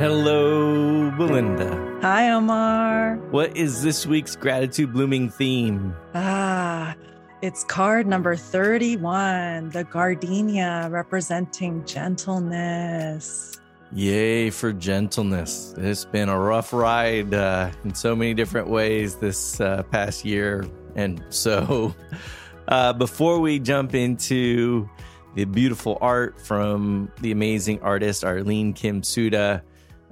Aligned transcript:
Hello, 0.00 1.10
Belinda. 1.10 1.98
Hi, 2.00 2.30
Omar. 2.30 3.16
What 3.32 3.54
is 3.54 3.82
this 3.82 4.06
week's 4.06 4.34
gratitude 4.34 4.94
blooming 4.94 5.28
theme? 5.28 5.94
Ah, 6.14 6.96
it's 7.42 7.64
card 7.64 8.06
number 8.06 8.34
31, 8.34 9.68
the 9.68 9.84
gardenia 9.84 10.88
representing 10.90 11.84
gentleness. 11.84 13.60
Yay 13.92 14.48
for 14.48 14.72
gentleness. 14.72 15.74
It's 15.76 16.06
been 16.06 16.30
a 16.30 16.38
rough 16.40 16.72
ride 16.72 17.34
uh, 17.34 17.70
in 17.84 17.94
so 17.94 18.16
many 18.16 18.32
different 18.32 18.68
ways 18.68 19.16
this 19.16 19.60
uh, 19.60 19.82
past 19.82 20.24
year. 20.24 20.66
And 20.96 21.22
so, 21.28 21.94
uh, 22.68 22.94
before 22.94 23.38
we 23.38 23.58
jump 23.58 23.94
into 23.94 24.88
the 25.34 25.44
beautiful 25.44 25.98
art 26.00 26.40
from 26.40 27.12
the 27.20 27.32
amazing 27.32 27.82
artist 27.82 28.24
Arlene 28.24 28.72
Kim 28.72 29.02
Suda, 29.02 29.62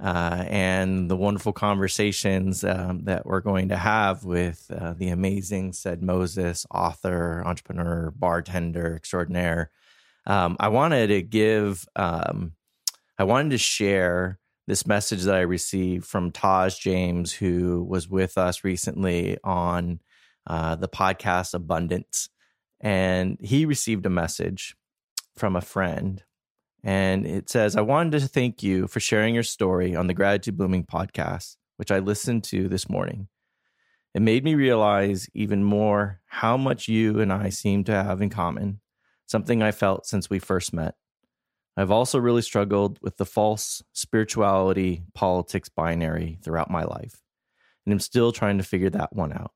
uh, 0.01 0.45
and 0.47 1.11
the 1.11 1.17
wonderful 1.17 1.53
conversations 1.53 2.63
um, 2.63 3.05
that 3.05 3.27
we're 3.27 3.41
going 3.41 3.69
to 3.69 3.77
have 3.77 4.25
with 4.25 4.71
uh, 4.71 4.95
the 4.97 5.09
amazing 5.09 5.73
Cedd 5.73 6.03
Moses, 6.03 6.67
author, 6.71 7.43
entrepreneur, 7.45 8.13
bartender 8.13 8.95
extraordinaire. 8.95 9.71
Um, 10.27 10.57
I 10.61 10.69
wanted 10.69 11.09
to 11.09 11.23
give, 11.23 11.87
um, 11.97 12.53
I 13.19 13.25
wanted 13.25 13.51
to 13.51 13.59
share 13.59 14.39
this 14.69 14.87
message 14.87 15.23
that 15.23 15.35
I 15.35 15.41
received 15.41 16.05
from 16.07 16.31
Taj 16.31 16.79
James, 16.79 17.33
who 17.33 17.83
was 17.83 18.09
with 18.09 18.39
us 18.39 18.63
recently 18.63 19.39
on 19.43 20.01
uh, 20.47 20.77
the 20.77 20.89
podcast 20.89 21.55
Abundance. 21.55 22.29
And 22.81 23.39
he 23.41 23.65
received 23.65 24.07
a 24.07 24.11
message 24.11 24.77
from 25.37 25.57
a 25.57 25.61
friend 25.61 26.23
and 26.85 27.27
it 27.27 27.51
says, 27.51 27.77
I 27.77 27.81
wanted 27.81 28.21
to 28.21 28.29
thank 28.29 28.63
you 28.63 28.87
for 28.87 29.01
sharing 29.01 29.35
your 29.35 29.43
story 29.43 29.97
on 29.97 30.07
the 30.07 30.15
Gratitude 30.15 30.57
Blooming 30.57 30.85
podcast, 30.85 31.57
which 31.77 31.91
I 31.91 31.99
listened 31.99 32.45
to 32.45 32.69
this 32.69 32.89
morning. 32.89 33.29
It 34.15 34.23
made 34.23 34.45
me 34.45 34.55
realize 34.55 35.29
even 35.35 35.65
more 35.65 36.21
how 36.27 36.57
much 36.57 36.89
you 36.89 37.21
and 37.21 37.33
I 37.33 37.51
seem 37.51 37.85
to 37.85 37.93
have 37.93 38.23
in 38.23 38.31
common, 38.31 38.81
something 39.27 39.63
I 39.63 39.73
felt 39.73 40.07
since 40.07 40.31
we 40.31 40.39
first 40.39 40.73
met. 40.73 40.95
I've 41.77 41.91
also 41.91 42.19
really 42.19 42.43
struggled 42.43 42.99
with 43.03 43.17
the 43.17 43.27
false 43.27 43.83
spirituality 43.93 45.05
politics 45.15 45.69
binary 45.69 46.39
throughout 46.43 46.71
my 46.71 46.83
life, 46.85 47.23
and 47.87 47.93
I'm 47.93 48.01
still 48.01 48.33
trying 48.33 48.59
to 48.59 48.65
figure 48.65 48.91
that 48.91 49.15
one 49.15 49.33
out. 49.33 49.53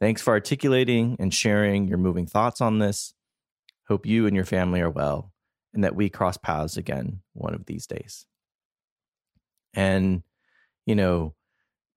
Thanks 0.00 0.22
for 0.22 0.32
articulating 0.32 1.16
and 1.20 1.32
sharing 1.32 1.86
your 1.86 1.98
moving 1.98 2.26
thoughts 2.26 2.60
on 2.60 2.78
this. 2.78 3.14
Hope 3.88 4.06
you 4.06 4.26
and 4.26 4.34
your 4.34 4.44
family 4.44 4.80
are 4.80 4.90
well 4.90 5.31
and 5.74 5.84
that 5.84 5.94
we 5.94 6.08
cross 6.08 6.36
paths 6.36 6.76
again 6.76 7.20
one 7.32 7.54
of 7.54 7.66
these 7.66 7.86
days. 7.86 8.26
And, 9.74 10.22
you 10.86 10.94
know, 10.94 11.34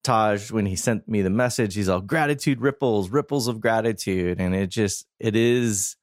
Taj, 0.03 0.51
when 0.51 0.65
he 0.65 0.75
sent 0.75 1.07
me 1.07 1.21
the 1.21 1.29
message, 1.29 1.75
he's 1.75 1.89
all 1.89 2.01
gratitude 2.01 2.61
ripples, 2.61 3.09
ripples 3.09 3.47
of 3.47 3.59
gratitude. 3.59 4.39
And 4.39 4.55
it 4.55 4.67
just, 4.67 5.05
it 5.19 5.35
is, 5.35 5.95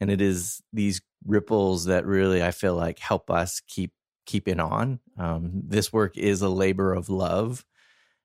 and 0.00 0.10
it 0.10 0.20
is 0.20 0.62
these 0.72 1.02
ripples 1.26 1.86
that 1.86 2.06
really 2.06 2.42
I 2.42 2.52
feel 2.52 2.74
like 2.74 2.98
help 2.98 3.30
us 3.30 3.60
keep 3.66 3.92
keeping 4.26 4.60
on. 4.60 5.00
Um, 5.18 5.50
this 5.66 5.92
work 5.92 6.16
is 6.16 6.42
a 6.42 6.48
labor 6.48 6.92
of 6.92 7.08
love. 7.08 7.64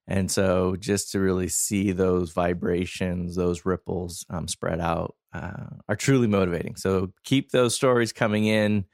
And 0.05 0.29
so 0.29 0.75
just 0.75 1.11
to 1.13 1.19
really 1.19 1.47
see 1.47 1.93
those 1.93 2.31
vibrations, 2.31 3.35
those 3.35 3.65
ripples 3.65 4.25
um, 4.29 4.47
spread 4.47 4.81
out 4.81 5.15
uh, 5.33 5.65
are 5.89 5.95
truly 5.95 6.27
motivating. 6.27 6.75
So 6.75 7.11
keep 7.23 7.51
those 7.51 7.75
stories 7.75 8.13
coming 8.13 8.45
in 8.45 8.85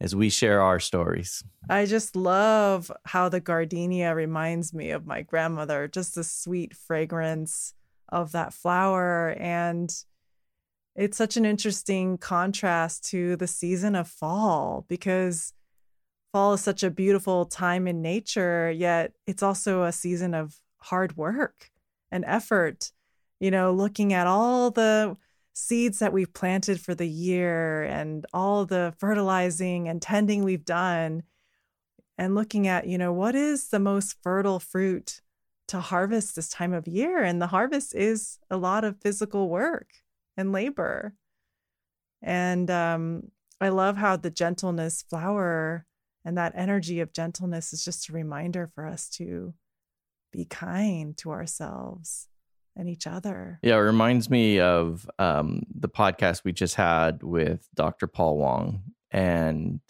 as 0.00 0.14
we 0.14 0.30
share 0.30 0.62
our 0.62 0.78
stories. 0.78 1.42
I 1.68 1.86
just 1.86 2.14
love 2.14 2.90
how 3.04 3.28
the 3.28 3.40
gardenia 3.40 4.14
reminds 4.14 4.72
me 4.72 4.90
of 4.90 5.06
my 5.06 5.22
grandmother, 5.22 5.88
just 5.88 6.14
the 6.14 6.24
sweet 6.24 6.74
fragrance 6.74 7.74
of 8.08 8.32
that 8.32 8.54
flower. 8.54 9.34
And 9.38 9.92
it's 10.94 11.16
such 11.16 11.36
an 11.36 11.44
interesting 11.44 12.16
contrast 12.18 13.08
to 13.10 13.36
the 13.36 13.46
season 13.46 13.94
of 13.94 14.08
fall 14.08 14.84
because 14.88 15.52
fall 16.32 16.54
is 16.54 16.60
such 16.60 16.82
a 16.82 16.90
beautiful 16.90 17.44
time 17.44 17.86
in 17.86 18.02
nature, 18.02 18.70
yet 18.70 19.12
it's 19.26 19.42
also 19.42 19.82
a 19.82 19.92
season 19.92 20.34
of 20.34 20.56
hard 20.78 21.16
work 21.16 21.70
and 22.10 22.24
effort. 22.26 22.92
You 23.40 23.50
know, 23.52 23.72
looking 23.72 24.12
at 24.12 24.26
all 24.26 24.72
the 24.72 25.16
seeds 25.58 25.98
that 25.98 26.12
we've 26.12 26.32
planted 26.32 26.80
for 26.80 26.94
the 26.94 27.08
year 27.08 27.82
and 27.82 28.24
all 28.32 28.64
the 28.64 28.94
fertilizing 28.98 29.88
and 29.88 30.00
tending 30.00 30.44
we've 30.44 30.64
done 30.64 31.24
and 32.16 32.36
looking 32.36 32.68
at, 32.68 32.86
you 32.86 32.96
know, 32.96 33.12
what 33.12 33.34
is 33.34 33.68
the 33.68 33.80
most 33.80 34.16
fertile 34.22 34.60
fruit 34.60 35.20
to 35.66 35.80
harvest 35.80 36.36
this 36.36 36.48
time 36.48 36.72
of 36.72 36.86
year? 36.86 37.24
And 37.24 37.42
the 37.42 37.48
harvest 37.48 37.94
is 37.94 38.38
a 38.48 38.56
lot 38.56 38.84
of 38.84 39.00
physical 39.00 39.48
work 39.48 39.88
and 40.36 40.52
labor. 40.52 41.14
And 42.22 42.70
um, 42.70 43.32
I 43.60 43.70
love 43.70 43.96
how 43.96 44.16
the 44.16 44.30
gentleness 44.30 45.02
flower 45.02 45.86
and 46.24 46.38
that 46.38 46.52
energy 46.54 47.00
of 47.00 47.12
gentleness 47.12 47.72
is 47.72 47.84
just 47.84 48.08
a 48.08 48.12
reminder 48.12 48.68
for 48.68 48.86
us 48.86 49.08
to 49.10 49.54
be 50.32 50.44
kind 50.44 51.16
to 51.16 51.30
ourselves 51.30 52.28
and 52.78 52.88
each 52.88 53.06
other. 53.06 53.58
Yeah, 53.62 53.74
it 53.74 53.80
reminds 53.80 54.30
me 54.30 54.60
of 54.60 55.08
um, 55.18 55.64
the 55.74 55.88
podcast 55.88 56.44
we 56.44 56.52
just 56.52 56.76
had 56.76 57.22
with 57.22 57.68
Dr. 57.74 58.06
Paul 58.06 58.38
Wong 58.38 58.82
and 59.10 59.80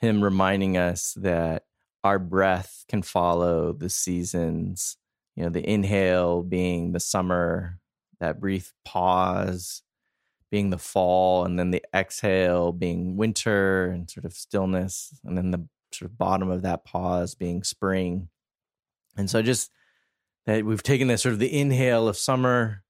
him 0.00 0.22
reminding 0.22 0.76
us 0.76 1.14
that 1.18 1.64
our 2.04 2.18
breath 2.18 2.84
can 2.88 3.02
follow 3.02 3.72
the 3.72 3.90
seasons. 3.90 4.96
You 5.36 5.44
know, 5.44 5.50
the 5.50 5.68
inhale 5.68 6.42
being 6.42 6.92
the 6.92 7.00
summer, 7.00 7.78
that 8.20 8.40
brief 8.40 8.72
pause 8.84 9.82
being 10.50 10.70
the 10.70 10.78
fall, 10.78 11.44
and 11.44 11.58
then 11.58 11.70
the 11.70 11.82
exhale 11.94 12.72
being 12.72 13.16
winter 13.16 13.86
and 13.86 14.10
sort 14.10 14.26
of 14.26 14.34
stillness, 14.34 15.18
and 15.24 15.36
then 15.36 15.50
the 15.50 15.66
sort 15.92 16.10
of 16.10 16.18
bottom 16.18 16.50
of 16.50 16.62
that 16.62 16.84
pause 16.84 17.34
being 17.34 17.64
spring. 17.64 18.28
And 19.16 19.30
so 19.30 19.40
just 19.40 19.70
that 20.46 20.64
we've 20.64 20.82
taken 20.82 21.08
that 21.08 21.20
sort 21.20 21.32
of 21.34 21.38
the 21.38 21.58
inhale 21.58 22.08
of 22.08 22.16
summer, 22.16 22.82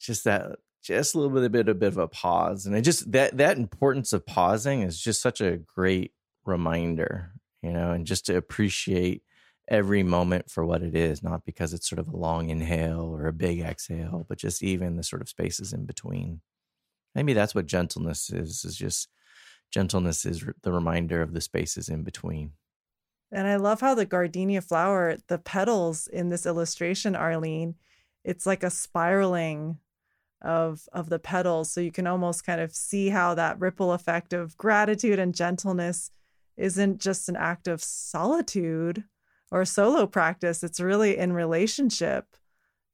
just 0.00 0.24
that 0.24 0.56
just 0.82 1.14
a 1.14 1.18
little 1.18 1.34
bit 1.34 1.44
a 1.44 1.50
bit 1.50 1.68
a 1.68 1.74
bit 1.74 1.88
of 1.88 1.98
a 1.98 2.08
pause. 2.08 2.66
And 2.66 2.74
it 2.74 2.82
just 2.82 3.10
that 3.12 3.36
that 3.36 3.58
importance 3.58 4.12
of 4.12 4.26
pausing 4.26 4.82
is 4.82 5.00
just 5.00 5.20
such 5.20 5.40
a 5.40 5.58
great 5.58 6.12
reminder, 6.44 7.32
you 7.62 7.72
know, 7.72 7.92
and 7.92 8.06
just 8.06 8.26
to 8.26 8.36
appreciate 8.36 9.22
every 9.68 10.02
moment 10.02 10.50
for 10.50 10.64
what 10.64 10.82
it 10.82 10.96
is, 10.96 11.22
not 11.22 11.44
because 11.44 11.72
it's 11.72 11.88
sort 11.88 12.00
of 12.00 12.08
a 12.08 12.16
long 12.16 12.50
inhale 12.50 13.02
or 13.02 13.26
a 13.26 13.32
big 13.32 13.60
exhale, 13.60 14.26
but 14.28 14.38
just 14.38 14.62
even 14.62 14.96
the 14.96 15.02
sort 15.02 15.22
of 15.22 15.28
spaces 15.28 15.72
in 15.72 15.84
between. 15.86 16.40
Maybe 17.14 17.32
that's 17.34 17.54
what 17.54 17.66
gentleness 17.66 18.30
is, 18.30 18.64
is 18.64 18.76
just 18.76 19.08
gentleness 19.70 20.24
is 20.24 20.44
the 20.62 20.72
reminder 20.72 21.22
of 21.22 21.32
the 21.32 21.40
spaces 21.40 21.88
in 21.88 22.02
between. 22.02 22.52
And 23.32 23.46
I 23.46 23.56
love 23.56 23.80
how 23.80 23.94
the 23.94 24.06
gardenia 24.06 24.60
flower, 24.60 25.16
the 25.28 25.38
petals 25.38 26.08
in 26.08 26.28
this 26.28 26.46
illustration, 26.46 27.14
Arlene, 27.14 27.76
it's 28.24 28.46
like 28.46 28.62
a 28.62 28.70
spiraling 28.70 29.78
of 30.42 30.88
of 30.92 31.08
the 31.08 31.18
petals. 31.18 31.70
So 31.70 31.80
you 31.80 31.92
can 31.92 32.06
almost 32.06 32.44
kind 32.44 32.60
of 32.60 32.74
see 32.74 33.10
how 33.10 33.34
that 33.34 33.60
ripple 33.60 33.92
effect 33.92 34.32
of 34.32 34.56
gratitude 34.56 35.18
and 35.18 35.34
gentleness 35.34 36.10
isn't 36.56 37.00
just 37.00 37.28
an 37.28 37.36
act 37.36 37.68
of 37.68 37.82
solitude 37.82 39.04
or 39.50 39.64
solo 39.64 40.06
practice. 40.06 40.62
It's 40.62 40.80
really 40.80 41.16
in 41.16 41.32
relationship 41.32 42.24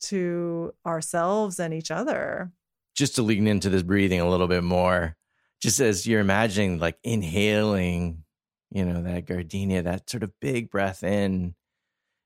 to 0.00 0.74
ourselves 0.84 1.58
and 1.58 1.72
each 1.72 1.90
other. 1.90 2.52
Just 2.94 3.16
to 3.16 3.22
lean 3.22 3.46
into 3.46 3.68
this 3.68 3.82
breathing 3.82 4.20
a 4.20 4.28
little 4.28 4.48
bit 4.48 4.64
more, 4.64 5.16
just 5.60 5.80
as 5.80 6.06
you're 6.06 6.20
imagining 6.20 6.78
like 6.78 6.98
inhaling 7.02 8.24
you 8.70 8.84
know, 8.84 9.02
that 9.02 9.26
gardenia, 9.26 9.82
that 9.82 10.10
sort 10.10 10.22
of 10.22 10.32
big 10.40 10.70
breath 10.70 11.02
in. 11.02 11.54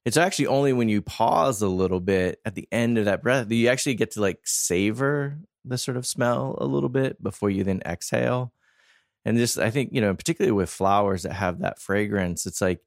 It's 0.07 0.17
actually 0.17 0.47
only 0.47 0.73
when 0.73 0.89
you 0.89 1.03
pause 1.03 1.61
a 1.61 1.69
little 1.69 2.01
bit 2.01 2.41
at 2.45 2.55
the 2.55 2.67
end 2.73 2.97
of 2.97 3.05
that 3.05 3.23
breath 3.23 3.49
that 3.49 3.55
you 3.55 3.69
actually 3.69 3.95
get 3.95 4.13
to 4.13 4.21
like 4.21 4.41
savor 4.45 5.39
the 5.65 5.77
sort 5.77 5.99
of 5.99 6.07
smell 6.07 6.57
a 6.59 6.65
little 6.65 6.89
bit 6.89 7.23
before 7.23 7.51
you 7.51 7.65
then 7.65 7.83
exhale. 7.85 8.53
And 9.27 9.37
just, 9.37 9.59
I 9.59 9.71
think, 9.71 9.91
you 9.93 10.01
know, 10.01 10.15
particularly 10.15 10.53
with 10.53 10.71
flowers 10.71 11.25
that 11.25 11.35
have 11.35 11.59
that 11.61 11.79
fragrance, 11.79 12.47
it's 12.47 12.63
like 12.63 12.81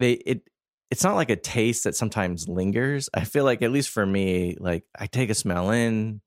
they, 0.00 0.14
it, 0.14 0.42
it's 0.90 1.04
not 1.04 1.14
like 1.14 1.30
a 1.30 1.36
taste 1.36 1.84
that 1.84 1.94
sometimes 1.94 2.48
lingers. 2.48 3.08
I 3.14 3.22
feel 3.22 3.44
like, 3.44 3.62
at 3.62 3.70
least 3.70 3.90
for 3.90 4.04
me, 4.04 4.56
like 4.58 4.82
I 4.98 5.06
take 5.06 5.30
a 5.30 5.34
smell 5.34 5.70
in, 5.70 6.20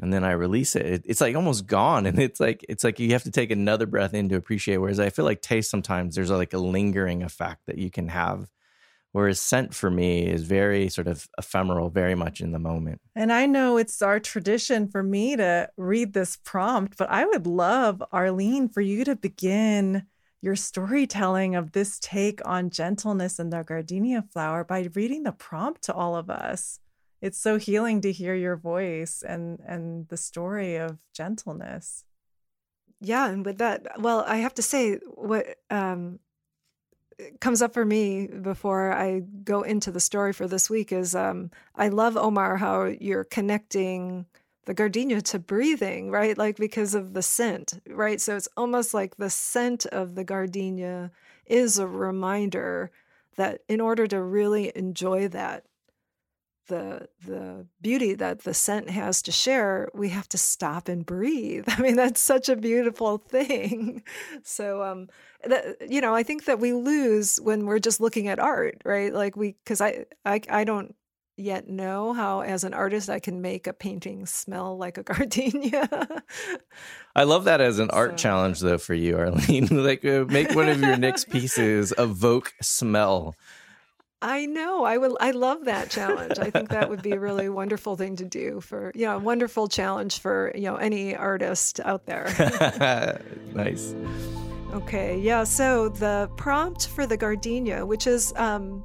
and 0.00 0.12
then 0.12 0.24
I 0.24 0.32
release 0.32 0.76
it. 0.76 1.02
It's 1.04 1.20
like 1.20 1.36
almost 1.36 1.66
gone, 1.66 2.06
and 2.06 2.18
it's 2.18 2.40
like 2.40 2.64
it's 2.68 2.84
like 2.84 2.98
you 2.98 3.12
have 3.12 3.24
to 3.24 3.30
take 3.30 3.50
another 3.50 3.86
breath 3.86 4.14
in 4.14 4.28
to 4.30 4.36
appreciate. 4.36 4.78
Whereas 4.78 5.00
I 5.00 5.10
feel 5.10 5.24
like 5.24 5.40
taste 5.40 5.70
sometimes 5.70 6.14
there's 6.14 6.30
like 6.30 6.52
a 6.52 6.58
lingering 6.58 7.22
effect 7.22 7.66
that 7.66 7.78
you 7.78 7.90
can 7.90 8.08
have, 8.08 8.50
whereas 9.12 9.40
scent 9.40 9.74
for 9.74 9.90
me 9.90 10.26
is 10.26 10.42
very 10.42 10.88
sort 10.88 11.06
of 11.06 11.28
ephemeral, 11.38 11.90
very 11.90 12.14
much 12.14 12.40
in 12.40 12.52
the 12.52 12.58
moment. 12.58 13.00
And 13.14 13.32
I 13.32 13.46
know 13.46 13.76
it's 13.76 14.02
our 14.02 14.20
tradition 14.20 14.88
for 14.88 15.02
me 15.02 15.36
to 15.36 15.70
read 15.76 16.12
this 16.12 16.36
prompt, 16.44 16.96
but 16.98 17.10
I 17.10 17.24
would 17.24 17.46
love 17.46 18.02
Arlene 18.12 18.68
for 18.68 18.80
you 18.80 19.04
to 19.04 19.16
begin 19.16 20.06
your 20.44 20.56
storytelling 20.56 21.56
of 21.56 21.72
this 21.72 21.98
take 21.98 22.46
on 22.46 22.68
gentleness 22.68 23.38
and 23.38 23.50
the 23.50 23.62
gardenia 23.62 24.22
flower 24.30 24.62
by 24.62 24.90
reading 24.94 25.22
the 25.22 25.32
prompt 25.32 25.84
to 25.84 25.94
all 25.94 26.16
of 26.16 26.28
us. 26.28 26.78
It's 27.24 27.38
so 27.38 27.56
healing 27.56 28.02
to 28.02 28.12
hear 28.12 28.34
your 28.34 28.54
voice 28.54 29.22
and 29.26 29.58
and 29.66 30.06
the 30.08 30.18
story 30.18 30.76
of 30.76 30.98
gentleness. 31.14 32.04
Yeah, 33.00 33.30
and 33.30 33.46
with 33.46 33.56
that, 33.56 33.98
well, 33.98 34.26
I 34.28 34.36
have 34.36 34.52
to 34.54 34.62
say 34.62 34.96
what 35.06 35.46
um 35.70 36.18
comes 37.40 37.62
up 37.62 37.72
for 37.72 37.86
me 37.86 38.26
before 38.26 38.92
I 38.92 39.20
go 39.42 39.62
into 39.62 39.90
the 39.90 40.00
story 40.00 40.34
for 40.34 40.46
this 40.46 40.68
week 40.68 40.92
is 40.92 41.14
um 41.14 41.50
I 41.74 41.88
love 41.88 42.18
Omar 42.18 42.58
how 42.58 42.84
you're 42.84 43.24
connecting 43.24 44.26
the 44.66 44.74
gardenia 44.74 45.22
to 45.22 45.38
breathing, 45.38 46.10
right? 46.10 46.36
Like 46.36 46.56
because 46.58 46.94
of 46.94 47.14
the 47.14 47.22
scent, 47.22 47.80
right? 47.88 48.20
So 48.20 48.36
it's 48.36 48.48
almost 48.54 48.92
like 48.92 49.16
the 49.16 49.30
scent 49.30 49.86
of 49.86 50.14
the 50.14 50.24
gardenia 50.24 51.10
is 51.46 51.78
a 51.78 51.86
reminder 51.86 52.90
that 53.36 53.62
in 53.66 53.80
order 53.80 54.06
to 54.08 54.22
really 54.22 54.70
enjoy 54.76 55.28
that 55.28 55.64
the 56.66 57.08
the 57.26 57.66
beauty 57.80 58.14
that 58.14 58.44
the 58.44 58.54
scent 58.54 58.90
has 58.90 59.22
to 59.22 59.32
share, 59.32 59.88
we 59.94 60.08
have 60.10 60.28
to 60.30 60.38
stop 60.38 60.88
and 60.88 61.04
breathe. 61.04 61.64
I 61.68 61.80
mean, 61.80 61.96
that's 61.96 62.20
such 62.20 62.48
a 62.48 62.56
beautiful 62.56 63.18
thing. 63.18 64.02
So, 64.42 64.82
um, 64.82 65.08
that, 65.44 65.90
you 65.90 66.00
know, 66.00 66.14
I 66.14 66.22
think 66.22 66.44
that 66.44 66.60
we 66.60 66.72
lose 66.72 67.38
when 67.38 67.66
we're 67.66 67.78
just 67.78 68.00
looking 68.00 68.28
at 68.28 68.38
art, 68.38 68.82
right? 68.84 69.12
Like 69.12 69.36
we, 69.36 69.52
because 69.64 69.80
I, 69.80 70.06
I, 70.24 70.40
I 70.50 70.64
don't 70.64 70.94
yet 71.36 71.68
know 71.68 72.12
how 72.12 72.42
as 72.42 72.64
an 72.64 72.74
artist 72.74 73.10
I 73.10 73.18
can 73.18 73.40
make 73.40 73.66
a 73.66 73.72
painting 73.72 74.26
smell 74.26 74.76
like 74.76 74.98
a 74.98 75.02
gardenia. 75.04 75.88
I 77.16 77.24
love 77.24 77.44
that 77.44 77.60
as 77.60 77.78
an 77.78 77.90
art 77.90 78.12
so. 78.12 78.16
challenge 78.16 78.60
though 78.60 78.78
for 78.78 78.94
you 78.94 79.16
Arlene. 79.18 79.66
like 79.70 80.04
uh, 80.04 80.24
make 80.28 80.54
one 80.54 80.68
of 80.68 80.80
your 80.80 80.96
next 80.96 81.30
pieces 81.30 81.92
evoke 81.98 82.52
smell. 82.60 83.34
I 84.24 84.46
know. 84.46 84.84
I 84.84 84.96
will 84.96 85.18
I 85.20 85.32
love 85.32 85.66
that 85.66 85.90
challenge. 85.90 86.38
I 86.38 86.48
think 86.48 86.70
that 86.70 86.88
would 86.88 87.02
be 87.02 87.12
a 87.12 87.20
really 87.28 87.50
wonderful 87.50 87.94
thing 87.94 88.16
to 88.16 88.24
do 88.24 88.62
for, 88.62 88.90
you 88.94 89.04
know, 89.04 89.16
a 89.16 89.18
wonderful 89.18 89.68
challenge 89.68 90.18
for, 90.18 90.50
you 90.54 90.62
know, 90.62 90.76
any 90.76 91.14
artist 91.14 91.78
out 91.80 92.06
there. 92.06 92.32
nice. 93.54 93.94
Okay. 94.72 95.18
Yeah, 95.18 95.44
so 95.44 95.90
the 95.90 96.30
prompt 96.38 96.88
for 96.88 97.06
the 97.06 97.18
gardenia, 97.18 97.84
which 97.84 98.06
is 98.06 98.32
um 98.36 98.82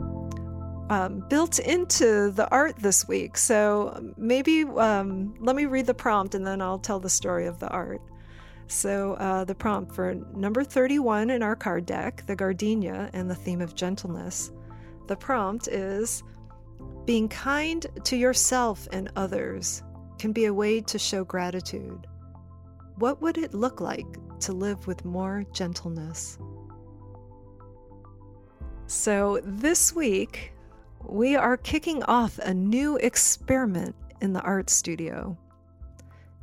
um, 0.89 1.23
built 1.29 1.59
into 1.59 2.31
the 2.31 2.49
art 2.51 2.75
this 2.75 3.07
week. 3.07 3.37
So 3.37 4.13
maybe 4.17 4.63
um, 4.63 5.35
let 5.39 5.55
me 5.55 5.65
read 5.65 5.85
the 5.85 5.93
prompt 5.93 6.35
and 6.35 6.45
then 6.45 6.61
I'll 6.61 6.79
tell 6.79 6.99
the 6.99 7.09
story 7.09 7.45
of 7.45 7.59
the 7.59 7.69
art. 7.69 8.01
So, 8.67 9.13
uh, 9.13 9.45
the 9.45 9.55
prompt 9.55 9.95
for 9.95 10.15
number 10.35 10.63
31 10.63 11.29
in 11.29 11.41
our 11.41 11.55
card 11.55 11.85
deck, 11.85 12.23
the 12.27 12.35
gardenia 12.35 13.09
and 13.13 13.29
the 13.29 13.35
theme 13.35 13.61
of 13.61 13.73
gentleness. 13.73 14.51
The 15.09 15.15
prompt 15.15 15.67
is 15.67 16.21
Being 17.05 17.29
kind 17.29 17.83
to 18.03 18.15
yourself 18.15 18.87
and 18.91 19.11
others 19.15 19.81
can 20.19 20.31
be 20.31 20.45
a 20.45 20.53
way 20.53 20.81
to 20.81 20.99
show 20.99 21.23
gratitude. 21.23 22.05
What 22.97 23.19
would 23.19 23.39
it 23.39 23.55
look 23.55 23.81
like 23.81 24.05
to 24.41 24.53
live 24.53 24.85
with 24.85 25.05
more 25.05 25.45
gentleness? 25.51 26.37
So, 28.85 29.41
this 29.43 29.95
week, 29.95 30.53
we 31.03 31.35
are 31.35 31.57
kicking 31.57 32.03
off 32.03 32.37
a 32.37 32.53
new 32.53 32.97
experiment 32.97 33.95
in 34.21 34.33
the 34.33 34.41
art 34.41 34.69
studio. 34.69 35.35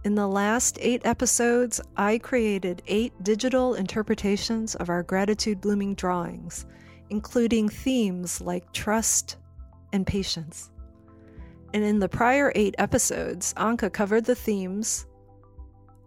In 0.03 0.17
the 0.17 0.27
last 0.27 0.77
eight 0.81 1.03
episodes, 1.05 1.81
I 1.97 2.19
created 2.19 2.83
eight 2.89 3.13
digital 3.23 3.75
interpretations 3.75 4.75
of 4.75 4.89
our 4.89 5.05
gratitude 5.05 5.61
blooming 5.61 5.95
drawings, 5.95 6.67
including 7.11 7.69
themes 7.69 8.41
like 8.41 8.73
trust 8.73 9.37
and 9.93 10.07
patience. 10.07 10.71
And 11.75 11.85
in 11.85 11.99
the 11.99 12.09
prior 12.09 12.53
eight 12.55 12.75
episodes, 12.79 13.53
Anka 13.55 13.93
covered 13.93 14.25
the 14.25 14.35
themes 14.35 15.07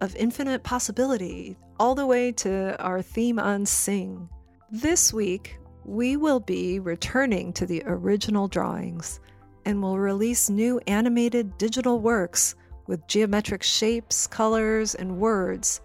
of 0.01 0.15
infinite 0.15 0.63
possibility 0.63 1.57
all 1.79 1.95
the 1.95 2.05
way 2.05 2.31
to 2.31 2.75
our 2.81 3.01
theme 3.01 3.39
on 3.39 3.65
sing. 3.65 4.29
This 4.71 5.13
week, 5.13 5.59
we 5.85 6.17
will 6.17 6.39
be 6.39 6.79
returning 6.79 7.53
to 7.53 7.65
the 7.65 7.83
original 7.85 8.47
drawings 8.47 9.19
and 9.65 9.81
will 9.81 9.99
release 9.99 10.49
new 10.49 10.79
animated 10.87 11.57
digital 11.57 11.99
works 11.99 12.55
with 12.87 13.05
geometric 13.07 13.63
shapes, 13.63 14.27
colors, 14.27 14.95
and 14.95 15.17
words 15.17 15.81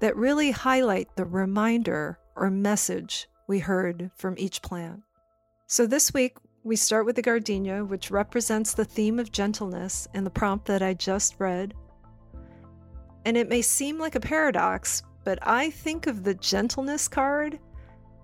that 0.00 0.16
really 0.16 0.50
highlight 0.50 1.14
the 1.16 1.24
reminder 1.24 2.18
or 2.36 2.50
message 2.50 3.28
we 3.52 3.58
heard 3.58 4.10
from 4.14 4.34
each 4.38 4.62
plant. 4.62 5.02
So 5.66 5.84
this 5.84 6.14
week, 6.14 6.38
we 6.64 6.74
start 6.74 7.04
with 7.04 7.16
the 7.16 7.20
gardenia, 7.20 7.84
which 7.84 8.10
represents 8.10 8.72
the 8.72 8.86
theme 8.86 9.18
of 9.18 9.30
gentleness 9.30 10.08
in 10.14 10.24
the 10.24 10.30
prompt 10.30 10.64
that 10.68 10.80
I 10.80 10.94
just 10.94 11.34
read. 11.38 11.74
And 13.26 13.36
it 13.36 13.50
may 13.50 13.60
seem 13.60 13.98
like 13.98 14.14
a 14.14 14.20
paradox, 14.20 15.02
but 15.22 15.38
I 15.42 15.68
think 15.68 16.06
of 16.06 16.24
the 16.24 16.32
gentleness 16.32 17.08
card 17.08 17.58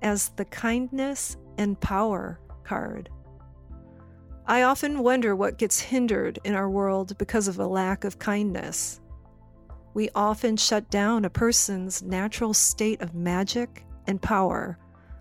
as 0.01 0.31
the 0.31 0.47
kindness 0.47 1.37
and 1.59 1.79
power 1.79 2.41
card. 2.65 3.11
I 4.47 4.63
often 4.63 5.01
wonder 5.01 5.37
what 5.37 5.59
gets 5.59 5.79
hindered 5.79 6.39
in 6.43 6.55
our 6.55 6.71
world 6.71 7.19
because 7.19 7.49
of 7.49 7.59
a 7.59 7.67
lack 7.67 8.05
of 8.05 8.19
kindness. 8.19 9.03
We 9.93 10.09
often 10.15 10.57
shut 10.57 10.89
down 10.89 11.27
a 11.27 11.31
person's 11.31 12.03
natural 12.03 12.55
state 12.55 13.03
of 13.03 13.15
magic 13.15 13.85
and 14.07 14.23
power 14.23 14.79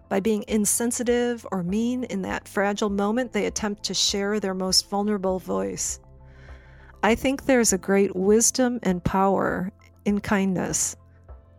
by 0.10 0.20
being 0.20 0.44
insensitive 0.48 1.46
or 1.52 1.64
mean 1.64 2.04
in 2.06 2.22
that 2.22 2.48
fragile 2.48 2.90
moment 2.90 3.34
they 3.34 3.46
attempt 3.46 3.84
to 3.84 3.94
share 3.94 4.40
their 4.40 4.54
most 4.54 4.90
vulnerable 4.90 5.40
voice. 5.40 6.00
I 7.04 7.16
think 7.16 7.46
there's 7.46 7.74
a 7.74 7.78
great 7.78 8.16
wisdom 8.16 8.80
and 8.84 9.04
power 9.04 9.72
in 10.06 10.20
kindness 10.20 10.96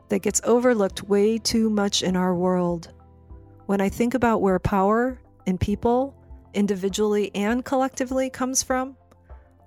that 0.09 0.23
gets 0.23 0.41
overlooked 0.45 1.05
way 1.05 1.39
too 1.39 1.71
much 1.71 2.03
in 2.03 2.17
our 2.17 2.35
world. 2.35 2.93
When 3.67 3.81
I 3.81 3.89
think 3.89 4.15
about 4.15 4.41
where 4.41 4.59
power 4.59 5.21
in 5.47 5.59
people, 5.59 6.15
individually 6.55 7.31
and 7.35 7.65
collectively, 7.65 8.31
comes 8.31 8.63
from, 8.63 8.97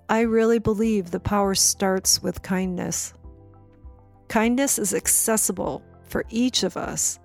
I 0.08 0.22
really 0.22 0.58
believe 0.58 1.10
the 1.10 1.20
power 1.20 1.54
starts 1.54 2.22
with 2.22 2.42
kindness. 2.42 3.14
Kindness 4.28 4.78
is 4.78 4.92
accessible 4.92 5.82
for 6.02 6.24
each 6.28 6.64
of 6.64 6.76
us, 6.76 7.18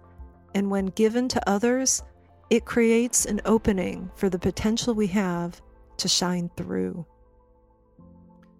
and 0.57 0.71
when 0.71 0.87
given 0.87 1.27
to 1.27 1.47
others, 1.47 2.01
it 2.49 2.65
creates 2.65 3.27
an 3.27 3.39
opening 3.45 4.09
for 4.15 4.27
the 4.27 4.39
potential 4.39 4.95
we 4.95 5.05
have 5.05 5.61
to 5.97 6.07
shine 6.07 6.49
through. 6.57 7.05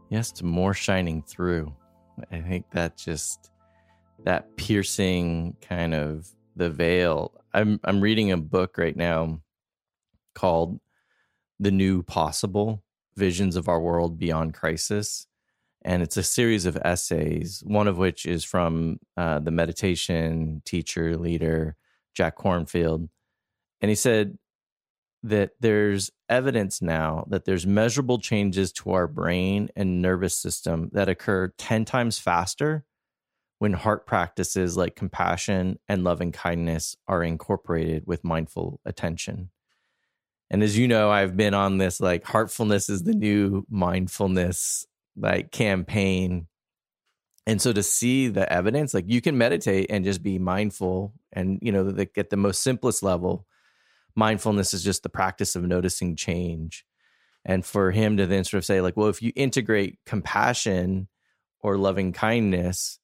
Yes, 0.10 0.32
to 0.34 0.46
more 0.46 0.76
shining 0.76 1.24
through. 1.24 1.74
I 2.32 2.40
think 2.42 2.70
that 2.70 2.98
just 2.98 3.50
that 4.26 4.56
piercing 4.58 5.58
kind 5.60 5.96
of 5.96 6.28
the 6.56 6.70
veil 6.70 7.34
I'm 7.54 7.80
I'm 7.84 8.00
reading 8.02 8.32
a 8.32 8.38
book 8.38 8.78
right 8.78 8.96
now 8.96 9.42
called 10.36 10.80
The 11.60 11.72
New 11.72 12.04
Possible: 12.04 12.84
Visions 13.16 13.56
of 13.56 13.68
Our 13.68 13.82
World 13.82 14.20
Beyond 14.20 14.54
Crisis. 14.54 15.26
And 15.84 16.04
it's 16.04 16.18
a 16.18 16.24
series 16.24 16.66
of 16.66 16.78
essays, 16.84 17.64
one 17.66 17.88
of 17.88 17.98
which 17.98 18.26
is 18.26 18.44
from 18.44 19.00
uh, 19.16 19.40
the 19.40 19.52
meditation 19.52 20.62
teacher, 20.66 21.16
leader, 21.16 21.78
Jack 22.18 22.36
Kornfield. 22.36 23.08
And 23.80 23.90
he 23.90 23.96
said 23.96 24.38
that 25.22 25.52
there's 25.60 26.10
evidence 26.30 26.82
now 26.82 27.26
that 27.30 27.46
there's 27.46 27.68
measurable 27.68 28.20
changes 28.20 28.72
to 28.72 28.92
our 28.92 29.08
brain 29.08 29.70
and 29.76 30.02
nervous 30.02 30.36
system 30.36 30.90
that 30.94 31.10
occur 31.10 31.54
10 31.58 31.86
times 31.86 32.18
faster 32.18 32.84
when 33.60 33.74
heart 33.74 34.08
practices 34.08 34.76
like 34.76 34.96
compassion 34.96 35.78
and 35.88 36.04
loving 36.04 36.32
kindness 36.32 36.96
are 37.08 37.24
incorporated 37.24 38.04
with 38.08 38.24
mindful 38.24 38.80
attention. 38.84 39.50
And 40.50 40.64
as 40.64 40.78
you 40.78 40.88
know, 40.88 41.12
I've 41.12 41.38
been 41.38 41.54
on 41.54 41.78
this 41.78 42.00
like 42.00 42.24
heartfulness 42.24 42.90
is 42.90 43.04
the 43.04 43.14
new 43.14 43.66
mindfulness 43.70 44.88
like 45.16 45.52
campaign. 45.52 46.48
And 47.48 47.62
so 47.62 47.72
to 47.72 47.82
see 47.82 48.28
the 48.28 48.52
evidence, 48.52 48.94
like 48.94 49.06
you 49.08 49.22
can 49.22 49.38
meditate 49.38 49.88
and 49.90 50.04
just 50.04 50.22
be 50.22 50.38
mindful 50.38 51.14
and 51.32 51.60
you 51.62 51.72
know, 51.72 51.90
the, 51.90 52.10
at 52.18 52.30
the 52.30 52.36
most 52.36 52.62
simplest 52.62 53.02
level, 53.02 53.48
mindfulness 54.16 54.74
is 54.74 54.84
just 54.84 55.02
the 55.02 55.10
practice 55.10 55.56
of 55.56 55.64
noticing 55.64 56.18
change. 56.18 56.86
And 57.46 57.66
for 57.66 57.92
him 57.92 58.18
to 58.18 58.28
then 58.28 58.44
sort 58.44 58.60
of 58.60 58.66
say, 58.66 58.82
like, 58.82 58.98
well, 58.98 59.08
if 59.08 59.22
you 59.22 59.32
integrate 59.34 59.98
compassion 60.06 61.08
or 61.62 61.78
loving 61.78 62.12
kindness, 62.12 63.00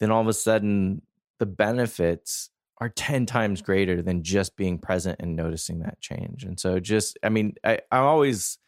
then 0.00 0.10
all 0.10 0.20
of 0.20 0.26
a 0.26 0.32
sudden 0.32 1.02
the 1.38 1.46
benefits 1.46 2.50
are 2.78 2.88
10 2.88 3.24
times 3.24 3.62
greater 3.62 4.02
than 4.02 4.24
just 4.24 4.56
being 4.56 4.78
present 4.78 5.20
and 5.20 5.36
noticing 5.36 5.78
that 5.78 6.00
change. 6.00 6.42
And 6.42 6.58
so 6.58 6.80
just 6.80 7.16
I 7.22 7.28
mean, 7.28 7.54
I, 7.62 7.78
I 7.92 7.98
always 7.98 8.58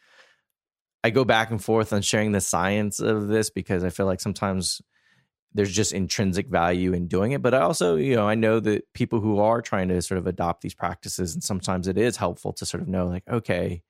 I 1.03 1.09
go 1.09 1.25
back 1.25 1.51
and 1.51 1.61
forth 1.61 1.91
on 1.91 2.03
sharing 2.03 2.31
the 2.31 2.41
science 2.41 3.01
of 3.01 3.27
this 3.27 3.49
because 3.49 3.83
I 3.83 3.89
feel 3.89 4.05
like 4.05 4.21
sometimes 4.21 4.81
there's 5.53 5.73
just 5.73 5.93
intrinsic 5.93 6.47
value 6.47 6.93
in 6.93 7.07
doing 7.07 7.31
it. 7.31 7.41
But 7.41 7.53
I 7.53 7.61
also, 7.61 7.95
you 7.95 8.15
know, 8.15 8.27
I 8.27 8.35
know 8.35 8.59
that 8.59 8.93
people 8.93 9.19
who 9.19 9.39
are 9.39 9.61
trying 9.61 9.87
to 9.89 10.01
sort 10.01 10.19
of 10.19 10.27
adopt 10.27 10.61
these 10.61 10.75
practices, 10.75 11.33
and 11.33 11.43
sometimes 11.43 11.87
it 11.87 11.97
is 11.97 12.17
helpful 12.17 12.53
to 12.53 12.65
sort 12.65 12.83
of 12.83 12.87
know, 12.87 13.07
like, 13.07 13.23
okay, 13.27 13.83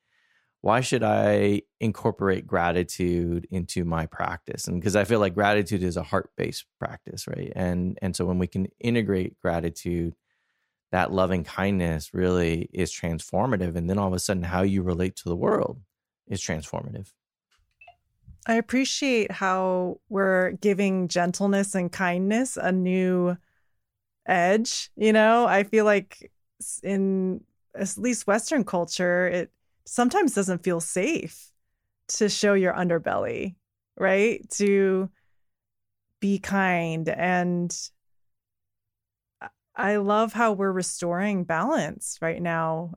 why 0.62 0.82
should 0.82 1.04
I 1.04 1.62
incorporate 1.80 2.46
gratitude 2.46 3.48
into 3.50 3.86
my 3.86 4.06
practice? 4.06 4.68
And 4.68 4.80
because 4.80 4.96
I 4.96 5.06
feel 5.06 5.20
like 5.20 5.34
gratitude 5.34 5.84
is 5.84 5.96
a 5.98 6.04
heart-based 6.04 6.66
practice, 6.80 7.28
right? 7.28 7.52
And 7.56 7.98
and 8.02 8.16
so 8.16 8.26
when 8.26 8.40
we 8.40 8.48
can 8.48 8.68
integrate 8.80 9.40
gratitude, 9.40 10.16
that 10.92 11.14
loving 11.14 11.44
kindness 11.44 12.14
really 12.14 12.70
is 12.74 12.92
transformative. 12.92 13.76
And 13.76 13.90
then 13.90 13.98
all 13.98 14.08
of 14.08 14.14
a 14.14 14.20
sudden, 14.20 14.44
how 14.44 14.64
you 14.64 14.82
relate 14.82 15.16
to 15.18 15.30
the 15.30 15.36
world 15.36 15.82
is 16.28 16.42
transformative. 16.42 17.12
I 18.46 18.56
appreciate 18.56 19.32
how 19.32 20.00
we're 20.10 20.52
giving 20.54 21.08
gentleness 21.08 21.76
and 21.76 21.92
kindness 21.92 22.58
a 22.58 22.72
new 22.72 23.38
edge. 24.26 24.90
You 24.96 25.14
know, 25.14 25.46
I 25.46 25.64
feel 25.64 25.86
like 25.86 26.32
in 26.84 27.42
at 27.76 27.94
least 27.98 28.28
Western 28.28 28.64
culture, 28.64 29.28
it 29.28 29.52
sometimes 29.86 30.34
doesn't 30.34 30.64
feel 30.64 30.80
safe 30.80 31.52
to 32.08 32.30
show 32.30 32.54
your 32.54 32.74
underbelly, 32.74 33.56
right? 33.98 34.48
To 34.52 35.10
be 36.20 36.40
kind. 36.40 37.08
And 37.08 37.76
I 39.76 39.98
love 39.98 40.34
how 40.34 40.52
we're 40.54 40.72
restoring 40.72 41.46
balance 41.46 42.18
right 42.22 42.42
now 42.42 42.96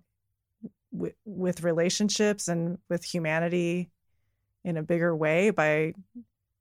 with, 0.91 1.15
with 1.25 1.63
relationships 1.63 2.49
and 2.49 2.79
with 2.91 3.05
humanity 3.05 3.92
in 4.65 4.77
a 4.77 4.83
bigger 4.83 5.15
way 5.15 5.51
by 5.51 5.95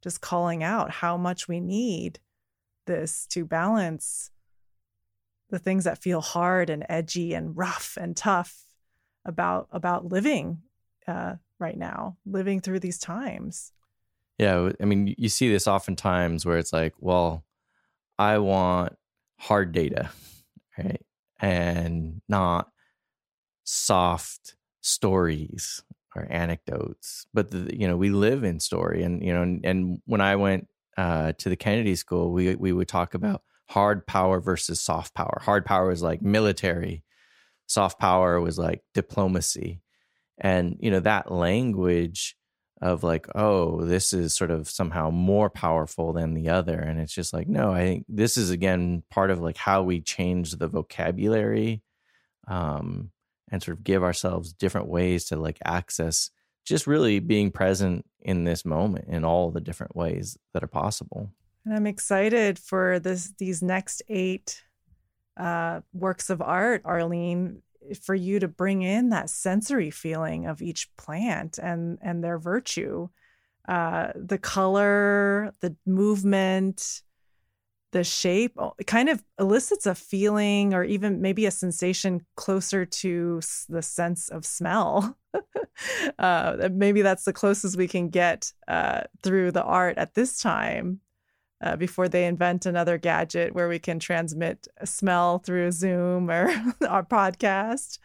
just 0.01 0.21
calling 0.21 0.63
out 0.63 0.91
how 0.91 1.17
much 1.17 1.47
we 1.47 1.59
need 1.59 2.19
this 2.87 3.27
to 3.27 3.45
balance 3.45 4.31
the 5.49 5.59
things 5.59 5.83
that 5.83 6.01
feel 6.01 6.21
hard 6.21 6.69
and 6.69 6.85
edgy 6.89 7.33
and 7.33 7.55
rough 7.55 7.97
and 7.99 8.15
tough 8.17 8.65
about 9.25 9.67
about 9.71 10.05
living 10.05 10.61
uh, 11.07 11.35
right 11.59 11.77
now, 11.77 12.17
living 12.25 12.59
through 12.59 12.79
these 12.79 12.97
times. 12.97 13.71
Yeah, 14.39 14.71
I 14.81 14.85
mean, 14.85 15.13
you 15.17 15.29
see 15.29 15.51
this 15.51 15.67
oftentimes 15.67 16.45
where 16.45 16.57
it's 16.57 16.73
like, 16.73 16.93
well, 16.99 17.43
I 18.17 18.39
want 18.39 18.95
hard 19.37 19.71
data, 19.71 20.09
right, 20.77 21.01
and 21.39 22.21
not 22.27 22.71
soft 23.63 24.55
stories 24.81 25.83
or 26.15 26.27
anecdotes. 26.29 27.25
But 27.33 27.51
the, 27.51 27.75
you 27.77 27.87
know, 27.87 27.97
we 27.97 28.09
live 28.09 28.43
in 28.43 28.59
story, 28.59 29.03
and 29.03 29.23
you 29.23 29.33
know, 29.33 29.43
and, 29.43 29.65
and 29.65 30.01
when 30.05 30.21
I 30.21 30.35
went 30.35 30.67
uh, 30.97 31.33
to 31.39 31.49
the 31.49 31.55
Kennedy 31.55 31.95
School, 31.95 32.31
we 32.31 32.55
we 32.55 32.73
would 32.73 32.87
talk 32.87 33.13
about 33.13 33.41
hard 33.67 34.05
power 34.05 34.39
versus 34.41 34.81
soft 34.81 35.13
power. 35.13 35.39
Hard 35.41 35.65
power 35.65 35.91
is 35.91 36.01
like 36.01 36.21
military 36.21 37.03
soft 37.71 37.99
power 37.99 38.41
was 38.41 38.59
like 38.59 38.83
diplomacy 38.93 39.81
and 40.37 40.75
you 40.81 40.91
know 40.91 40.99
that 40.99 41.31
language 41.31 42.35
of 42.81 43.01
like 43.01 43.27
oh 43.33 43.85
this 43.85 44.11
is 44.11 44.35
sort 44.35 44.51
of 44.51 44.69
somehow 44.69 45.09
more 45.09 45.49
powerful 45.49 46.11
than 46.11 46.33
the 46.33 46.49
other 46.49 46.77
and 46.77 46.99
it's 46.99 47.13
just 47.13 47.31
like 47.31 47.47
no 47.47 47.71
i 47.71 47.79
think 47.79 48.05
this 48.09 48.35
is 48.35 48.49
again 48.49 49.03
part 49.09 49.31
of 49.31 49.39
like 49.39 49.55
how 49.55 49.83
we 49.83 50.01
change 50.01 50.51
the 50.51 50.67
vocabulary 50.67 51.81
um 52.47 53.09
and 53.51 53.61
sort 53.61 53.77
of 53.77 53.83
give 53.83 54.03
ourselves 54.03 54.53
different 54.53 54.87
ways 54.87 55.25
to 55.25 55.35
like 55.35 55.59
access 55.65 56.29
just 56.65 56.87
really 56.87 57.19
being 57.19 57.51
present 57.51 58.05
in 58.19 58.43
this 58.43 58.65
moment 58.65 59.05
in 59.07 59.25
all 59.25 59.51
the 59.51 59.61
different 59.61 59.95
ways 59.95 60.37
that 60.53 60.63
are 60.63 60.67
possible. 60.67 61.31
And 61.65 61.75
i'm 61.75 61.87
excited 61.87 62.57
for 62.57 62.99
this 62.99 63.33
these 63.37 63.61
next 63.61 64.01
eight 64.09 64.63
uh, 65.37 65.81
works 65.93 66.29
of 66.29 66.41
art, 66.41 66.81
Arlene, 66.85 67.61
for 68.03 68.13
you 68.13 68.39
to 68.39 68.47
bring 68.47 68.81
in 68.81 69.09
that 69.09 69.29
sensory 69.29 69.89
feeling 69.89 70.45
of 70.45 70.61
each 70.61 70.95
plant 70.97 71.57
and 71.57 71.97
and 72.01 72.23
their 72.23 72.37
virtue, 72.37 73.07
uh, 73.67 74.11
the 74.15 74.37
color, 74.37 75.53
the 75.61 75.75
movement, 75.85 77.01
the 77.91 78.03
shape. 78.03 78.57
It 78.79 78.87
kind 78.87 79.09
of 79.09 79.23
elicits 79.39 79.85
a 79.85 79.95
feeling 79.95 80.73
or 80.73 80.83
even 80.83 81.21
maybe 81.21 81.45
a 81.45 81.51
sensation 81.51 82.25
closer 82.35 82.85
to 82.85 83.41
the 83.69 83.81
sense 83.81 84.29
of 84.29 84.45
smell. 84.45 85.17
uh, 86.19 86.69
maybe 86.71 87.01
that's 87.01 87.25
the 87.25 87.33
closest 87.33 87.77
we 87.77 87.87
can 87.87 88.09
get 88.09 88.51
uh, 88.67 89.01
through 89.21 89.51
the 89.51 89.63
art 89.63 89.97
at 89.97 90.13
this 90.13 90.39
time 90.39 91.01
uh, 91.61 91.75
before 91.75 92.07
they 92.07 92.25
invent 92.25 92.65
another 92.65 92.97
gadget 92.97 93.53
where 93.53 93.67
we 93.67 93.79
can 93.79 93.99
transmit 93.99 94.67
a 94.77 94.87
smell 94.87 95.39
through 95.39 95.71
Zoom 95.71 96.29
or 96.29 96.49
our 96.87 97.03
podcast. 97.03 97.99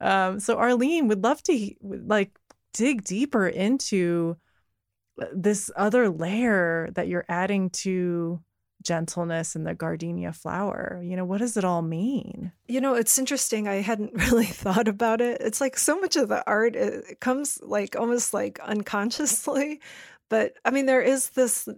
Um, 0.00 0.40
so 0.40 0.58
Arlene 0.58 1.08
would 1.08 1.22
love 1.22 1.42
to 1.44 1.70
like 1.80 2.36
dig 2.74 3.04
deeper 3.04 3.46
into 3.46 4.36
uh, 5.20 5.26
this 5.32 5.70
other 5.76 6.08
layer 6.08 6.90
that 6.94 7.08
you're 7.08 7.24
adding 7.28 7.70
to 7.70 8.40
gentleness 8.82 9.54
and 9.54 9.66
the 9.66 9.74
gardenia 9.74 10.32
flower. 10.32 11.00
You 11.02 11.16
know, 11.16 11.24
what 11.24 11.38
does 11.38 11.56
it 11.56 11.64
all 11.64 11.82
mean? 11.82 12.52
You 12.68 12.80
know, 12.80 12.94
it's 12.94 13.18
interesting. 13.18 13.68
I 13.68 13.76
hadn't 13.76 14.14
really 14.30 14.46
thought 14.46 14.88
about 14.88 15.20
it. 15.20 15.40
It's 15.40 15.60
like 15.60 15.78
so 15.78 15.98
much 16.00 16.16
of 16.16 16.28
the 16.28 16.44
art 16.46 16.76
it 16.76 17.20
comes 17.20 17.60
like 17.62 17.96
almost 17.96 18.34
like 18.34 18.58
unconsciously. 18.60 19.80
But 20.28 20.54
I 20.64 20.70
mean, 20.70 20.86
there 20.86 21.02
is 21.02 21.30
this 21.30 21.68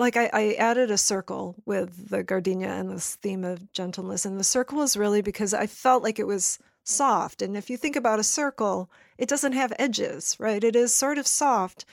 like 0.00 0.16
I, 0.16 0.30
I, 0.32 0.54
added 0.54 0.90
a 0.90 0.96
circle 0.96 1.56
with 1.66 2.08
the 2.08 2.22
gardenia 2.22 2.70
and 2.70 2.90
this 2.90 3.16
theme 3.16 3.44
of 3.44 3.70
gentleness 3.72 4.24
and 4.24 4.40
the 4.40 4.44
circle 4.44 4.80
is 4.80 4.96
really 4.96 5.20
because 5.20 5.52
i 5.52 5.66
felt 5.66 6.02
like 6.02 6.18
it 6.18 6.26
was 6.26 6.58
soft 6.84 7.42
and 7.42 7.56
if 7.56 7.68
you 7.68 7.76
think 7.76 7.96
about 7.96 8.18
a 8.18 8.24
circle 8.24 8.90
it 9.18 9.28
doesn't 9.28 9.52
have 9.52 9.72
edges 9.78 10.36
right 10.40 10.64
it 10.64 10.74
is 10.74 10.94
sort 10.94 11.18
of 11.18 11.26
soft 11.26 11.84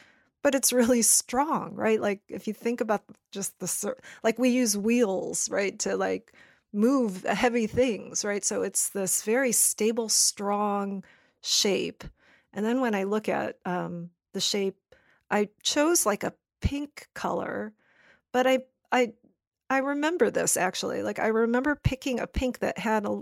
but 0.44 0.56
it's 0.56 0.74
really 0.74 1.02
strong 1.02 1.74
right? 1.76 2.02
Like 2.02 2.22
if 2.30 2.48
you 2.48 2.54
think 2.54 2.82
about 2.82 3.04
just 3.32 3.60
the 3.60 3.96
like 4.24 4.40
we 4.40 4.50
use 4.50 4.78
wheels 4.78 5.50
right 5.50 5.78
to 5.80 5.96
like 5.98 6.34
move 6.74 7.24
heavy 7.24 7.68
things 7.68 8.26
right? 8.26 8.44
So 8.44 8.62
it's 8.62 8.90
this 8.90 9.24
very 9.24 9.52
stable 9.52 10.10
strong 10.10 11.04
shape. 11.42 12.04
And 12.54 12.66
then 12.66 12.82
when 12.82 12.96
i 12.96 13.04
look 13.04 13.30
at 13.30 13.58
um, 13.66 14.10
the 14.34 14.42
shape 14.42 14.78
i 15.30 15.50
chose 15.64 16.06
like 16.06 16.24
a 16.24 16.34
pink 16.62 17.08
color 17.14 17.74
but 18.32 18.48
I 18.48 18.60
I 18.92 19.14
I 19.70 19.80
remember 19.80 20.30
this 20.30 20.58
actually. 20.58 21.04
Like 21.04 21.20
I 21.20 21.28
remember 21.28 21.76
picking 21.76 22.20
a 22.20 22.28
pink 22.28 22.60
that 22.60 22.78
had 22.78 23.06
a 23.06 23.22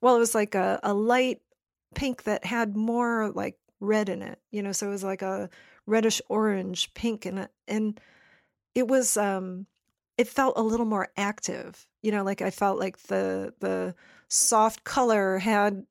well, 0.00 0.16
it 0.16 0.20
was 0.20 0.34
like 0.34 0.54
a, 0.54 0.80
a 0.82 0.94
light 0.94 1.40
pink 1.94 2.24
that 2.24 2.44
had 2.44 2.76
more 2.76 3.30
like 3.30 3.56
red 3.80 4.08
in 4.08 4.22
it, 4.22 4.38
you 4.50 4.62
know, 4.62 4.72
so 4.72 4.88
it 4.88 4.90
was 4.90 5.04
like 5.04 5.22
a 5.22 5.48
reddish 5.86 6.20
orange 6.28 6.92
pink 6.94 7.26
and 7.26 7.48
and 7.68 8.00
it 8.74 8.88
was 8.88 9.16
um 9.16 9.66
it 10.16 10.28
felt 10.28 10.56
a 10.56 10.62
little 10.62 10.86
more 10.86 11.08
active. 11.16 11.86
You 12.02 12.12
know, 12.12 12.22
like 12.22 12.40
I 12.40 12.50
felt 12.50 12.78
like 12.78 12.98
the 13.04 13.54
the 13.60 13.94
soft 14.28 14.84
color 14.84 15.38
had 15.38 15.84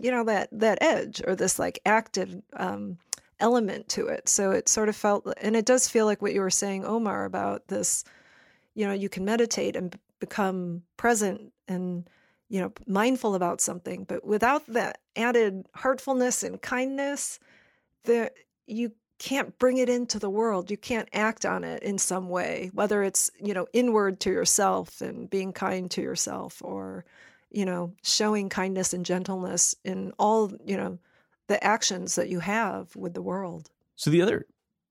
you 0.00 0.10
know 0.10 0.24
that 0.24 0.48
that 0.52 0.78
edge 0.82 1.22
or 1.26 1.34
this 1.34 1.58
like 1.58 1.80
active 1.84 2.42
um 2.54 2.98
element 3.38 3.88
to 3.90 4.06
it. 4.06 4.28
So 4.28 4.50
it 4.50 4.68
sort 4.68 4.88
of 4.88 4.96
felt 4.96 5.26
and 5.40 5.56
it 5.56 5.66
does 5.66 5.88
feel 5.88 6.06
like 6.06 6.22
what 6.22 6.34
you 6.34 6.40
were 6.40 6.50
saying 6.50 6.84
Omar 6.84 7.24
about 7.24 7.68
this 7.68 8.04
you 8.74 8.86
know 8.86 8.92
you 8.92 9.08
can 9.08 9.24
meditate 9.24 9.76
and 9.76 9.98
become 10.20 10.82
present 10.96 11.52
and 11.68 12.08
you 12.48 12.60
know 12.60 12.72
mindful 12.86 13.34
about 13.34 13.60
something 13.60 14.04
but 14.04 14.24
without 14.24 14.66
that 14.66 14.98
added 15.16 15.66
heartfulness 15.74 16.42
and 16.42 16.62
kindness 16.62 17.38
there 18.04 18.30
you 18.66 18.92
can't 19.20 19.58
bring 19.58 19.76
it 19.76 19.88
into 19.88 20.18
the 20.18 20.30
world 20.30 20.70
you 20.70 20.78
can't 20.78 21.08
act 21.12 21.44
on 21.44 21.62
it 21.62 21.82
in 21.82 21.98
some 21.98 22.30
way 22.30 22.70
whether 22.72 23.02
it's 23.02 23.30
you 23.38 23.52
know 23.52 23.66
inward 23.74 24.18
to 24.18 24.30
yourself 24.30 25.02
and 25.02 25.28
being 25.28 25.52
kind 25.52 25.90
to 25.90 26.00
yourself 26.00 26.62
or 26.64 27.04
you 27.50 27.66
know 27.66 27.92
showing 28.02 28.48
kindness 28.48 28.94
and 28.94 29.04
gentleness 29.04 29.74
in 29.84 30.10
all 30.18 30.50
you 30.64 30.76
know 30.76 30.98
the 31.48 31.62
actions 31.62 32.14
that 32.14 32.30
you 32.30 32.40
have 32.40 32.96
with 32.96 33.12
the 33.12 33.22
world 33.22 33.70
so 33.94 34.10
the 34.10 34.22
other 34.22 34.46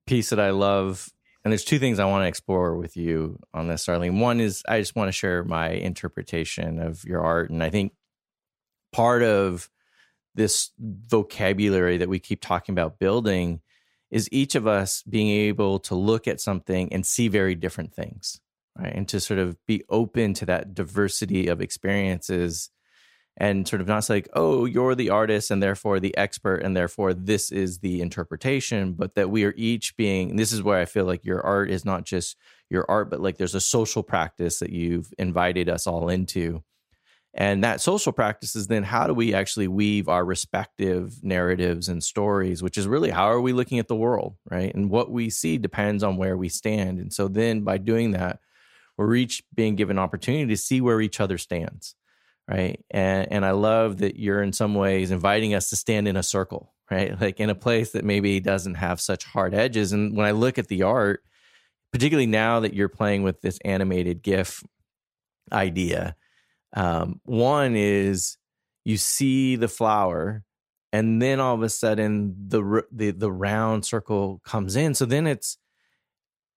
piece 0.05 0.29
that 0.29 0.39
i 0.39 0.51
love 0.51 1.09
and 1.43 1.53
there's 1.53 1.63
two 1.63 1.79
things 1.79 2.00
I 2.00 2.05
want 2.05 2.24
to 2.24 2.27
explore 2.27 2.75
with 2.75 2.98
you 2.98 3.39
on 3.53 3.69
this, 3.69 3.88
Arlene. 3.88 4.19
One 4.19 4.41
is 4.41 4.62
I 4.67 4.79
just 4.79 4.95
want 4.95 5.07
to 5.07 5.13
share 5.13 5.45
my 5.45 5.69
interpretation 5.69 6.79
of 6.79 7.05
your 7.05 7.24
art. 7.24 7.50
And 7.50 7.63
I 7.63 7.69
think 7.69 7.93
part 8.91 9.24
of 9.24 9.69
this 10.36 10.71
vocabulary 10.77 11.95
that 11.98 12.09
we 12.09 12.19
keep 12.19 12.41
talking 12.41 12.74
about 12.74 13.00
building 13.00 13.62
is 14.12 14.30
each 14.32 14.56
of 14.56 14.68
us 14.68 15.04
being 15.04 15.30
able 15.30 15.80
to 15.80 15.96
look 15.96 16.28
at 16.28 16.42
something 16.42 16.92
and 16.92 17.06
see 17.06 17.28
very 17.28 17.56
different 17.56 17.94
things, 17.94 18.39
right? 18.78 18.94
And 18.94 19.08
to 19.10 19.20
sort 19.20 19.39
of 19.39 19.58
be 19.68 19.84
open 19.89 20.34
to 20.36 20.46
that 20.48 20.74
diversity 20.74 21.48
of 21.48 21.62
experiences 21.62 22.70
and 23.38 23.68
sort 23.68 23.82
of 23.82 23.88
not 23.88 24.04
say 24.04 24.16
like, 24.16 24.30
oh, 24.34 24.66
you're 24.66 24.96
the 24.96 25.12
artist 25.12 25.50
and 25.50 25.63
therefore 25.63 26.00
the 26.00 26.16
expert 26.18 26.58
and 26.58 26.75
therefore 26.75 27.13
this 27.13 27.51
is 27.51 27.80
the 27.80 28.01
interpretation, 28.01 28.94
but 28.94 29.16
that 29.16 29.30
we 29.30 29.46
are 29.46 29.54
each 29.56 29.96
being. 29.96 30.36
this 30.36 30.51
is 30.51 30.62
where 30.62 30.80
I 30.80 30.86
feel 30.86 31.06
like 31.06 31.24
your 31.24 31.46
art 31.46 31.72
is 31.72 31.86
not 31.86 32.04
just 32.04 32.36
your 32.70 32.86
art, 32.89 33.10
but 33.10 33.22
like 33.22 33.38
there's 33.38 33.56
a 33.56 33.62
social 33.62 34.04
practice 34.04 34.60
that 34.60 34.72
you've 34.72 35.13
invited 35.18 35.70
us 35.70 35.88
all 35.88 36.10
into. 36.10 36.63
And 37.33 37.63
that 37.63 37.79
social 37.79 38.12
practice 38.12 38.55
is 38.55 38.67
then 38.67 38.83
how 38.83 39.05
do 39.05 39.13
we 39.13 39.33
actually 39.33 39.67
weave 39.67 40.09
our 40.09 40.25
respective 40.25 41.24
narratives 41.24 41.88
and 41.88 42.03
stories, 42.03 42.63
which 42.63 42.77
is 42.77 42.88
really 42.88 43.12
how 43.12 43.25
are 43.25 43.41
we 43.41 43.53
looking 43.53 43.77
at 43.77 43.88
the 43.88 43.95
world, 43.95 44.36
right? 44.50 44.74
And 44.74 44.89
what 44.89 45.12
we 45.12 45.29
see 45.29 45.57
depends 45.57 46.03
on 46.03 46.17
where 46.17 46.36
we 46.36 46.50
stand. 46.50 47.00
And 47.00 47.13
so 47.13 47.27
then 47.27 47.62
by 47.62 47.77
doing 47.77 48.12
that, 48.12 48.39
we're 48.98 49.15
each 49.15 49.43
being 49.53 49.75
given 49.75 50.00
opportunity 50.00 50.48
to 50.48 50.57
see 50.57 50.81
where 50.81 51.00
each 51.00 51.21
other 51.21 51.38
stands, 51.38 51.95
right? 52.50 52.83
And 52.91 53.31
and 53.31 53.45
I 53.45 53.51
love 53.51 54.00
that 54.00 54.19
you're 54.19 54.41
in 54.41 54.51
some 54.51 54.74
ways 54.75 55.12
inviting 55.12 55.53
us 55.53 55.69
to 55.69 55.77
stand 55.77 56.07
in 56.07 56.17
a 56.17 56.24
circle, 56.24 56.74
right? 56.91 57.15
Like 57.21 57.39
in 57.39 57.50
a 57.50 57.55
place 57.55 57.91
that 57.91 58.03
maybe 58.03 58.39
doesn't 58.39 58.75
have 58.75 59.00
such 59.00 59.24
hard 59.24 59.53
edges. 59.53 59.93
And 59.93 60.17
when 60.17 60.25
I 60.25 60.31
look 60.31 60.57
at 60.57 60.67
the 60.67 60.83
art, 60.83 61.24
particularly 61.93 62.25
now 62.25 62.59
that 62.59 62.74
you're 62.74 62.89
playing 62.89 63.24
with 63.24 63.39
this 63.41 63.59
animated 63.63 64.21
GIF 64.24 64.63
idea, 65.51 66.17
um, 66.73 67.19
one 67.23 67.75
is 67.75 68.38
you 68.85 68.97
see 68.97 69.55
the 69.55 69.67
flower, 69.67 70.43
and 70.91 71.21
then 71.21 71.39
all 71.39 71.55
of 71.55 71.61
a 71.61 71.69
sudden 71.69 72.35
the 72.47 72.83
the 72.91 73.11
the 73.11 73.31
round 73.31 73.85
circle 73.85 74.41
comes 74.43 74.75
in. 74.75 74.93
So 74.93 75.05
then 75.05 75.27
it's 75.27 75.57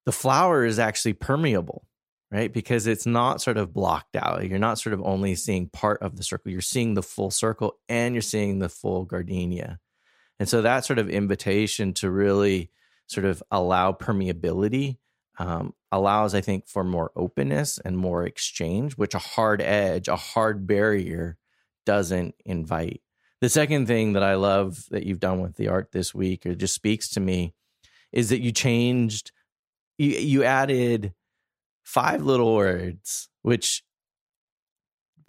the 0.05 0.11
flower 0.11 0.65
is 0.65 0.79
actually 0.79 1.13
permeable, 1.13 1.85
right? 2.31 2.51
Because 2.51 2.87
it's 2.87 3.05
not 3.05 3.41
sort 3.41 3.57
of 3.57 3.73
blocked 3.73 4.15
out. 4.15 4.47
You're 4.47 4.59
not 4.59 4.79
sort 4.79 4.93
of 4.93 5.01
only 5.03 5.35
seeing 5.35 5.69
part 5.69 6.01
of 6.01 6.17
the 6.17 6.23
circle. 6.23 6.51
You're 6.51 6.61
seeing 6.61 6.93
the 6.93 7.03
full 7.03 7.31
circle, 7.31 7.79
and 7.89 8.13
you're 8.13 8.21
seeing 8.21 8.59
the 8.59 8.69
full 8.69 9.05
gardenia. 9.05 9.79
And 10.39 10.49
so 10.49 10.61
that 10.61 10.85
sort 10.85 10.99
of 10.99 11.09
invitation 11.09 11.93
to 11.95 12.09
really 12.09 12.71
sort 13.07 13.25
of 13.25 13.43
allow 13.51 13.91
permeability 13.91 14.97
um, 15.37 15.73
allows, 15.93 16.33
I 16.33 16.41
think, 16.41 16.67
for 16.67 16.83
more 16.83 17.11
openness 17.15 17.77
and 17.85 17.97
more 17.97 18.25
exchange, 18.25 18.93
which 18.93 19.13
a 19.13 19.19
hard 19.19 19.61
edge, 19.61 20.07
a 20.07 20.15
hard 20.15 20.65
barrier 20.65 21.37
doesn't 21.85 22.33
invite. 22.45 23.01
The 23.41 23.49
second 23.49 23.85
thing 23.85 24.13
that 24.13 24.23
I 24.23 24.33
love 24.33 24.85
that 24.89 25.05
you've 25.05 25.19
done 25.19 25.39
with 25.39 25.55
the 25.55 25.67
art 25.67 25.91
this 25.91 26.13
week, 26.13 26.45
or 26.45 26.55
just 26.55 26.73
speaks 26.73 27.09
to 27.11 27.19
me, 27.19 27.53
is 28.11 28.29
that 28.29 28.41
you 28.41 28.51
changed, 28.51 29.31
you, 29.97 30.09
you 30.09 30.43
added 30.43 31.13
five 31.83 32.23
little 32.23 32.55
words, 32.55 33.29
which 33.43 33.83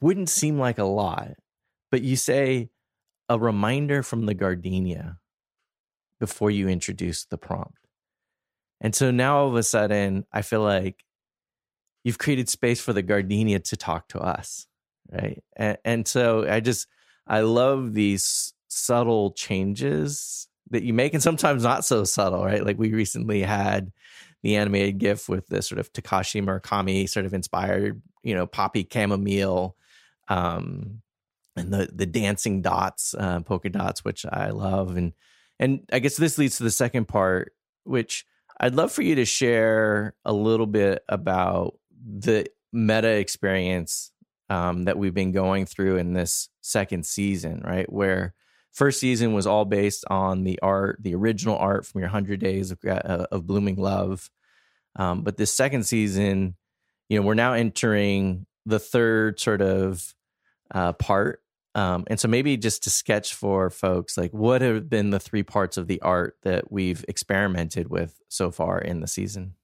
wouldn't 0.01 0.31
seem 0.31 0.59
like 0.59 0.79
a 0.79 0.85
lot, 0.85 1.33
but 1.91 2.03
you 2.03 2.17
say 2.17 2.71
a 3.29 3.39
reminder 3.39 4.03
from 4.03 4.27
the 4.27 4.35
gardenia 4.35 5.19
before 6.21 6.51
you 6.51 6.69
introduce 6.69 7.25
the 7.27 7.37
prompt. 7.37 7.84
And 8.81 8.95
so 8.95 9.11
now 9.11 9.39
all 9.39 9.49
of 9.49 9.57
a 9.57 9.63
sudden, 9.63 10.27
I 10.33 10.43
feel 10.43 10.63
like 10.63 11.05
you've 12.03 12.19
created 12.19 12.49
space 12.49 12.81
for 12.81 12.93
the 12.93 13.03
gardenia 13.03 13.61
to 13.61 13.77
talk 13.77 14.09
to 14.09 14.21
us. 14.21 14.67
Right. 15.11 15.43
And, 15.57 15.79
and 15.85 16.09
so 16.09 16.47
I 16.49 16.61
just, 16.61 16.87
I 17.27 17.41
love 17.41 17.95
these 17.95 18.53
subtle 18.69 19.33
changes 19.33 20.49
that 20.71 20.83
you 20.83 20.95
make, 20.95 21.15
and 21.15 21.23
sometimes 21.23 21.63
not 21.63 21.85
so 21.85 22.05
subtle, 22.05 22.45
right? 22.45 22.65
Like 22.65 22.79
we 22.79 22.93
recently 22.93 23.43
had 23.43 23.93
the 24.43 24.57
animated 24.57 24.99
GIF 24.99 25.29
with 25.29 25.47
the 25.49 25.63
sort 25.63 25.79
of 25.79 25.93
Takashi 25.93 26.43
Murakami 26.43 27.09
sort 27.09 27.27
of 27.27 27.35
inspired, 27.35 28.03
you 28.23 28.35
know, 28.35 28.47
poppy 28.47 28.87
chamomile, 28.91 29.77
um, 30.29 31.03
and 31.57 31.73
the 31.73 31.89
the 31.95 32.07
dancing 32.07 32.63
dots, 32.63 33.15
uh, 33.15 33.41
polka 33.41 33.71
dots, 33.71 34.05
which 34.05 34.27
I 34.27 34.51
love, 34.51 34.97
and 34.97 35.13
and 35.59 35.81
I 35.93 35.99
guess 35.99 36.17
this 36.17 36.39
leads 36.39 36.57
to 36.57 36.65
the 36.65 36.71
second 36.71 37.09
part, 37.09 37.53
which 37.85 38.25
I'd 38.61 38.75
love 38.75 38.93
for 38.93 39.03
you 39.03 39.17
to 39.17 39.25
share 39.25 40.15
a 40.25 40.33
little 40.33 40.67
bit 40.67 41.03
about 41.09 41.79
the 42.05 42.47
meta 42.73 43.09
experience 43.09 44.13
um, 44.51 44.85
that 44.85 44.99
we've 44.99 45.15
been 45.15 45.33
going 45.33 45.67
through 45.67 45.97
in 45.97 46.13
this 46.13 46.49
second 46.61 47.07
season, 47.07 47.63
right? 47.65 47.91
Where 47.91 48.35
first 48.73 49.01
season 49.01 49.33
was 49.33 49.47
all 49.47 49.65
based 49.65 50.05
on 50.11 50.45
the 50.45 50.59
art, 50.61 50.99
the 51.01 51.15
original 51.15 51.57
art 51.57 51.87
from 51.87 52.01
your 52.01 52.09
100 52.09 52.41
Days 52.41 52.71
of, 52.71 52.79
uh, 52.87 53.27
of 53.31 53.47
Blooming 53.47 53.77
Love. 53.77 54.31
Um, 54.97 55.23
but 55.23 55.37
this 55.37 55.53
second 55.53 55.85
season, 55.85 56.57
you 57.09 57.19
know, 57.19 57.27
we're 57.27 57.35
now 57.35 57.53
entering 57.53 58.47
the 58.67 58.79
third 58.79 59.41
sort 59.41 59.63
of 59.63 60.15
uh, 60.73 60.93
part 60.95 61.43
um, 61.75 62.05
and 62.07 62.21
so 62.21 62.29
maybe 62.29 62.57
just 62.57 62.85
to 62.85 62.91
sketch 62.91 63.35
for 63.35 63.71
folks, 63.71 64.17
like 64.17 64.33
what 64.33 64.63
have 64.63 64.89
been 64.89 65.11
the 65.11 65.21
three 65.21 65.43
parts 65.43 65.77
of 65.77 65.89
the 65.89 66.01
art 66.03 66.37
that 66.43 66.71
we've 66.71 67.05
experimented 67.09 67.89
with 67.89 68.21
so 68.29 68.51
far 68.51 68.79
in 68.79 69.01
the 69.01 69.09
season? 69.09 69.55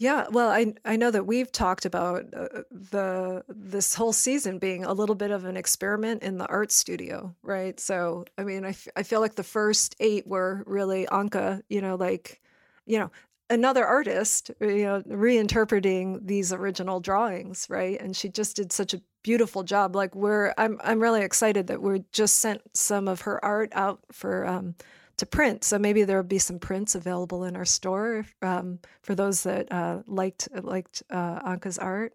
Yeah, 0.00 0.26
well, 0.30 0.48
I 0.48 0.74
I 0.84 0.96
know 0.96 1.10
that 1.10 1.26
we've 1.26 1.50
talked 1.50 1.84
about 1.84 2.26
uh, 2.32 2.62
the 2.70 3.42
this 3.48 3.94
whole 3.96 4.12
season 4.12 4.60
being 4.60 4.84
a 4.84 4.92
little 4.92 5.16
bit 5.16 5.32
of 5.32 5.44
an 5.44 5.56
experiment 5.56 6.22
in 6.22 6.38
the 6.38 6.46
art 6.46 6.70
studio, 6.70 7.34
right? 7.42 7.78
So, 7.80 8.24
I 8.38 8.44
mean, 8.44 8.64
I, 8.64 8.70
f- 8.70 8.86
I 8.94 9.02
feel 9.02 9.20
like 9.20 9.34
the 9.34 9.42
first 9.42 9.96
eight 9.98 10.24
were 10.26 10.62
really 10.66 11.06
Anka, 11.06 11.62
you 11.68 11.80
know, 11.80 11.96
like, 11.96 12.40
you 12.86 13.00
know, 13.00 13.10
another 13.50 13.84
artist, 13.84 14.52
you 14.60 14.84
know, 14.84 15.02
reinterpreting 15.02 16.24
these 16.24 16.52
original 16.52 17.00
drawings, 17.00 17.66
right? 17.68 18.00
And 18.00 18.16
she 18.16 18.28
just 18.28 18.54
did 18.56 18.72
such 18.72 18.94
a 18.94 19.02
beautiful 19.22 19.62
job. 19.62 19.94
Like 19.94 20.14
we're, 20.14 20.52
I'm, 20.56 20.78
I'm 20.82 21.00
really 21.00 21.22
excited 21.22 21.66
that 21.68 21.82
we 21.82 22.04
just 22.12 22.38
sent 22.38 22.62
some 22.74 23.08
of 23.08 23.22
her 23.22 23.44
art 23.44 23.70
out 23.72 24.00
for 24.12 24.46
um, 24.46 24.74
to 25.18 25.26
print. 25.26 25.64
So 25.64 25.78
maybe 25.78 26.04
there'll 26.04 26.22
be 26.22 26.38
some 26.38 26.58
prints 26.58 26.94
available 26.94 27.44
in 27.44 27.56
our 27.56 27.64
store 27.64 28.24
um, 28.40 28.78
for 29.02 29.14
those 29.14 29.42
that 29.42 29.70
uh, 29.70 30.02
liked 30.06 30.48
liked 30.62 31.02
uh, 31.10 31.40
Anka's 31.40 31.78
art. 31.78 32.14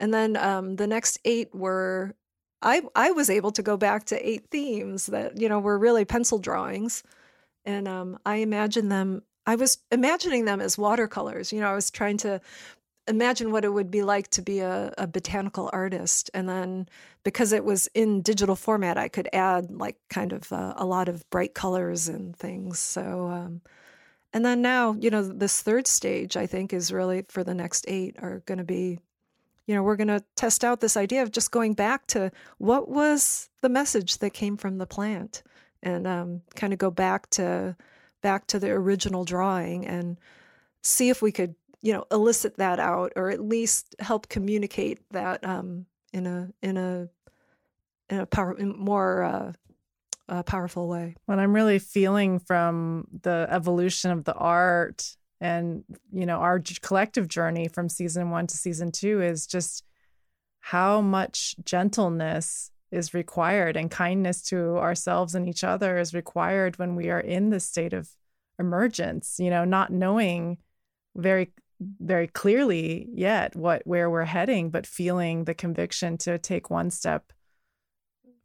And 0.00 0.14
then 0.14 0.36
um, 0.36 0.76
the 0.76 0.86
next 0.86 1.18
eight 1.24 1.54
were, 1.54 2.14
I 2.62 2.82
I 2.94 3.10
was 3.12 3.30
able 3.30 3.50
to 3.52 3.62
go 3.62 3.76
back 3.76 4.04
to 4.06 4.28
eight 4.28 4.46
themes 4.50 5.06
that 5.06 5.40
you 5.40 5.48
know 5.48 5.58
were 5.58 5.78
really 5.78 6.04
pencil 6.04 6.38
drawings, 6.38 7.02
and 7.64 7.88
um, 7.88 8.18
I 8.24 8.36
imagine 8.36 8.88
them 8.88 9.22
I 9.48 9.54
was 9.54 9.78
imagining 9.90 10.44
them 10.44 10.60
as 10.60 10.76
watercolors. 10.76 11.54
You 11.54 11.60
know, 11.60 11.70
I 11.70 11.74
was 11.74 11.90
trying 11.90 12.18
to 12.18 12.40
imagine 13.08 13.50
what 13.50 13.64
it 13.64 13.70
would 13.70 13.90
be 13.90 14.02
like 14.02 14.28
to 14.28 14.42
be 14.42 14.60
a, 14.60 14.92
a, 14.98 15.06
botanical 15.06 15.70
artist. 15.72 16.30
And 16.34 16.48
then 16.48 16.88
because 17.24 17.52
it 17.52 17.64
was 17.64 17.88
in 17.94 18.22
digital 18.22 18.54
format, 18.54 18.98
I 18.98 19.08
could 19.08 19.28
add 19.32 19.70
like 19.70 19.96
kind 20.10 20.32
of 20.32 20.52
uh, 20.52 20.74
a 20.76 20.84
lot 20.84 21.08
of 21.08 21.28
bright 21.30 21.54
colors 21.54 22.08
and 22.08 22.36
things. 22.36 22.78
So, 22.78 23.28
um, 23.28 23.62
and 24.32 24.44
then 24.44 24.60
now, 24.60 24.92
you 25.00 25.10
know, 25.10 25.22
this 25.22 25.62
third 25.62 25.86
stage, 25.86 26.36
I 26.36 26.46
think, 26.46 26.72
is 26.72 26.92
really 26.92 27.24
for 27.28 27.42
the 27.42 27.54
next 27.54 27.86
eight 27.88 28.16
are 28.20 28.42
going 28.46 28.58
to 28.58 28.64
be, 28.64 28.98
you 29.66 29.74
know, 29.74 29.82
we're 29.82 29.96
going 29.96 30.08
to 30.08 30.22
test 30.36 30.62
out 30.64 30.80
this 30.80 30.96
idea 30.96 31.22
of 31.22 31.32
just 31.32 31.50
going 31.50 31.74
back 31.74 32.06
to 32.08 32.30
what 32.58 32.88
was 32.88 33.48
the 33.62 33.68
message 33.68 34.18
that 34.18 34.34
came 34.34 34.56
from 34.56 34.78
the 34.78 34.86
plant 34.86 35.42
and 35.82 36.06
um, 36.06 36.42
kind 36.54 36.72
of 36.72 36.78
go 36.78 36.90
back 36.90 37.30
to 37.30 37.76
back 38.20 38.46
to 38.48 38.58
the 38.58 38.70
original 38.70 39.24
drawing 39.24 39.86
and 39.86 40.18
see 40.82 41.08
if 41.08 41.22
we 41.22 41.30
could 41.30 41.54
you 41.82 41.92
know 41.92 42.04
elicit 42.10 42.56
that 42.56 42.80
out 42.80 43.12
or 43.16 43.30
at 43.30 43.40
least 43.40 43.94
help 44.00 44.28
communicate 44.28 45.00
that 45.10 45.44
um, 45.44 45.86
in 46.12 46.26
a 46.26 46.48
in 46.62 46.76
a 46.76 47.08
in 48.10 48.20
a 48.20 48.26
power, 48.26 48.56
more 48.58 49.22
uh, 49.22 49.52
uh, 50.28 50.42
powerful 50.42 50.88
way. 50.88 51.14
What 51.26 51.38
I'm 51.38 51.54
really 51.54 51.78
feeling 51.78 52.38
from 52.38 53.06
the 53.22 53.46
evolution 53.50 54.10
of 54.10 54.24
the 54.24 54.34
art 54.34 55.16
and 55.40 55.84
you 56.12 56.26
know 56.26 56.38
our 56.38 56.60
collective 56.82 57.28
journey 57.28 57.68
from 57.68 57.88
season 57.88 58.30
one 58.30 58.46
to 58.48 58.56
season 58.56 58.90
two 58.90 59.22
is 59.22 59.46
just 59.46 59.84
how 60.60 61.00
much 61.00 61.54
gentleness 61.64 62.70
is 62.90 63.14
required 63.14 63.76
and 63.76 63.90
kindness 63.90 64.42
to 64.42 64.76
ourselves 64.78 65.34
and 65.34 65.48
each 65.48 65.62
other 65.62 65.98
is 65.98 66.14
required 66.14 66.78
when 66.78 66.96
we 66.96 67.10
are 67.10 67.20
in 67.20 67.50
this 67.50 67.64
state 67.64 67.92
of 67.92 68.10
emergence 68.58 69.36
you 69.38 69.48
know 69.48 69.64
not 69.64 69.92
knowing 69.92 70.58
very 71.14 71.52
very 71.80 72.26
clearly 72.26 73.08
yet 73.12 73.54
what 73.54 73.82
where 73.86 74.10
we're 74.10 74.24
heading 74.24 74.68
but 74.70 74.86
feeling 74.86 75.44
the 75.44 75.54
conviction 75.54 76.16
to 76.18 76.38
take 76.38 76.70
one 76.70 76.90
step 76.90 77.32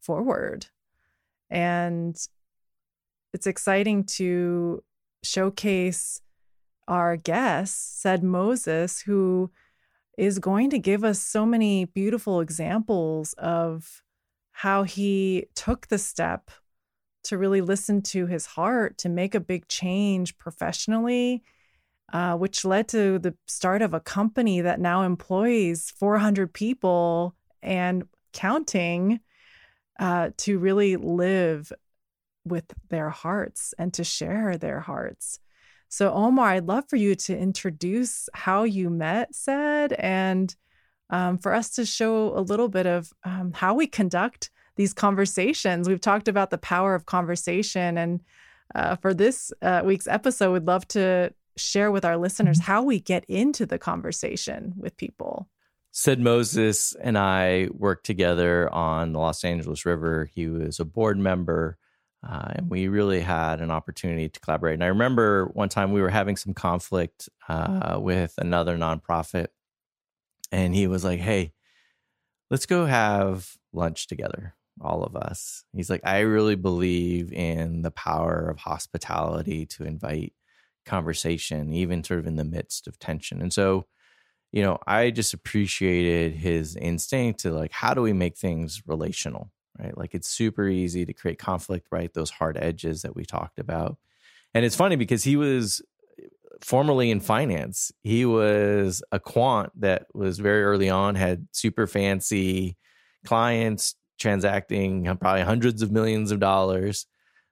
forward. 0.02 0.68
And 1.50 2.16
it's 3.34 3.48
exciting 3.48 4.04
to 4.06 4.84
showcase 5.24 6.22
our 6.88 7.16
guest 7.16 8.02
Cedd 8.02 8.24
Moses 8.24 9.02
who 9.02 9.52
is 10.18 10.38
going 10.40 10.70
to 10.70 10.80
give 10.80 11.04
us 11.04 11.20
so 11.20 11.46
many 11.46 11.86
beautiful 11.86 12.40
examples 12.40 13.34
of 13.34 14.04
how 14.52 14.84
he 14.84 15.48
took 15.56 15.88
the 15.88 15.98
step 15.98 16.52
to 17.24 17.38
really 17.38 17.62
listen 17.62 18.02
to 18.02 18.28
his 18.28 18.46
heart 18.46 18.98
to 19.00 19.10
make 19.10 19.34
a 19.34 19.40
big 19.40 19.68
change 19.68 20.38
professionally, 20.38 21.42
uh, 22.14 22.38
which 22.38 22.64
led 22.64 22.88
to 22.88 23.18
the 23.18 23.36
start 23.48 23.82
of 23.82 23.94
a 23.94 24.00
company 24.00 24.62
that 24.62 24.80
now 24.80 25.02
employs 25.02 25.92
400 25.98 26.54
people 26.54 27.36
and 27.64 28.04
counting 28.34 29.20
uh, 30.00 30.30
to 30.38 30.60
really 30.60 30.96
live 30.96 31.74
with 32.46 32.66
their 32.90 33.10
hearts 33.10 33.74
and 33.80 33.92
to 33.94 34.04
share 34.04 34.58
their 34.58 34.80
hearts. 34.80 35.40
So, 35.90 36.14
Omar, 36.14 36.50
I'd 36.50 36.68
love 36.68 36.86
for 36.88 36.98
you 36.98 37.16
to 37.16 37.38
introduce 37.38 38.30
how 38.34 38.64
you 38.64 38.90
met 38.90 39.34
Cedd 39.34 39.94
and 39.98 40.56
um, 41.10 41.38
for 41.38 41.54
us 41.54 41.72
to 41.72 41.86
show 41.86 42.38
a 42.38 42.42
little 42.42 42.70
bit 42.70 42.86
of 42.86 43.12
um, 43.24 43.54
how 43.54 43.74
we 43.74 43.88
conduct 43.88 44.52
these 44.76 44.94
conversations. 44.94 45.88
We've 45.88 46.02
talked 46.02 46.28
about 46.28 46.50
the 46.50 46.58
power 46.58 46.96
of 46.96 47.06
conversation. 47.06 47.98
And 47.98 48.22
uh, 48.74 48.96
for 48.98 49.14
this 49.14 49.52
uh, 49.62 49.82
week's 49.86 50.08
episode, 50.08 50.52
we'd 50.52 50.66
love 50.66 50.88
to 50.90 51.34
share 51.58 51.92
with 51.92 52.06
our 52.06 52.18
listeners 52.18 52.60
how 52.60 52.84
we 52.84 53.00
get 53.00 53.26
into 53.26 53.66
the 53.66 53.78
conversation 53.78 54.74
with 54.78 54.98
people. 54.98 55.50
Cedd 55.92 56.20
Moses 56.20 56.96
and 57.02 57.18
I 57.18 57.70
worked 57.72 58.06
together 58.06 58.72
on 58.74 59.14
the 59.14 59.20
Los 59.20 59.44
Angeles 59.44 59.86
River. 59.86 60.30
He 60.34 60.48
was 60.48 60.80
a 60.80 60.86
board 60.86 61.20
member, 61.20 61.78
uh, 62.28 62.54
and 62.56 62.70
we 62.70 62.88
really 62.88 63.22
had 63.22 63.62
an 63.62 63.70
opportunity 63.70 64.28
to 64.28 64.40
collaborate. 64.40 64.74
And 64.74 64.84
I 64.84 64.88
remember 64.88 65.46
one 65.54 65.70
time 65.70 65.92
we 65.92 66.02
were 66.02 66.10
having 66.10 66.36
some 66.36 66.56
conflict 66.56 67.30
uh, 67.48 67.98
with 68.00 68.34
another 68.40 68.76
nonprofit, 68.76 69.48
and 70.52 70.74
he 70.74 70.88
was 70.88 71.04
like, 71.04 71.20
Hey, 71.20 71.54
let's 72.50 72.66
go 72.66 72.86
have 72.88 73.56
lunch 73.72 74.08
together, 74.08 74.56
all 74.82 75.04
of 75.04 75.16
us. 75.16 75.64
He's 75.76 75.92
like, 75.92 76.02
I 76.04 76.22
really 76.22 76.56
believe 76.56 77.32
in 77.32 77.84
the 77.84 77.92
power 77.92 78.50
of 78.50 78.58
hospitality 78.58 79.68
to 79.68 79.84
invite 79.84 80.34
conversation, 80.86 81.74
even 81.74 82.04
sort 82.04 82.20
of 82.20 82.28
in 82.28 82.36
the 82.36 82.44
midst 82.44 82.88
of 82.88 83.00
tension. 83.00 83.42
And 83.42 83.52
so, 83.52 83.86
you 84.52 84.62
know, 84.62 84.78
I 84.86 85.12
just 85.12 85.34
appreciated 85.34 86.34
his 86.34 86.76
instinct 86.76 87.42
to 87.42 87.52
like, 87.52 87.72
how 87.72 87.94
do 87.94 88.02
we 88.02 88.14
make 88.14 88.38
things 88.38 88.84
relational, 88.86 89.52
right? 89.80 89.98
Like 89.98 90.14
it's 90.14 90.30
super 90.30 90.68
easy 90.68 91.06
to 91.06 91.14
create 91.14 91.40
conflict, 91.40 91.88
right? 91.92 92.14
Those 92.14 92.30
hard 92.30 92.58
edges 92.58 93.02
that 93.02 93.16
we 93.16 93.26
talked 93.26 93.60
about. 93.60 93.98
And 94.54 94.64
it's 94.64 94.76
funny 94.76 94.96
because 94.96 95.24
he 95.24 95.36
was 95.36 95.82
formerly 96.62 97.12
in 97.12 97.20
finance. 97.20 97.92
He 98.02 98.26
was 98.26 99.04
a 99.12 99.20
quant 99.20 99.72
that 99.82 100.06
was 100.14 100.40
very 100.40 100.64
early 100.64 100.90
on, 100.90 101.16
had 101.16 101.48
super 101.52 101.88
fancy 101.88 102.78
clients 103.26 103.96
transacting 104.20 105.06
probably 105.18 105.42
hundreds 105.42 105.82
of 105.82 105.92
millions 105.92 106.32
of 106.32 106.40
dollars. 106.40 107.06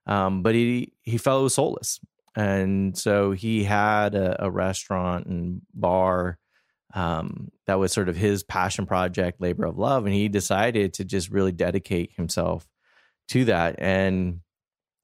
Um, 0.06 0.42
but 0.42 0.56
he 0.56 0.94
he 1.02 1.18
felt 1.18 1.42
it 1.42 1.44
was 1.44 1.54
soulless. 1.56 2.00
And 2.36 2.98
so 2.98 3.32
he 3.32 3.64
had 3.64 4.16
a, 4.16 4.46
a 4.46 4.50
restaurant 4.50 5.28
and 5.28 5.62
bar 5.74 6.38
um, 6.94 7.50
that 7.68 7.80
was 7.80 7.92
sort 7.92 8.10
of 8.10 8.16
his 8.16 8.44
passion 8.44 8.86
project, 8.86 9.42
labor 9.42 9.66
of 9.66 9.78
love, 9.78 10.06
and 10.06 10.14
he 10.14 10.28
decided 10.28 10.94
to 10.96 11.06
just 11.06 11.30
really 11.30 11.52
dedicate 11.52 12.12
himself 12.16 12.68
to 13.30 13.46
that. 13.46 13.76
And 13.80 14.42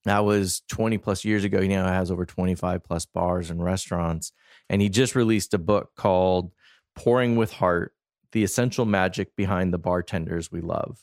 that 0.06 0.26
was 0.26 0.62
20 0.70 0.98
plus 0.98 1.26
years 1.26 1.44
ago. 1.44 1.62
He 1.62 1.68
now 1.68 1.88
has 1.88 2.12
over 2.12 2.26
25 2.26 2.84
plus 2.84 3.06
bars 3.06 3.50
and 3.50 3.64
restaurants, 3.64 4.32
and 4.70 4.82
he 4.82 4.90
just 4.90 5.16
released 5.16 5.54
a 5.54 5.58
book 5.58 5.92
called 5.96 6.52
"Pouring 6.96 7.36
with 7.36 7.54
Heart: 7.54 7.94
The 8.32 8.44
Essential 8.44 8.86
Magic 8.86 9.36
Behind 9.36 9.74
the 9.74 9.78
Bartenders 9.78 10.52
We 10.52 10.62
Love." 10.62 11.00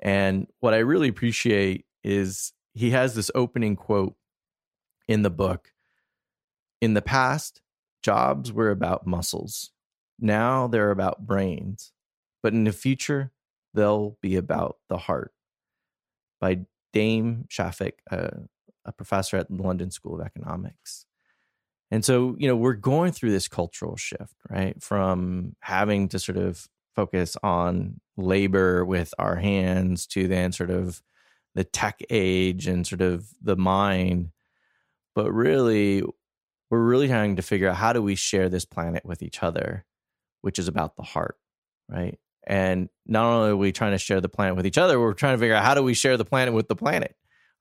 And 0.00 0.48
what 0.60 0.74
I 0.74 0.78
really 0.78 1.08
appreciate 1.08 1.84
is 2.02 2.52
he 2.74 2.90
has 2.90 3.14
this 3.14 3.30
opening 3.34 3.76
quote 3.76 4.14
in 5.08 5.22
the 5.22 5.30
book. 5.30 5.72
In 6.80 6.94
the 6.94 7.02
past, 7.02 7.60
jobs 8.02 8.52
were 8.52 8.70
about 8.70 9.06
muscles 9.06 9.70
now 10.22 10.68
they're 10.68 10.92
about 10.92 11.26
brains, 11.26 11.92
but 12.42 12.54
in 12.54 12.64
the 12.64 12.72
future, 12.72 13.32
they'll 13.74 14.16
be 14.22 14.36
about 14.36 14.78
the 14.88 14.96
heart. 14.96 15.32
By 16.40 16.60
Dame 16.92 17.46
Shafik, 17.48 17.94
uh, 18.10 18.28
a 18.84 18.92
professor 18.92 19.36
at 19.36 19.48
the 19.48 19.62
London 19.62 19.90
School 19.90 20.20
of 20.20 20.26
Economics. 20.26 21.06
And 21.90 22.04
so, 22.04 22.36
you 22.38 22.48
know, 22.48 22.56
we're 22.56 22.72
going 22.74 23.12
through 23.12 23.32
this 23.32 23.48
cultural 23.48 23.96
shift, 23.96 24.34
right? 24.48 24.80
From 24.82 25.56
having 25.60 26.08
to 26.08 26.18
sort 26.18 26.38
of 26.38 26.68
focus 26.94 27.36
on 27.42 28.00
labor 28.16 28.84
with 28.84 29.12
our 29.18 29.36
hands 29.36 30.06
to 30.06 30.28
then 30.28 30.52
sort 30.52 30.70
of 30.70 31.02
the 31.54 31.64
tech 31.64 32.00
age 32.10 32.66
and 32.66 32.86
sort 32.86 33.02
of 33.02 33.28
the 33.42 33.56
mind. 33.56 34.30
But 35.14 35.32
really, 35.32 36.02
we're 36.70 36.82
really 36.82 37.08
trying 37.08 37.36
to 37.36 37.42
figure 37.42 37.68
out 37.68 37.76
how 37.76 37.92
do 37.92 38.02
we 38.02 38.14
share 38.14 38.48
this 38.48 38.64
planet 38.64 39.04
with 39.04 39.22
each 39.22 39.42
other 39.42 39.84
which 40.42 40.58
is 40.58 40.68
about 40.68 40.96
the 40.96 41.02
heart, 41.02 41.36
right? 41.88 42.18
And 42.46 42.88
not 43.06 43.24
only 43.24 43.50
are 43.50 43.56
we 43.56 43.72
trying 43.72 43.92
to 43.92 43.98
share 43.98 44.20
the 44.20 44.28
planet 44.28 44.56
with 44.56 44.66
each 44.66 44.78
other, 44.78 45.00
we're 45.00 45.14
trying 45.14 45.34
to 45.34 45.38
figure 45.38 45.54
out 45.54 45.64
how 45.64 45.74
do 45.74 45.82
we 45.82 45.94
share 45.94 46.16
the 46.16 46.24
planet 46.24 46.52
with 46.52 46.68
the 46.68 46.76
planet, 46.76 47.16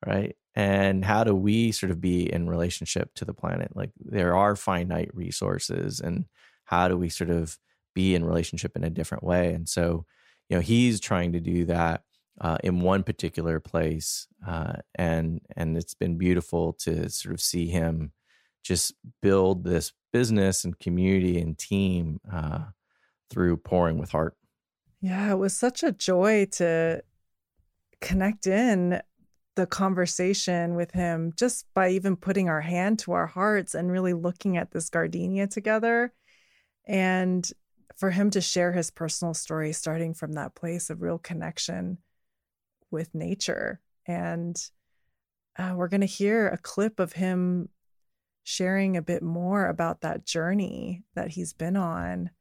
right? 0.06 0.36
And 0.56 1.06
how 1.06 1.24
do 1.24 1.34
we 1.34 1.72
sort 1.72 1.92
of 1.92 2.02
be 2.02 2.32
in 2.32 2.50
relationship 2.50 3.14
to 3.16 3.26
the 3.26 3.34
planet? 3.34 3.76
Like 3.76 3.92
there 4.04 4.36
are 4.36 4.56
finite 4.56 5.12
resources, 5.14 6.02
and 6.02 6.26
how 6.66 6.88
do 6.88 6.98
we 6.98 7.08
sort 7.10 7.30
of 7.30 7.58
be 7.94 8.16
in 8.16 8.26
relationship 8.26 8.76
in 8.76 8.84
a 8.84 8.90
different 8.90 9.24
way? 9.24 9.54
And 9.54 9.70
so, 9.70 10.06
you 10.50 10.58
know, 10.58 10.62
he's 10.62 11.00
trying 11.00 11.32
to 11.34 11.40
do 11.40 11.66
that 11.66 12.04
uh, 12.42 12.58
in 12.64 12.82
one 12.82 13.04
particular 13.04 13.60
place, 13.60 14.28
uh, 14.46 14.74
and 14.96 15.40
and 15.56 15.78
it's 15.78 15.94
been 15.94 16.18
beautiful 16.18 16.74
to 16.74 17.08
sort 17.10 17.34
of 17.34 17.40
see 17.40 17.68
him 17.68 18.12
just 18.64 18.94
build 19.22 19.64
this 19.64 19.94
business 20.12 20.66
and 20.66 20.78
community 20.80 21.40
and 21.40 21.58
team 21.58 22.20
uh, 22.32 22.64
through 23.30 23.58
pouring 23.58 24.00
with 24.00 24.12
heart. 24.12 24.36
Yeah, 25.02 25.32
it 25.32 25.38
was 25.38 25.56
such 25.56 25.84
a 25.84 25.92
joy 25.92 26.48
to 26.54 27.04
connect 28.02 28.48
in 28.48 29.02
the 29.56 29.68
conversation 29.68 30.76
with 30.76 30.92
him 30.92 31.34
just 31.36 31.66
by 31.74 31.90
even 31.90 32.16
putting 32.16 32.50
our 32.50 32.62
hand 32.62 33.00
to 33.00 33.12
our 33.12 33.28
hearts 33.28 33.76
and 33.76 33.92
really 33.92 34.14
looking 34.14 34.58
at 34.58 34.72
this 34.72 34.90
gardenia 34.90 35.48
together. 35.48 36.14
And 36.88 37.48
for 37.98 38.10
him 38.10 38.32
to 38.32 38.42
share 38.42 38.72
his 38.72 38.90
personal 38.90 39.34
story, 39.34 39.74
starting 39.74 40.14
from 40.14 40.34
that 40.34 40.56
place 40.56 40.90
of 40.90 41.02
real 41.02 41.20
connection 41.20 42.00
with 42.92 43.14
nature. 43.16 43.80
And 44.08 44.56
uh, 45.58 45.74
we're 45.76 45.88
going 45.88 46.02
to 46.02 46.08
hear 46.08 46.48
a 46.48 46.58
clip 46.58 47.00
of 47.00 47.14
him 47.14 47.70
sharing 48.44 48.98
a 48.98 49.02
bit 49.02 49.22
more 49.22 49.68
about 49.68 50.02
that 50.02 50.26
journey 50.26 51.04
that 51.16 51.30
he's 51.30 51.54
been 51.54 51.78
on 51.78 52.32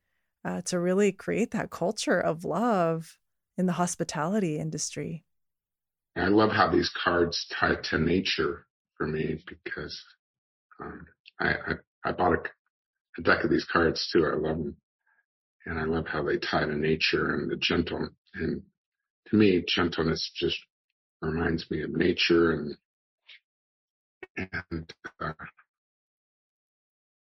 uh, 0.44 0.62
to 0.62 0.80
really 0.80 1.12
create 1.12 1.50
that 1.50 1.70
culture 1.70 2.18
of 2.18 2.44
love 2.44 3.18
in 3.58 3.66
the 3.66 3.72
hospitality 3.72 4.58
industry. 4.58 5.24
I 6.16 6.28
love 6.28 6.50
how 6.50 6.68
these 6.68 6.90
cards 6.90 7.46
tie 7.50 7.76
to 7.76 7.98
nature 7.98 8.66
for 8.96 9.06
me 9.06 9.42
because 9.46 10.02
um, 10.82 11.06
I, 11.40 11.48
I, 11.50 11.72
I 12.04 12.12
bought 12.12 12.32
a, 12.32 12.42
a, 13.18 13.22
deck 13.22 13.44
of 13.44 13.50
these 13.50 13.64
cards 13.64 14.08
too. 14.12 14.26
I 14.26 14.34
love 14.34 14.58
them, 14.58 14.76
and 15.66 15.78
I 15.78 15.84
love 15.84 16.06
how 16.06 16.22
they 16.22 16.38
tie 16.38 16.64
to 16.64 16.74
nature 16.74 17.34
and 17.34 17.50
the 17.50 17.56
gentle. 17.56 18.08
And 18.34 18.62
to 19.30 19.36
me, 19.36 19.64
gentleness 19.66 20.30
just 20.34 20.58
reminds 21.22 21.70
me 21.70 21.82
of 21.82 21.90
nature 21.90 22.52
and 22.52 22.76
and 24.70 24.94
uh, 25.20 25.32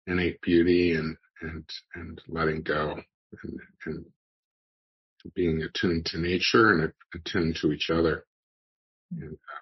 innate 0.07 0.41
beauty 0.41 0.93
and 0.95 1.15
and 1.41 1.63
and 1.95 2.21
letting 2.27 2.61
go 2.61 2.99
and, 3.43 3.59
and 3.85 4.05
being 5.35 5.61
attuned 5.61 6.05
to 6.05 6.17
nature 6.17 6.71
and 6.71 6.91
attuned 7.15 7.55
to 7.55 7.71
each 7.71 7.89
other. 7.89 8.25
And, 9.11 9.33
uh, 9.33 9.59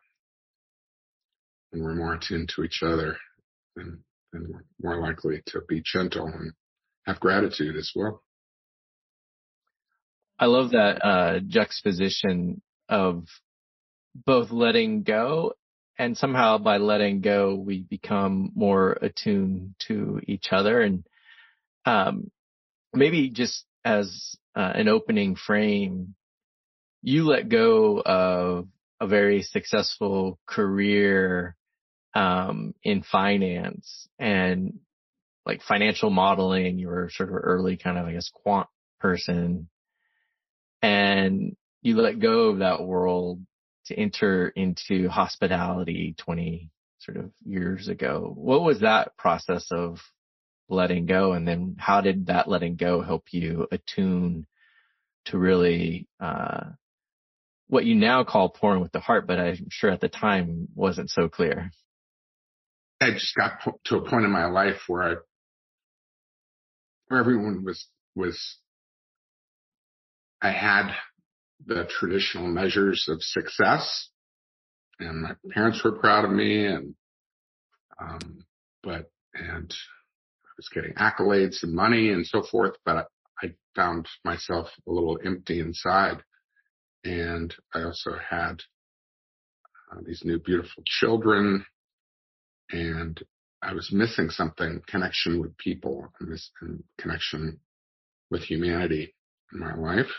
we're 1.74 1.96
more 1.96 2.16
attuned 2.16 2.50
to 2.56 2.64
each 2.64 2.82
other 2.84 3.18
and 3.78 4.00
and 4.34 4.48
we're 4.48 4.64
more 4.82 5.08
likely 5.08 5.42
to 5.48 5.62
be 5.68 5.82
gentle 5.86 6.28
and 6.28 6.52
have 7.06 7.20
gratitude 7.20 7.76
as 7.76 7.92
well 7.96 8.22
i 10.42 10.46
love 10.46 10.72
that 10.72 11.06
uh, 11.06 11.40
juxtaposition 11.48 12.62
of 12.90 13.26
both 14.26 14.52
letting 14.52 15.04
go 15.04 15.54
and 16.02 16.18
somehow 16.18 16.58
by 16.58 16.78
letting 16.78 17.22
go, 17.22 17.54
we 17.54 17.84
become 17.84 18.52
more 18.56 18.98
attuned 19.04 19.76
to 19.88 20.20
each 20.26 20.48
other. 20.52 20.82
And 20.82 21.04
um, 21.86 22.32
maybe 22.92 23.30
just 23.30 23.66
as 23.86 24.36
uh, 24.56 24.72
an 24.74 24.88
opening 24.88 25.36
frame, 25.36 26.16
you 27.04 27.26
let 27.26 27.50
go 27.50 28.02
of 28.02 28.68
a 29.00 29.06
very 29.06 29.44
successful 29.44 30.40
career 30.48 31.56
um, 32.16 32.74
in 32.84 33.04
finance 33.04 34.08
and 34.18 34.80
like 35.46 35.62
financial 35.62 36.10
modeling. 36.10 36.80
You 36.80 36.88
were 36.88 37.12
sort 37.14 37.30
of 37.30 37.36
early 37.36 37.78
kind 37.78 38.00
of, 38.00 38.08
I 38.08 38.14
guess, 38.14 38.32
quant 38.34 38.68
person. 39.00 39.70
And 40.82 41.56
you 41.82 41.96
let 41.98 42.20
go 42.20 42.50
of 42.50 42.60
that 42.60 42.84
world 42.84 43.42
to 43.88 43.96
enter 43.96 44.50
into 44.50 45.10
hospitality 45.10 46.16
20 46.18 46.70
sort 47.00 47.18
of 47.18 47.32
years 47.46 47.88
ago. 47.88 48.32
What 48.36 48.64
was 48.64 48.82
that 48.82 49.18
process 49.18 49.68
of 49.72 50.00
letting 50.70 51.06
go? 51.06 51.34
And 51.34 51.48
then 51.48 51.76
how 51.80 52.02
did 52.02 52.28
that 52.28 52.48
letting 52.48 52.76
go 52.76 53.02
help 53.02 53.26
you 53.32 53.68
attune 53.72 54.46
to 55.26 55.38
really, 55.38 56.08
uh, 56.20 56.62
what 57.68 57.86
you 57.86 57.96
now 57.96 58.24
call 58.24 58.50
pouring 58.50 58.82
with 58.82 58.92
the 58.92 59.00
heart, 59.00 59.28
but 59.28 59.40
I'm 59.40 59.68
sure 59.70 59.92
at 59.92 60.02
the 60.02 60.10
time 60.10 60.68
wasn't 60.76 61.10
so 61.10 61.30
clear. 61.30 61.72
I 63.00 63.12
just 63.12 63.36
got 63.36 63.54
to 63.86 63.98
a 63.98 64.10
point 64.10 64.26
in 64.26 64.32
my 64.32 64.46
life 64.46 64.82
where 64.88 65.04
I, 65.04 65.16
where 67.08 67.20
everyone 67.20 67.64
was, 67.64 67.88
was, 68.16 68.58
I 70.42 70.52
had 70.52 70.92
the 71.66 71.88
traditional 72.00 72.48
measures 72.48 73.08
of 73.08 73.22
success 73.22 74.10
and 75.00 75.22
my 75.22 75.36
parents 75.52 75.84
were 75.84 76.00
proud 76.00 76.26
of 76.26 76.32
me 76.32 76.66
and, 76.66 76.96
um, 78.00 78.44
but, 78.84 79.12
and 79.34 79.72
I 79.72 80.52
was 80.58 80.70
getting 80.74 80.94
accolades 80.94 81.64
and 81.64 81.74
money 81.74 82.10
and 82.10 82.26
so 82.26 82.44
forth, 82.44 82.76
but 82.86 82.98
I, 82.98 83.04
found 83.76 84.06
myself 84.26 84.68
a 84.88 84.92
little 84.92 85.18
empty 85.24 85.60
inside. 85.60 86.18
And 87.04 87.54
I 87.74 87.84
also 87.84 88.12
had 88.30 88.62
uh, 89.92 90.02
these 90.06 90.24
new 90.24 90.40
beautiful 90.40 90.84
children 90.86 91.66
and 92.70 93.20
I 93.62 93.74
was 93.74 93.92
missing 93.92 94.30
something, 94.30 94.82
connection 94.88 95.40
with 95.40 95.58
people 95.58 96.12
and 96.20 96.32
this 96.32 96.52
and 96.62 96.84
connection 96.98 97.60
with 98.30 98.44
humanity 98.44 99.14
in 99.54 99.60
my 99.60 99.76
life. 99.76 100.12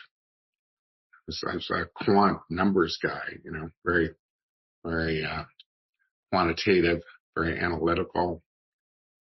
I 1.47 1.55
was, 1.55 1.71
a 1.71 1.85
quant 2.05 2.39
numbers 2.51 2.99
guy, 3.03 3.39
you 3.45 3.53
know, 3.53 3.69
very, 3.85 4.11
very, 4.85 5.25
uh, 5.25 5.45
quantitative, 6.31 7.03
very 7.37 7.59
analytical. 7.59 8.43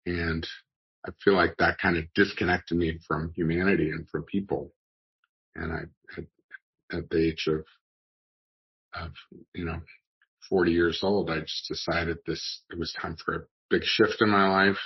And 0.06 0.48
I 1.06 1.12
feel 1.24 1.34
like 1.34 1.56
that 1.58 1.78
kind 1.78 1.98
of 1.98 2.06
disconnected 2.16 2.78
me 2.78 3.00
from 3.08 3.34
humanity 3.36 3.90
and 3.90 4.08
from 4.10 4.24
people. 4.24 4.72
And 5.56 5.72
I, 5.74 5.80
at, 6.18 6.98
at 6.98 7.10
the 7.10 7.28
age 7.28 7.48
of, 7.48 7.66
of, 8.94 9.12
you 9.54 9.66
know, 9.66 9.82
40 10.50 10.72
years 10.72 11.00
old, 11.04 11.30
I 11.30 11.40
just 11.40 11.68
decided 11.68 12.18
this, 12.26 12.64
it 12.72 12.80
was 12.80 12.94
time 12.94 13.16
for 13.24 13.36
a 13.36 13.44
big 13.70 13.84
shift 13.84 14.22
in 14.22 14.30
my 14.30 14.50
life. 14.50 14.80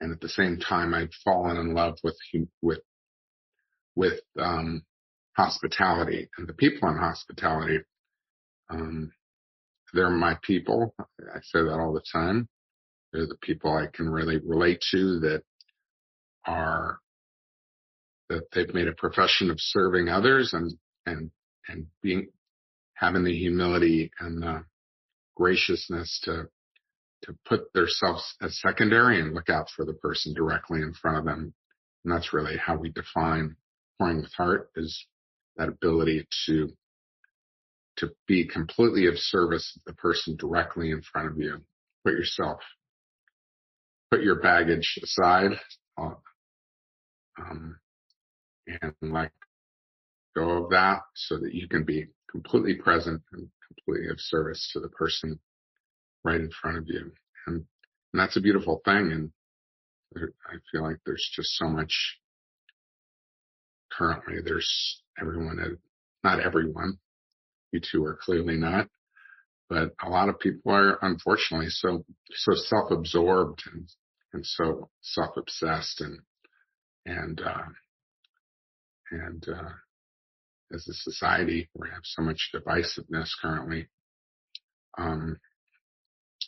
And 0.00 0.12
at 0.12 0.20
the 0.20 0.28
same 0.28 0.58
time, 0.58 0.92
I'd 0.92 1.14
fallen 1.24 1.56
in 1.56 1.74
love 1.74 1.98
with, 2.02 2.16
with, 2.60 2.80
with, 3.94 4.20
um, 4.38 4.82
hospitality 5.36 6.28
and 6.38 6.48
the 6.48 6.54
people 6.54 6.88
in 6.88 6.96
hospitality. 6.96 7.78
Um, 8.70 9.12
they're 9.92 10.10
my 10.10 10.36
people. 10.42 10.94
I 11.00 11.40
say 11.42 11.62
that 11.62 11.78
all 11.78 11.92
the 11.92 12.02
time. 12.12 12.48
They're 13.12 13.26
the 13.26 13.38
people 13.42 13.72
I 13.72 13.86
can 13.86 14.08
really 14.08 14.38
relate 14.44 14.82
to 14.90 15.20
that 15.20 15.42
are, 16.46 16.98
that 18.28 18.42
they've 18.52 18.74
made 18.74 18.88
a 18.88 18.92
profession 18.92 19.50
of 19.50 19.60
serving 19.60 20.08
others 20.08 20.52
and, 20.52 20.72
and, 21.06 21.30
and 21.68 21.86
being, 22.02 22.28
having 22.94 23.24
the 23.24 23.36
humility 23.36 24.10
and 24.18 24.42
the 24.42 24.64
graciousness 25.36 26.20
to 26.24 26.48
to 27.24 27.34
put 27.46 27.72
themselves 27.72 28.36
as 28.42 28.60
secondary 28.60 29.18
and 29.18 29.34
look 29.34 29.48
out 29.48 29.68
for 29.74 29.84
the 29.84 29.94
person 29.94 30.34
directly 30.34 30.82
in 30.82 30.92
front 30.92 31.18
of 31.18 31.24
them. 31.24 31.54
And 32.04 32.12
that's 32.12 32.34
really 32.34 32.56
how 32.58 32.76
we 32.76 32.90
define 32.90 33.56
pouring 33.98 34.18
with 34.18 34.32
heart 34.34 34.70
is 34.76 35.06
that 35.56 35.68
ability 35.68 36.26
to 36.46 36.68
to 37.96 38.10
be 38.26 38.44
completely 38.44 39.06
of 39.06 39.16
service 39.16 39.72
to 39.72 39.80
the 39.86 39.92
person 39.94 40.36
directly 40.36 40.90
in 40.90 41.00
front 41.00 41.28
of 41.28 41.38
you. 41.38 41.58
Put 42.04 42.14
yourself, 42.14 42.60
put 44.10 44.22
your 44.22 44.40
baggage 44.40 44.98
aside, 45.02 45.52
uh, 45.96 46.14
um, 47.38 47.78
and 48.66 48.94
let 49.00 49.30
go 50.34 50.64
of 50.64 50.70
that 50.70 51.02
so 51.14 51.38
that 51.38 51.54
you 51.54 51.68
can 51.68 51.84
be 51.84 52.08
completely 52.30 52.74
present 52.74 53.22
and 53.32 53.48
completely 53.68 54.10
of 54.10 54.18
service 54.18 54.70
to 54.72 54.80
the 54.80 54.88
person 54.88 55.38
right 56.24 56.40
in 56.40 56.50
front 56.50 56.78
of 56.78 56.84
you. 56.88 57.12
And, 57.46 57.64
and 58.12 58.20
that's 58.20 58.36
a 58.36 58.40
beautiful 58.40 58.80
thing. 58.84 59.12
And 59.12 59.30
there, 60.12 60.32
I 60.46 60.56
feel 60.72 60.82
like 60.82 60.98
there's 61.06 61.30
just 61.34 61.56
so 61.56 61.68
much 61.68 62.18
currently. 63.92 64.36
There's 64.44 65.02
everyone, 65.20 65.78
not 66.22 66.40
everyone. 66.40 66.98
You 67.72 67.80
two 67.80 68.04
are 68.04 68.18
clearly 68.20 68.56
not, 68.56 68.88
but 69.68 69.92
a 70.02 70.08
lot 70.08 70.28
of 70.28 70.38
people 70.38 70.72
are 70.72 70.98
unfortunately 71.02 71.70
so, 71.70 72.04
so 72.30 72.54
self-absorbed 72.54 73.62
and, 73.72 73.88
and 74.32 74.46
so 74.46 74.90
self-obsessed 75.02 76.00
and, 76.00 76.18
and, 77.06 77.40
uh, 77.40 77.66
and, 79.10 79.46
uh, 79.48 79.70
as 80.72 80.88
a 80.88 80.94
society, 80.94 81.68
we 81.74 81.88
have 81.88 82.02
so 82.02 82.22
much 82.22 82.50
divisiveness 82.54 83.30
currently. 83.40 83.86
Um, 84.98 85.38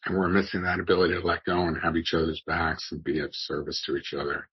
and 0.05 0.17
we're 0.17 0.29
missing 0.29 0.63
that 0.63 0.81
ability 0.81 1.15
to 1.15 1.21
let 1.21 1.45
go 1.45 1.63
and 1.63 1.77
have 1.83 1.97
each 1.97 2.15
other's 2.15 2.43
backs 2.47 2.89
and 2.93 3.03
be 3.03 3.19
of 3.21 3.31
service 3.33 3.83
to 3.87 3.97
each 3.97 4.15
other. 4.15 4.49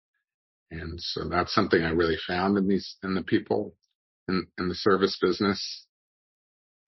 And 0.72 1.00
so 1.00 1.30
that's 1.30 1.54
something 1.54 1.84
I 1.84 1.92
really 1.92 2.18
found 2.28 2.58
in 2.58 2.68
these, 2.68 2.98
in 3.04 3.14
the 3.14 3.24
people 3.24 3.76
in, 4.28 4.48
in 4.58 4.70
the 4.70 4.76
service 4.76 5.18
business, 5.22 5.86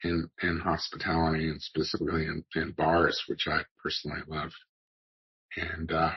in, 0.03 0.29
in 0.41 0.59
hospitality 0.59 1.49
and 1.49 1.61
specifically 1.61 2.25
in, 2.25 2.43
in 2.55 2.71
bars, 2.71 3.21
which 3.27 3.47
I 3.47 3.61
personally 3.81 4.21
love. 4.27 4.51
And, 5.57 5.91
uh, 5.91 6.11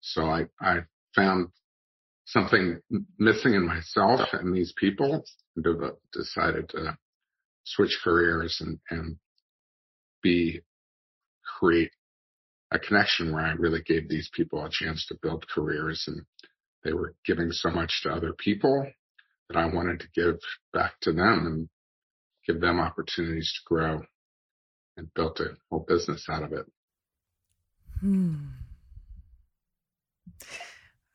so 0.00 0.26
I, 0.26 0.46
I 0.60 0.80
found 1.14 1.48
something 2.26 2.80
missing 3.18 3.54
in 3.54 3.66
myself 3.66 4.20
and 4.32 4.54
these 4.54 4.72
people 4.76 5.24
and 5.56 5.92
decided 6.12 6.68
to 6.70 6.96
switch 7.64 7.98
careers 8.02 8.58
and, 8.60 8.78
and 8.90 9.16
be 10.22 10.60
create 11.58 11.90
a 12.70 12.78
connection 12.78 13.32
where 13.32 13.44
I 13.44 13.52
really 13.52 13.82
gave 13.82 14.08
these 14.08 14.30
people 14.34 14.64
a 14.64 14.70
chance 14.70 15.06
to 15.06 15.18
build 15.22 15.46
careers 15.48 16.04
and 16.06 16.22
they 16.82 16.92
were 16.92 17.14
giving 17.24 17.50
so 17.50 17.70
much 17.70 18.00
to 18.02 18.10
other 18.10 18.32
people 18.32 18.86
that 19.54 19.60
I 19.60 19.66
wanted 19.66 20.00
to 20.00 20.08
give 20.14 20.38
back 20.72 21.00
to 21.00 21.12
them 21.12 21.46
and 21.46 21.68
give 22.46 22.60
them 22.60 22.80
opportunities 22.80 23.52
to 23.52 23.60
grow 23.66 24.02
and 24.96 25.12
built 25.14 25.40
a 25.40 25.56
whole 25.70 25.84
business 25.86 26.28
out 26.28 26.42
of 26.42 26.52
it. 26.52 26.66
Hmm. 28.00 28.34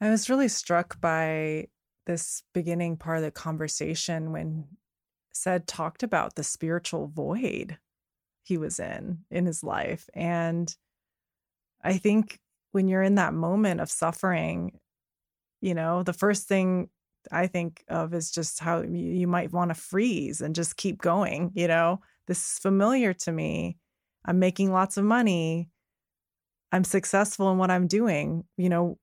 I 0.01 0.09
was 0.09 0.29
really 0.29 0.47
struck 0.47 0.99
by 1.01 1.67
this 2.05 2.43
beginning 2.53 2.97
part 2.97 3.17
of 3.17 3.23
the 3.23 3.31
conversation 3.31 4.31
when 4.31 4.65
Cedd 5.33 5.67
talked 5.67 6.03
about 6.03 6.35
the 6.35 6.43
spiritual 6.43 7.07
void 7.07 7.77
he 8.43 8.57
was 8.57 8.79
in 8.79 9.19
in 9.29 9.45
his 9.45 9.63
life 9.63 10.09
and 10.15 10.75
i 11.83 11.97
think 11.97 12.39
when 12.71 12.87
you're 12.87 13.03
in 13.03 13.15
that 13.15 13.33
moment 13.33 13.79
of 13.79 13.91
suffering 13.91 14.79
you 15.61 15.75
know 15.75 16.01
the 16.01 16.13
first 16.13 16.47
thing 16.47 16.89
i 17.31 17.47
think 17.47 17.83
of 17.89 18.13
is 18.13 18.31
just 18.31 18.59
how 18.59 18.81
you 18.81 19.27
might 19.27 19.51
want 19.51 19.69
to 19.69 19.75
freeze 19.75 20.41
and 20.41 20.55
just 20.55 20.77
keep 20.77 21.01
going 21.01 21.51
you 21.53 21.67
know? 21.67 22.01
This 22.27 22.37
is 22.37 22.59
familiar 22.59 23.13
to 23.13 23.31
me. 23.31 23.77
I'm 24.23 24.37
making 24.37 24.71
lots 24.71 24.97
of 24.97 25.03
money. 25.03 25.69
I'm 26.71 26.83
successful 26.83 27.51
in 27.51 27.57
what 27.57 27.71
i'm 27.71 27.87
doing 27.87 28.43
you 28.57 28.69
know? 28.69 28.97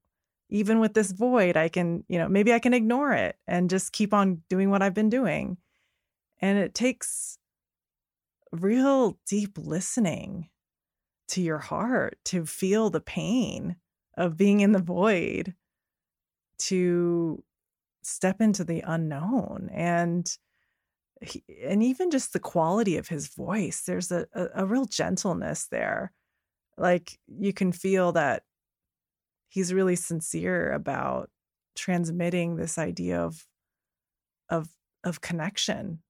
Even 0.48 0.78
with 0.78 0.94
this 0.94 1.10
void 1.10 1.56
i 1.56 1.68
can 1.68 2.04
you 2.08 2.18
know 2.18 2.28
maybe 2.28 2.52
i 2.52 2.58
can 2.58 2.74
ignore 2.74 3.12
it 3.12 3.36
and 3.46 3.68
just 3.68 3.92
keep 3.92 4.14
on 4.14 4.42
doing 4.48 4.70
what 4.70 4.82
i've 4.82 4.94
been 4.94 5.10
doing. 5.10 5.56
And 6.40 6.58
it 6.58 6.74
takes 6.74 7.38
real 8.52 9.18
deep 9.26 9.58
listening 9.58 10.48
to 11.28 11.42
your 11.42 11.58
heart 11.58 12.18
to 12.26 12.46
feel 12.46 12.90
the 12.90 13.00
pain 13.00 13.76
of 14.16 14.36
being 14.36 14.60
in 14.60 14.72
the 14.72 14.80
void 14.80 15.54
to 16.58 17.42
step 18.06 18.40
into 18.40 18.64
the 18.64 18.82
unknown 18.86 19.68
and 19.72 20.36
he, 21.22 21.42
and 21.64 21.82
even 21.82 22.10
just 22.10 22.32
the 22.32 22.40
quality 22.40 22.96
of 22.96 23.08
his 23.08 23.28
voice 23.28 23.82
there's 23.86 24.12
a, 24.12 24.26
a, 24.34 24.46
a 24.56 24.66
real 24.66 24.84
gentleness 24.84 25.66
there 25.70 26.12
like 26.76 27.18
you 27.26 27.52
can 27.52 27.72
feel 27.72 28.12
that 28.12 28.42
he's 29.48 29.72
really 29.72 29.96
sincere 29.96 30.72
about 30.72 31.30
transmitting 31.74 32.56
this 32.56 32.78
idea 32.78 33.20
of 33.20 33.46
of 34.50 34.68
of 35.04 35.20
connection 35.20 36.00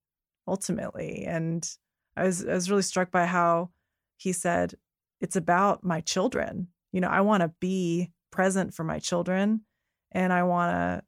ultimately 0.48 1.24
and 1.24 1.76
I 2.16 2.24
was 2.24 2.46
I 2.46 2.54
was 2.54 2.70
really 2.70 2.82
struck 2.82 3.10
by 3.10 3.26
how 3.26 3.70
he 4.16 4.32
said 4.32 4.74
it's 5.20 5.36
about 5.36 5.84
my 5.84 6.00
children. 6.00 6.68
You 6.92 7.00
know, 7.00 7.08
I 7.08 7.20
want 7.20 7.42
to 7.42 7.52
be 7.60 8.10
present 8.30 8.74
for 8.74 8.84
my 8.84 8.98
children 8.98 9.62
and 10.12 10.32
I 10.32 10.42
want 10.44 10.72
to 10.72 11.02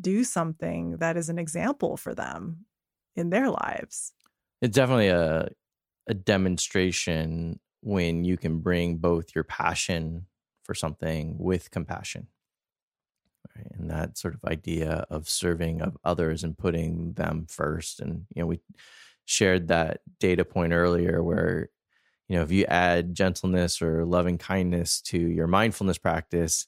do 0.00 0.24
something 0.24 0.96
that 0.98 1.16
is 1.16 1.28
an 1.28 1.38
example 1.38 1.96
for 1.96 2.14
them 2.14 2.66
in 3.16 3.30
their 3.30 3.50
lives. 3.50 4.12
It's 4.60 4.74
definitely 4.74 5.08
a 5.08 5.48
a 6.06 6.14
demonstration 6.14 7.60
when 7.82 8.24
you 8.24 8.38
can 8.38 8.60
bring 8.60 8.96
both 8.96 9.34
your 9.34 9.44
passion 9.44 10.26
for 10.62 10.74
something 10.74 11.36
with 11.38 11.70
compassion. 11.70 12.28
Right? 13.54 13.66
And 13.74 13.90
that 13.90 14.16
sort 14.16 14.34
of 14.34 14.42
idea 14.44 15.04
of 15.10 15.28
serving 15.28 15.82
of 15.82 15.98
others 16.02 16.44
and 16.44 16.56
putting 16.56 17.12
them 17.12 17.46
first 17.48 18.00
and 18.00 18.24
you 18.34 18.42
know 18.42 18.46
we 18.46 18.60
shared 19.26 19.68
that 19.68 20.00
data 20.18 20.44
point 20.44 20.72
earlier 20.72 21.22
where 21.22 21.68
you 22.28 22.36
know, 22.36 22.42
if 22.42 22.52
you 22.52 22.66
add 22.66 23.14
gentleness 23.14 23.80
or 23.80 24.04
loving 24.04 24.38
kindness 24.38 25.00
to 25.00 25.18
your 25.18 25.46
mindfulness 25.46 25.98
practice, 25.98 26.66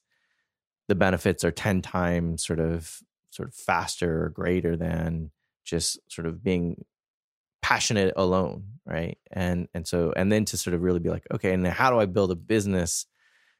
the 0.88 0.94
benefits 0.94 1.44
are 1.44 1.50
10 1.50 1.82
times 1.82 2.44
sort 2.44 2.60
of 2.60 3.00
sort 3.40 3.48
of 3.48 3.54
faster 3.54 4.24
or 4.24 4.28
greater 4.28 4.76
than 4.76 5.30
just 5.64 5.98
sort 6.08 6.26
of 6.26 6.42
being 6.42 6.84
passionate 7.62 8.12
alone 8.16 8.64
right? 8.86 9.18
And 9.30 9.68
and 9.72 9.86
so 9.86 10.12
and 10.16 10.30
then 10.30 10.44
to 10.46 10.56
sort 10.56 10.74
of 10.74 10.82
really 10.82 10.98
be 10.98 11.10
like 11.10 11.26
okay 11.32 11.52
and 11.52 11.64
then 11.64 11.72
how 11.72 11.90
do 11.90 11.98
i 11.98 12.06
build 12.06 12.30
a 12.30 12.36
business 12.36 13.06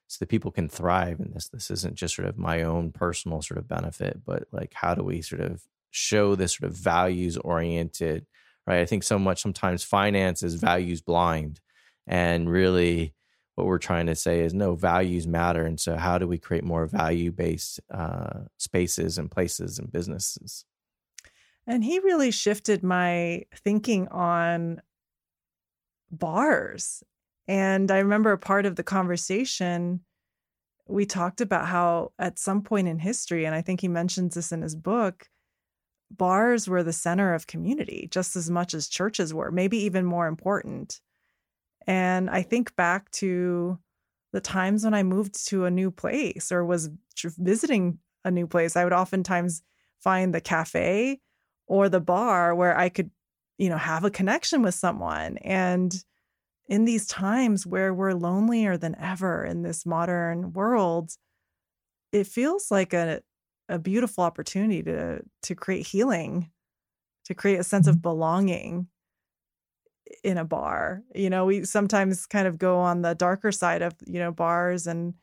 so 0.09 0.17
that 0.19 0.29
people 0.29 0.51
can 0.51 0.69
thrive 0.69 1.21
in 1.21 1.31
this? 1.33 1.49
This 1.49 1.71
isn't 1.71 1.95
just 1.95 2.17
sort 2.17 2.27
of 2.27 2.37
my 2.37 2.63
own 2.63 2.91
personal 2.91 3.43
sort 3.43 3.59
of 3.59 3.69
benefit 3.69 4.21
but 4.27 4.45
like 4.53 4.73
how 4.75 4.95
do 4.95 5.05
we 5.05 5.23
sort 5.23 5.41
of 5.41 5.63
show 5.91 6.35
this 6.35 6.57
sort 6.57 6.71
of 6.71 6.77
values 6.77 7.37
oriented? 7.37 8.27
Right? 8.67 8.81
I 8.81 8.87
think 8.87 9.05
so 9.05 9.19
much 9.19 9.41
sometimes 9.41 9.85
finance 9.85 10.43
is 10.43 10.55
values 10.57 11.01
blind 11.01 11.61
and 12.07 12.51
really 12.51 13.15
what 13.61 13.67
we're 13.67 13.79
trying 13.79 14.07
to 14.07 14.15
say 14.15 14.41
is 14.41 14.55
no 14.55 14.75
values 14.75 15.27
matter 15.27 15.67
and 15.67 15.79
so 15.79 15.97
how 15.97 16.17
do 16.17 16.27
we 16.27 16.39
create 16.39 16.65
more 16.65 16.87
value 16.87 17.31
based 17.31 17.79
uh, 17.91 18.41
spaces 18.57 19.19
and 19.19 19.31
places 19.31 19.79
and 19.79 19.93
businesses? 19.93 20.65
And 21.67 21.85
he 21.85 21.99
really 21.99 22.31
shifted 22.31 22.83
my 22.83 23.45
thinking 23.55 24.09
on 24.09 24.81
bars 26.11 27.03
and 27.47 27.91
i 27.91 27.99
remember 27.99 28.33
a 28.33 28.39
part 28.39 28.67
of 28.67 28.75
the 28.75 28.83
conversation 28.83 30.01
we 30.89 31.07
talked 31.07 31.41
about 31.41 31.67
how 31.67 32.11
at 32.19 32.37
some 32.37 32.63
point 32.63 32.89
in 32.89 32.99
history 32.99 33.45
and 33.45 33.55
i 33.55 33.63
think 33.63 33.81
he 33.81 33.87
mentions 33.87 34.35
this 34.35 34.51
in 34.51 34.63
his 34.63 34.75
book 34.75 35.29
bars 36.11 36.67
were 36.67 36.83
the 36.83 36.93
center 36.93 37.33
of 37.33 37.47
community 37.47 38.09
just 38.11 38.35
as 38.35 38.51
much 38.51 38.75
as 38.75 38.89
churches 38.89 39.33
were 39.33 39.53
maybe 39.53 39.79
even 39.79 40.05
more 40.05 40.27
important 40.27 41.01
and 41.91 42.31
I 42.31 42.43
think 42.43 42.77
back 42.77 43.11
to 43.15 43.77
the 44.33 44.41
times 44.41 44.85
when 44.85 44.95
I 44.95 45.03
moved 45.03 45.45
to 45.49 45.65
a 45.65 45.73
new 45.73 45.91
place 45.91 46.53
or 46.53 46.65
was 46.65 46.89
visiting 47.21 47.99
a 48.25 48.31
new 48.31 48.47
place, 48.47 48.77
I 48.77 48.85
would 48.85 48.93
oftentimes 48.93 49.65
find 49.99 50.33
the 50.33 50.41
cafe 50.41 51.19
or 51.67 51.89
the 51.89 51.99
bar 51.99 52.55
where 52.55 52.79
I 52.79 52.91
could, 52.91 53.11
you 53.59 53.69
know, 53.69 53.77
have 53.77 54.05
a 54.05 54.11
connection 54.11 54.63
with 54.63 54.77
someone. 54.77 55.37
And 55.39 55.93
in 56.69 56.85
these 56.85 57.09
times 57.09 57.67
where 57.67 57.93
we're 57.93 58.13
lonelier 58.15 58.77
than 58.77 58.95
ever 59.01 59.45
in 59.45 59.63
this 59.63 59.85
modern 59.85 60.53
world, 60.53 61.11
it 62.13 62.29
feels 62.29 62.71
like 62.71 62.93
a 62.93 63.21
a 63.69 63.81
beautiful 63.81 64.23
opportunity 64.23 64.85
to 64.85 65.23
to 65.43 65.57
create 65.57 65.89
healing, 65.89 66.53
to 67.25 67.35
create 67.35 67.59
a 67.59 67.65
sense 67.65 67.89
of 67.89 67.97
mm-hmm. 67.97 68.03
belonging 68.03 68.87
in 70.23 70.39
a 70.39 70.45
bar. 70.45 71.03
You 71.15 71.31
know, 71.31 71.47
we 71.47 71.65
sometimes 71.65 72.27
kind 72.27 72.47
of 72.47 72.59
go 72.59 72.79
on 72.79 73.03
the 73.03 73.15
darker 73.15 73.53
side 73.53 73.83
of, 73.83 73.95
you 74.07 74.19
know, 74.19 74.33
bars 74.33 74.87
and 74.87 75.15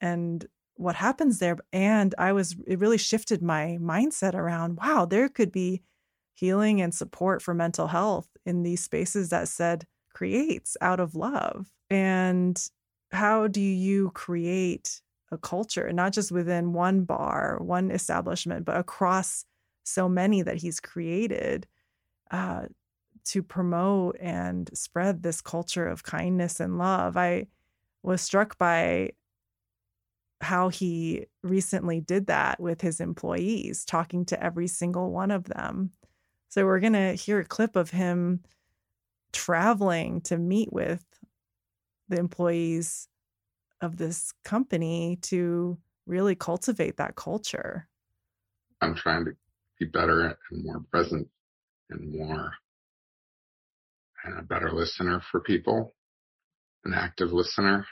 and 0.00 0.46
what 0.76 0.96
happens 0.96 1.38
there. 1.38 1.56
And 1.72 2.14
I 2.18 2.32
was 2.32 2.56
it 2.66 2.78
really 2.78 2.98
shifted 2.98 3.42
my 3.42 3.78
mindset 3.80 4.34
around, 4.34 4.76
wow, 4.76 5.06
there 5.06 5.28
could 5.28 5.52
be 5.52 5.82
healing 6.34 6.80
and 6.80 6.94
support 6.94 7.42
for 7.42 7.54
mental 7.54 7.86
health 7.86 8.28
in 8.44 8.62
these 8.62 8.82
spaces 8.82 9.30
that 9.30 9.48
Cedd 9.48 9.86
creates 10.12 10.76
out 10.80 11.00
of 11.00 11.14
love. 11.14 11.70
And 11.90 12.60
how 13.12 13.46
do 13.46 13.60
you 13.60 14.10
create 14.10 15.00
a 15.30 15.38
culture, 15.38 15.92
not 15.92 16.12
just 16.12 16.32
within 16.32 16.72
one 16.72 17.04
bar, 17.04 17.58
one 17.60 17.90
establishment, 17.90 18.64
but 18.64 18.76
across 18.76 19.44
so 19.84 20.08
many 20.08 20.42
that 20.42 20.56
he's 20.56 20.80
created 20.80 21.66
uh, 22.30 22.64
to 23.24 23.42
promote 23.42 24.16
and 24.20 24.70
spread 24.76 25.22
this 25.22 25.40
culture 25.40 25.86
of 25.86 26.02
kindness 26.02 26.60
and 26.60 26.78
love. 26.78 27.16
I 27.16 27.46
was 28.02 28.20
struck 28.20 28.58
by 28.58 29.12
how 30.40 30.68
he 30.68 31.26
recently 31.42 32.00
did 32.00 32.26
that 32.26 32.60
with 32.60 32.80
his 32.80 33.00
employees, 33.00 33.84
talking 33.84 34.24
to 34.26 34.42
every 34.42 34.66
single 34.66 35.10
one 35.10 35.30
of 35.30 35.44
them. 35.44 35.90
So 36.48 36.64
we're 36.64 36.80
going 36.80 36.92
to 36.92 37.14
hear 37.14 37.40
a 37.40 37.44
clip 37.44 37.76
of 37.76 37.90
him 37.90 38.40
traveling 39.32 40.20
to 40.22 40.36
meet 40.38 40.72
with 40.72 41.04
the 42.08 42.18
employees 42.18 43.08
of 43.80 43.96
this 43.96 44.32
company 44.44 45.18
to 45.22 45.78
really 46.06 46.34
cultivate 46.34 46.98
that 46.98 47.16
culture. 47.16 47.88
I'm 48.80 48.94
trying 48.94 49.24
to 49.24 49.32
be 49.80 49.86
better 49.86 50.36
and 50.50 50.64
more 50.64 50.84
present 50.90 51.26
and 51.90 52.14
more 52.14 52.52
and 54.24 54.38
a 54.38 54.42
better 54.42 54.72
listener 54.72 55.20
for 55.30 55.40
people, 55.40 55.94
an 56.84 56.94
active 56.94 57.32
listener 57.32 57.86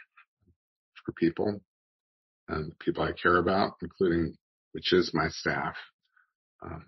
for 1.04 1.12
people 1.12 1.60
and 2.48 2.78
people 2.78 3.02
I 3.02 3.12
care 3.12 3.36
about, 3.36 3.74
including, 3.82 4.34
which 4.72 4.92
is 4.92 5.12
my 5.14 5.28
staff. 5.28 5.74
Um, 6.62 6.86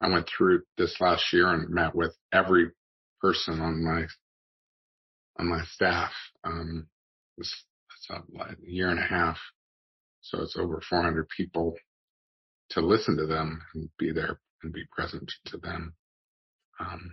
I 0.00 0.08
went 0.08 0.28
through 0.28 0.62
this 0.78 1.00
last 1.00 1.32
year 1.32 1.48
and 1.48 1.68
met 1.70 1.94
with 1.94 2.16
every 2.32 2.70
person 3.20 3.60
on 3.60 3.84
my, 3.84 4.06
on 5.38 5.48
my 5.48 5.62
staff. 5.64 6.12
Um, 6.44 6.86
it's, 7.36 7.64
it's 7.96 8.10
a 8.10 8.54
year 8.62 8.88
and 8.88 8.98
a 8.98 9.02
half. 9.02 9.38
So 10.22 10.42
it's 10.42 10.56
over 10.56 10.80
400 10.88 11.28
people 11.28 11.74
to 12.70 12.80
listen 12.80 13.16
to 13.16 13.26
them 13.26 13.60
and 13.74 13.88
be 13.98 14.12
there 14.12 14.38
and 14.62 14.72
be 14.72 14.84
present 14.92 15.30
to 15.46 15.58
them. 15.58 15.94
Um, 16.78 17.10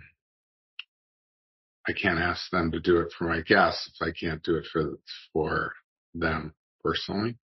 I 1.88 1.92
can't 1.92 2.18
ask 2.18 2.50
them 2.50 2.70
to 2.72 2.80
do 2.80 2.98
it 2.98 3.12
for 3.16 3.24
my 3.24 3.40
guests 3.40 3.90
if 3.94 4.06
I 4.06 4.12
can't 4.12 4.42
do 4.42 4.56
it 4.56 4.66
for 4.70 4.98
for 5.32 5.72
them 6.14 6.54
personally. 6.84 7.38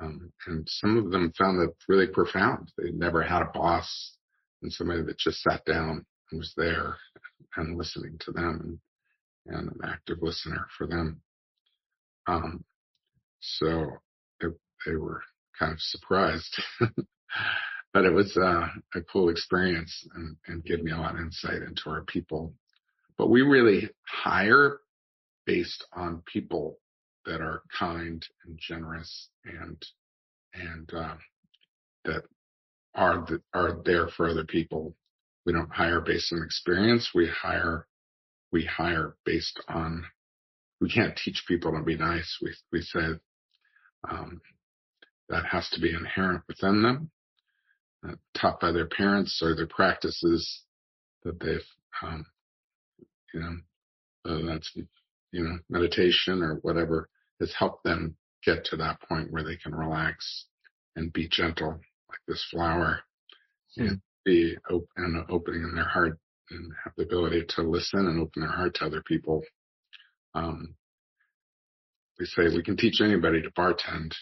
Um, 0.00 0.32
and 0.46 0.66
some 0.68 0.96
of 0.96 1.10
them 1.10 1.32
found 1.38 1.58
that 1.60 1.74
really 1.88 2.06
profound. 2.06 2.70
They 2.76 2.90
never 2.90 3.22
had 3.22 3.42
a 3.42 3.50
boss 3.52 4.16
and 4.62 4.72
somebody 4.72 5.02
that 5.02 5.18
just 5.18 5.40
sat 5.40 5.64
down 5.64 6.04
and 6.30 6.38
was 6.38 6.52
there 6.56 6.96
and 7.56 7.76
listening 7.76 8.16
to 8.20 8.32
them 8.32 8.80
and, 9.46 9.56
and 9.56 9.68
an 9.70 9.80
active 9.84 10.18
listener 10.20 10.66
for 10.76 10.86
them. 10.86 11.20
Um, 12.26 12.64
so 13.40 13.98
it, 14.40 14.52
they 14.86 14.96
were 14.96 15.22
kind 15.58 15.72
of 15.72 15.80
surprised, 15.80 16.62
but 17.92 18.04
it 18.04 18.12
was 18.12 18.36
uh, 18.36 18.68
a 18.94 19.00
cool 19.12 19.30
experience 19.30 20.06
and, 20.14 20.36
and 20.46 20.64
gave 20.64 20.82
me 20.82 20.92
a 20.92 20.96
lot 20.96 21.14
of 21.14 21.20
insight 21.20 21.62
into 21.62 21.88
our 21.88 22.04
people 22.04 22.52
but 23.18 23.28
we 23.28 23.42
really 23.42 23.90
hire 24.06 24.78
based 25.44 25.84
on 25.92 26.22
people 26.32 26.78
that 27.26 27.40
are 27.40 27.62
kind 27.76 28.24
and 28.46 28.58
generous 28.58 29.28
and 29.44 29.84
and 30.54 30.90
uh, 30.94 31.16
that 32.04 32.22
are 32.94 33.24
the, 33.26 33.42
are 33.52 33.80
there 33.84 34.08
for 34.08 34.28
other 34.28 34.44
people. 34.44 34.94
We 35.44 35.52
don't 35.52 35.72
hire 35.72 36.00
based 36.00 36.32
on 36.32 36.42
experience. 36.42 37.10
We 37.14 37.28
hire 37.28 37.86
we 38.52 38.64
hire 38.64 39.16
based 39.24 39.60
on 39.68 40.04
we 40.80 40.88
can't 40.88 41.16
teach 41.16 41.44
people 41.48 41.72
to 41.72 41.82
be 41.82 41.96
nice. 41.96 42.38
We 42.40 42.54
we 42.72 42.82
say 42.82 43.06
um, 44.08 44.40
that 45.28 45.44
has 45.46 45.68
to 45.70 45.80
be 45.80 45.92
inherent 45.92 46.42
within 46.46 46.82
them, 46.82 47.10
uh, 48.06 48.14
taught 48.34 48.60
by 48.60 48.72
their 48.72 48.86
parents 48.86 49.40
or 49.42 49.54
their 49.54 49.66
practices 49.66 50.62
that 51.24 51.40
they've 51.40 51.60
um, 52.02 52.24
you 53.32 53.40
know, 53.40 53.56
uh, 54.24 54.46
that's, 54.46 54.72
you 55.32 55.44
know, 55.44 55.58
meditation 55.68 56.42
or 56.42 56.56
whatever 56.62 57.08
has 57.40 57.52
helped 57.52 57.84
them 57.84 58.16
get 58.44 58.64
to 58.64 58.76
that 58.76 59.00
point 59.02 59.30
where 59.30 59.44
they 59.44 59.56
can 59.56 59.74
relax 59.74 60.46
and 60.96 61.12
be 61.12 61.28
gentle 61.28 61.70
like 62.08 62.20
this 62.26 62.44
flower 62.50 63.00
mm. 63.78 63.88
and 63.88 64.00
be 64.24 64.56
open, 64.70 65.24
opening 65.28 65.62
in 65.62 65.74
their 65.74 65.88
heart 65.88 66.18
and 66.50 66.72
have 66.82 66.92
the 66.96 67.04
ability 67.04 67.44
to 67.48 67.62
listen 67.62 68.06
and 68.06 68.20
open 68.20 68.42
their 68.42 68.50
heart 68.50 68.74
to 68.74 68.84
other 68.86 69.02
people. 69.02 69.42
Um, 70.34 70.74
we 72.18 72.26
say 72.26 72.48
we 72.48 72.62
can 72.62 72.76
teach 72.76 73.00
anybody 73.00 73.42
to 73.42 73.50
bartend, 73.50 74.12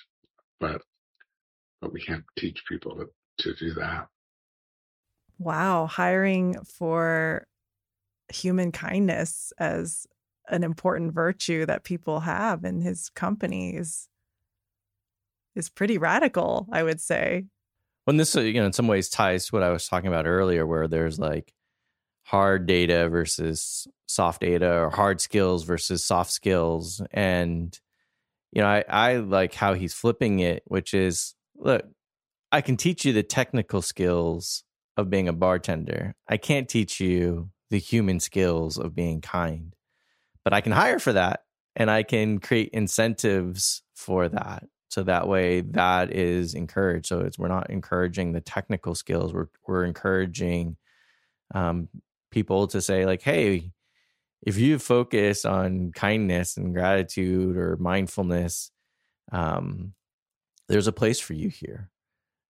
but, 0.61 0.83
but 1.81 1.93
we 1.93 2.01
can't 2.03 2.25
teach 2.39 2.63
people 2.69 2.97
to, 2.97 3.07
to 3.39 3.55
do 3.59 3.75
that. 3.75 4.09
Wow. 5.39 5.87
Hiring 5.87 6.57
for 6.65 7.47
human 8.29 8.73
kindness 8.73 9.53
as 9.59 10.07
an 10.49 10.65
important 10.65 11.13
virtue 11.13 11.67
that 11.67 11.85
people 11.85 12.21
have 12.21 12.65
in 12.65 12.81
his 12.81 13.09
company 13.11 13.75
is 13.77 14.09
is 15.55 15.71
pretty 15.71 15.97
radical, 15.97 16.67
I 16.71 16.83
would 16.83 17.01
say. 17.01 17.47
When 18.05 18.19
this, 18.19 18.37
uh, 18.37 18.43
you 18.43 18.61
know, 18.61 18.67
in 18.67 18.73
some 18.73 18.89
ways 18.89 19.09
ties 19.09 19.47
to 19.47 19.55
what 19.55 19.63
I 19.63 19.71
was 19.71 19.89
talking 19.89 20.09
about 20.09 20.27
earlier, 20.27 20.67
where 20.67 20.87
there's 20.87 21.19
like 21.19 21.53
hard 22.25 22.67
data 22.67 23.09
versus 23.09 23.89
soft 24.07 24.43
data, 24.43 24.71
or 24.71 24.91
hard 24.91 25.21
skills 25.21 25.65
versus 25.65 26.05
soft 26.05 26.31
skills, 26.31 27.03
and 27.11 27.79
you 28.53 28.63
know, 28.63 28.69
I, 28.69 28.85
I 28.89 29.17
like 29.17 29.55
how 29.55 29.75
he's 29.75 29.93
flipping 29.93 30.39
it, 30.41 30.63
which 30.67 30.95
is, 30.95 31.35
look, 31.57 31.85
I 32.53 32.61
can 32.61 32.77
teach 32.77 33.05
you 33.05 33.13
the 33.13 33.23
technical 33.23 33.83
skills 33.83 34.63
of 34.97 35.11
being 35.11 35.29
a 35.29 35.33
bartender. 35.33 36.15
I 36.29 36.37
can't 36.37 36.69
teach 36.69 37.01
you 37.01 37.51
the 37.71 37.79
human 37.79 38.21
skills 38.21 38.79
of 38.79 38.95
being 38.95 39.21
kind. 39.21 39.75
but 40.45 40.53
I 40.55 40.61
can 40.61 40.73
hire 40.73 41.01
for 41.01 41.13
that 41.13 41.41
and 41.75 41.91
I 41.91 42.05
can 42.05 42.39
create 42.39 42.71
incentives 42.73 43.83
for 43.95 44.29
that. 44.29 44.65
So 44.89 45.03
that 45.03 45.27
way 45.27 45.61
that 45.61 46.13
is 46.13 46.55
encouraged. 46.55 47.07
So 47.07 47.21
it's 47.21 47.39
we're 47.39 47.49
not 47.49 47.69
encouraging 47.71 48.33
the 48.33 48.41
technical 48.41 48.95
skills. 48.95 49.35
We're 49.35 49.49
we're 49.67 49.85
encouraging 49.85 50.77
um, 51.55 51.89
people 52.31 52.69
to 52.69 52.81
say 52.81 53.05
like, 53.07 53.23
hey, 53.23 53.73
if 54.43 54.57
you 54.59 54.79
focus 54.79 55.45
on 55.45 55.93
kindness 55.93 56.57
and 56.57 56.73
gratitude 56.73 57.57
or 57.57 57.77
mindfulness, 57.79 58.71
um, 59.33 59.95
there's 60.69 60.87
a 60.87 60.93
place 60.93 61.19
for 61.19 61.35
you 61.35 61.49
here. 61.49 61.91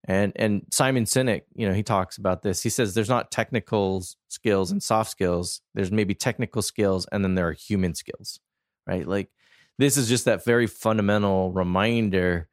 And 0.07 0.31
and 0.37 0.65
Simon 0.71 1.03
Sinek, 1.03 1.41
you 1.53 1.67
know, 1.67 1.73
he 1.73 1.83
talks 1.83 2.17
about 2.17 2.41
this. 2.41 2.63
He 2.63 2.69
says 2.69 2.93
there's 2.93 3.09
not 3.09 3.29
technical 3.29 4.03
skills 4.29 4.71
and 4.71 4.81
soft 4.81 5.11
skills. 5.11 5.61
There's 5.73 5.91
maybe 5.91 6.15
technical 6.15 6.61
skills 6.61 7.05
and 7.11 7.23
then 7.23 7.35
there 7.35 7.47
are 7.47 7.53
human 7.53 7.93
skills, 7.93 8.39
right? 8.87 9.05
Like 9.05 9.29
this 9.77 9.97
is 9.97 10.07
just 10.07 10.25
that 10.25 10.45
very 10.45 10.65
fundamental 10.65 11.51
reminder 11.51 12.47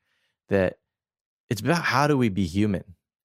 that 0.49 0.79
it's 1.49 1.61
about 1.61 1.85
how 1.85 2.09
do 2.09 2.19
we 2.19 2.29
be 2.29 2.45
human, 2.45 2.85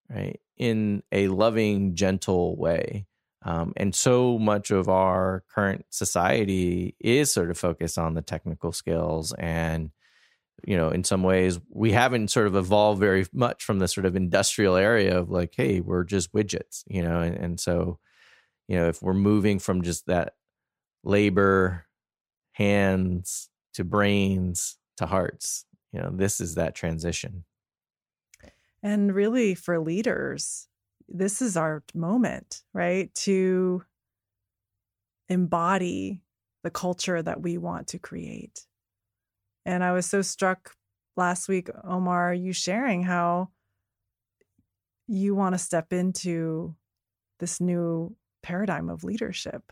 right? 0.09 0.39
In 0.57 1.01
a 1.11 1.27
loving, 1.29 1.95
gentle 1.95 2.55
way. 2.55 3.07
Um, 3.43 3.73
and 3.77 3.95
so 3.95 4.37
much 4.37 4.69
of 4.69 4.89
our 4.89 5.43
current 5.49 5.85
society 5.89 6.95
is 6.99 7.31
sort 7.31 7.49
of 7.49 7.57
focused 7.57 7.97
on 7.97 8.13
the 8.13 8.21
technical 8.21 8.71
skills 8.73 9.33
and 9.33 9.91
you 10.65 10.75
know 10.75 10.89
in 10.89 11.03
some 11.03 11.23
ways 11.23 11.59
we 11.69 11.91
haven't 11.91 12.29
sort 12.29 12.47
of 12.47 12.55
evolved 12.55 12.99
very 12.99 13.25
much 13.33 13.63
from 13.63 13.79
the 13.79 13.87
sort 13.87 14.05
of 14.05 14.15
industrial 14.15 14.75
area 14.75 15.17
of 15.17 15.29
like 15.29 15.53
hey 15.55 15.79
we're 15.79 16.03
just 16.03 16.33
widgets 16.33 16.83
you 16.87 17.01
know 17.01 17.21
and, 17.21 17.35
and 17.35 17.59
so 17.59 17.99
you 18.67 18.75
know 18.75 18.87
if 18.87 19.01
we're 19.01 19.13
moving 19.13 19.59
from 19.59 19.81
just 19.81 20.05
that 20.07 20.33
labor 21.03 21.85
hands 22.53 23.49
to 23.73 23.83
brains 23.83 24.77
to 24.97 25.05
hearts 25.05 25.65
you 25.91 25.99
know 25.99 26.09
this 26.11 26.39
is 26.39 26.55
that 26.55 26.75
transition. 26.75 27.45
And 28.81 29.13
really 29.13 29.55
for 29.55 29.79
leaders 29.79 30.67
this 31.07 31.41
is 31.41 31.57
our 31.57 31.83
moment 31.93 32.63
right 32.73 33.13
to 33.15 33.83
embody 35.27 36.21
the 36.63 36.69
culture 36.69 37.21
that 37.21 37.41
we 37.41 37.57
want 37.57 37.87
to 37.87 37.99
create 37.99 38.65
and 39.69 39.83
I 39.83 39.91
was 39.91 40.07
so 40.07 40.23
struck 40.23 40.75
last 41.15 41.47
week, 41.47 41.69
Omar, 41.83 42.33
you 42.33 42.53
sharing 42.53 43.03
how 43.03 43.49
you 45.05 45.35
want 45.35 45.53
to 45.53 45.59
step 45.59 45.93
into 45.93 46.75
this 47.39 47.61
new 47.61 48.15
paradigm 48.41 48.89
of 48.89 49.03
leadership. 49.03 49.71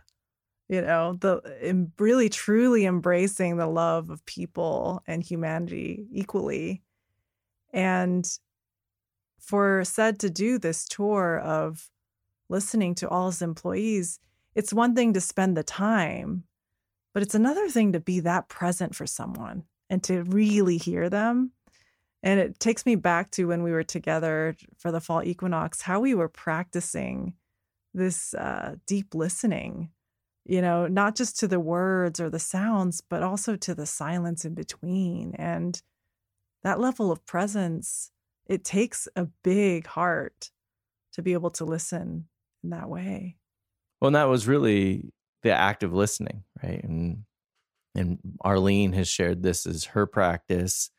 You 0.69 0.81
know, 0.81 1.17
the 1.19 1.87
really 1.97 2.29
truly 2.29 2.85
embracing 2.85 3.57
the 3.57 3.65
love 3.65 4.11
of 4.11 4.23
people 4.27 5.01
and 5.07 5.23
humanity 5.23 6.05
equally. 6.11 6.83
And 7.73 8.23
for 9.39 9.83
Cedd 9.83 10.19
to 10.19 10.29
do 10.29 10.59
this 10.59 10.87
tour 10.87 11.39
of 11.39 11.89
listening 12.49 12.93
to 12.95 13.09
all 13.09 13.31
his 13.31 13.41
employees, 13.41 14.19
it's 14.53 14.71
one 14.71 14.93
thing 14.93 15.13
to 15.13 15.21
spend 15.21 15.57
the 15.57 15.63
time, 15.63 16.43
but 17.15 17.23
it's 17.23 17.35
another 17.35 17.67
thing 17.67 17.93
to 17.93 17.99
be 17.99 18.19
that 18.19 18.47
present 18.47 18.93
for 18.93 19.07
someone 19.07 19.63
and 19.89 20.03
to 20.03 20.23
really 20.23 20.77
hear 20.77 21.09
them. 21.09 21.51
And 22.23 22.39
it 22.39 22.59
takes 22.59 22.85
me 22.85 22.95
back 22.95 23.31
to 23.31 23.45
when 23.45 23.63
we 23.63 23.71
were 23.71 23.83
together 23.83 24.55
for 24.77 24.91
the 24.91 24.99
fall 24.99 25.23
equinox, 25.23 25.81
how 25.81 25.99
we 25.99 26.13
were 26.13 26.27
practicing 26.27 27.33
this 27.93 28.33
uh, 28.33 28.75
deep 28.85 29.13
listening, 29.13 29.89
you 30.45 30.61
know, 30.61 30.87
not 30.87 31.15
just 31.15 31.39
to 31.39 31.47
the 31.47 31.59
words 31.59 32.19
or 32.19 32.29
the 32.29 32.39
sounds, 32.39 33.01
but 33.01 33.23
also 33.23 33.55
to 33.55 33.75
the 33.75 33.85
silence 33.85 34.45
in 34.45 34.55
between. 34.55 35.33
And 35.35 35.81
that 36.63 36.79
level 36.79 37.11
of 37.11 37.25
presence, 37.25 38.11
it 38.47 38.63
takes 38.63 39.07
a 39.15 39.27
big 39.43 39.87
heart 39.87 40.51
to 41.13 41.21
be 41.21 41.33
able 41.33 41.51
to 41.51 41.65
listen 41.65 42.27
in 42.63 42.71
that 42.71 42.89
way. 42.89 43.37
Well, 44.01 44.07
and 44.07 44.15
that 44.15 44.29
was 44.29 44.47
really 44.47 45.11
the 45.43 45.51
act 45.51 45.83
of 45.83 45.93
listening, 45.93 46.43
right? 46.63 46.83
And 46.83 47.23
and 47.97 48.19
Arlene 48.41 48.93
has 48.93 49.07
shared 49.07 49.43
this 49.43 49.65
as 49.65 49.85
her 49.85 50.05
practice 50.05 50.91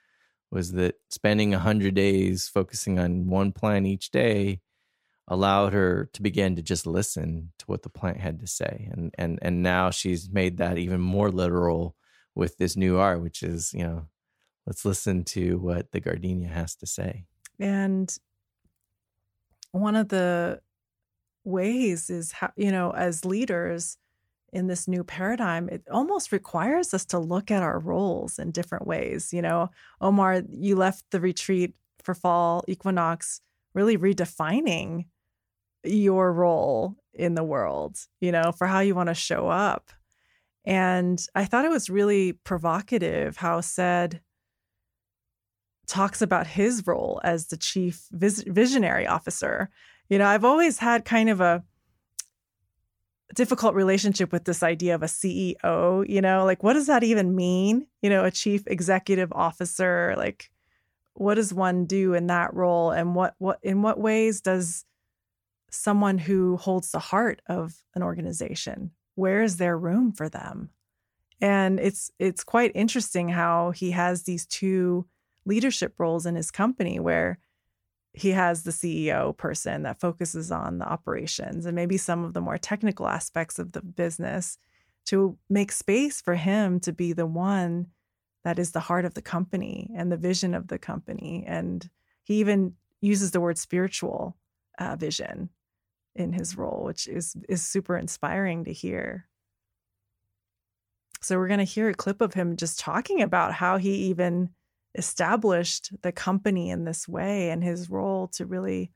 was 0.51 0.73
that 0.73 0.97
spending 1.11 1.51
100 1.51 1.95
days 1.95 2.49
focusing 2.49 2.99
on 2.99 3.29
one 3.29 3.53
plant 3.53 3.87
each 3.87 4.11
day 4.11 4.61
allowed 5.29 5.75
her 5.75 6.09
to 6.15 6.23
begin 6.23 6.57
to 6.57 6.63
just 6.63 6.87
listen 6.87 7.53
to 7.59 7.67
what 7.67 7.83
the 7.83 7.91
plant 7.91 8.19
had 8.19 8.41
to 8.41 8.47
say. 8.47 8.89
And 8.93 9.15
and 9.19 9.39
and 9.43 9.63
now 9.63 9.91
she's 9.91 10.31
made 10.31 10.57
that 10.57 10.79
even 10.79 11.01
more 11.01 11.31
literal 11.31 11.95
with 12.35 12.57
this 12.57 12.77
new 12.77 12.99
art 12.99 13.21
which 13.21 13.43
is 13.43 13.73
you 13.75 13.83
know 13.83 14.07
let's 14.67 14.85
listen 14.85 15.25
to 15.25 15.59
what 15.59 15.93
the 15.93 16.01
gardenia 16.01 16.49
has 16.49 16.75
to 16.77 16.87
say. 16.87 17.25
And 17.61 18.15
one 19.73 19.97
of 19.97 20.09
the 20.09 20.61
ways 21.45 22.11
is 22.11 22.33
how 22.33 22.53
you 22.57 22.73
know 22.73 22.91
as 22.91 23.25
leaders 23.25 23.99
in 24.53 24.67
this 24.67 24.89
new 24.89 25.05
paradigm, 25.05 25.69
it 25.69 25.83
almost 25.91 26.33
requires 26.33 26.95
us 26.95 27.05
to 27.07 27.19
look 27.19 27.51
at 27.51 27.63
our 27.63 27.79
roles 27.79 28.39
in 28.39 28.51
different 28.51 28.87
ways. 28.87 29.33
You 29.33 29.43
know, 29.43 29.71
Omar, 30.01 30.43
you 30.51 30.77
left 30.77 31.05
the 31.11 31.21
retreat 31.21 31.75
for 32.03 32.15
fall 32.15 32.65
equinox 32.69 33.41
really 33.75 33.99
redefining 33.99 35.07
your 35.85 36.33
role 36.33 36.97
in 37.13 37.35
the 37.35 37.45
world, 37.45 37.99
you 38.21 38.33
know, 38.33 38.53
for 38.53 38.67
how 38.67 38.81
you 38.81 38.95
want 38.95 39.09
to 39.09 39.15
show 39.15 39.49
up. 39.49 39.91
And 40.65 41.25
I 41.35 41.45
thought 41.45 41.65
it 41.65 41.71
was 41.71 41.89
really 41.91 42.33
provocative 42.33 43.37
how 43.37 43.61
Cedd 43.61 44.21
talks 45.87 46.21
about 46.21 46.47
his 46.47 46.87
role 46.87 47.21
as 47.25 47.47
the 47.47 47.57
chief 47.57 48.07
vis- 48.11 48.45
visionary 48.47 49.07
officer. 49.07 49.71
You 50.09 50.19
know, 50.19 50.27
I've 50.27 50.45
always 50.45 50.79
had 50.79 51.05
kind 51.05 51.31
of 51.31 51.41
a 51.41 51.65
difficult 53.35 53.75
relationship 53.75 54.33
with 54.33 54.45
this 54.45 54.63
idea 54.63 54.95
of 54.95 55.03
a 55.03 55.07
CEO, 55.07 56.09
you 56.09 56.21
know, 56.21 56.45
like 56.45 56.63
what 56.63 56.75
does 56.75 56.87
that 56.87 57.05
even 57.05 57.35
mean? 57.35 57.87
You 58.03 58.11
know, 58.11 58.25
a 58.25 58.31
chief 58.31 58.67
executive 58.67 59.33
officer, 59.33 60.15
like 60.17 60.51
what 61.15 61.35
does 61.35 61.53
one 61.53 61.85
do 61.85 62.15
in 62.15 62.29
that 62.29 62.55
role 62.55 62.91
and 62.91 63.15
what 63.15 63.35
what 63.39 63.59
in 63.63 63.83
what 63.83 63.99
ways 63.99 64.41
does 64.41 64.85
someone 65.71 66.19
who 66.19 66.57
holds 66.57 66.91
the 66.91 66.99
heart 66.99 67.43
of 67.47 67.83
an 67.95 68.03
organization, 68.03 68.93
where 69.15 69.43
is 69.43 69.57
there 69.57 69.77
room 69.77 70.13
for 70.13 70.29
them? 70.29 70.71
And 71.41 71.79
it's 71.79 72.11
it's 72.19 72.45
quite 72.45 72.73
interesting 72.75 73.29
how 73.29 73.73
he 73.73 73.91
has 73.93 74.23
these 74.23 74.47
two 74.47 75.07
leadership 75.45 75.95
roles 75.99 76.27
in 76.27 76.35
his 76.35 76.51
company 76.51 76.99
where 77.01 77.39
he 78.19 78.31
has 78.31 78.63
the 78.63 78.71
CEO 78.71 79.37
person 79.37 79.85
that 79.85 80.01
focuses 80.01 80.51
on 80.51 80.79
the 80.79 80.89
operations 80.89 81.67
and 81.67 81.77
maybe 81.77 81.97
some 81.97 82.25
of 82.25 82.35
the 82.35 82.41
more 82.41 82.59
technical 82.59 83.07
aspects 83.07 83.59
of 83.59 83.73
the 83.73 83.83
business 83.83 84.59
to 85.07 85.39
make 85.49 85.71
space 85.71 86.21
for 86.21 86.35
him 86.35 86.81
to 86.81 86.93
be 86.93 87.13
the 87.13 87.27
one 87.27 87.87
that 88.45 88.59
is 88.59 88.73
the 88.73 88.81
heart 88.81 89.05
of 89.05 89.15
the 89.15 89.23
company 89.23 89.91
and 89.97 90.11
the 90.11 90.17
vision 90.17 90.55
of 90.55 90.69
the 90.69 90.79
company. 90.79 91.45
And 91.47 91.89
he 92.25 92.41
even 92.41 92.75
uses 93.01 93.31
the 93.31 93.41
word 93.41 93.57
spiritual 93.57 94.37
uh, 94.79 94.97
vision 94.97 95.51
in 96.15 96.33
his 96.33 96.57
role, 96.57 96.83
which 96.85 97.07
is 97.07 97.37
is 97.49 97.63
super 97.63 97.97
inspiring 97.97 98.65
to 98.65 98.73
hear. 98.73 99.27
So 101.21 101.37
we're 101.37 101.49
going 101.49 101.59
to 101.59 101.65
hear 101.65 101.89
a 101.89 101.95
clip 101.95 102.21
of 102.21 102.35
him 102.35 102.57
just 102.57 102.79
talking 102.79 103.23
about 103.23 103.53
how 103.53 103.77
he 103.77 103.93
even 104.09 104.51
established 104.95 105.93
the 106.03 106.13
company 106.13 106.71
in 106.71 106.85
this 106.85 107.07
way 107.09 107.51
and 107.51 107.63
his 107.63 107.91
role 107.91 108.29
to 108.29 108.47
really 108.47 108.91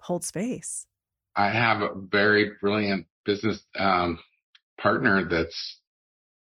hold 0.00 0.24
space. 0.24 0.86
I 1.36 1.50
have 1.50 1.82
a 1.82 1.90
very 1.94 2.52
brilliant 2.60 3.06
business 3.24 3.62
um, 3.78 4.18
partner 4.80 5.28
that's 5.28 5.80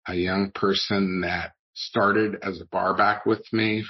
a 0.08 0.14
young 0.14 0.50
person 0.52 1.20
that 1.22 1.52
started 1.74 2.36
as 2.42 2.60
a 2.60 2.66
barback 2.66 3.26
with 3.26 3.44
me, 3.52 3.84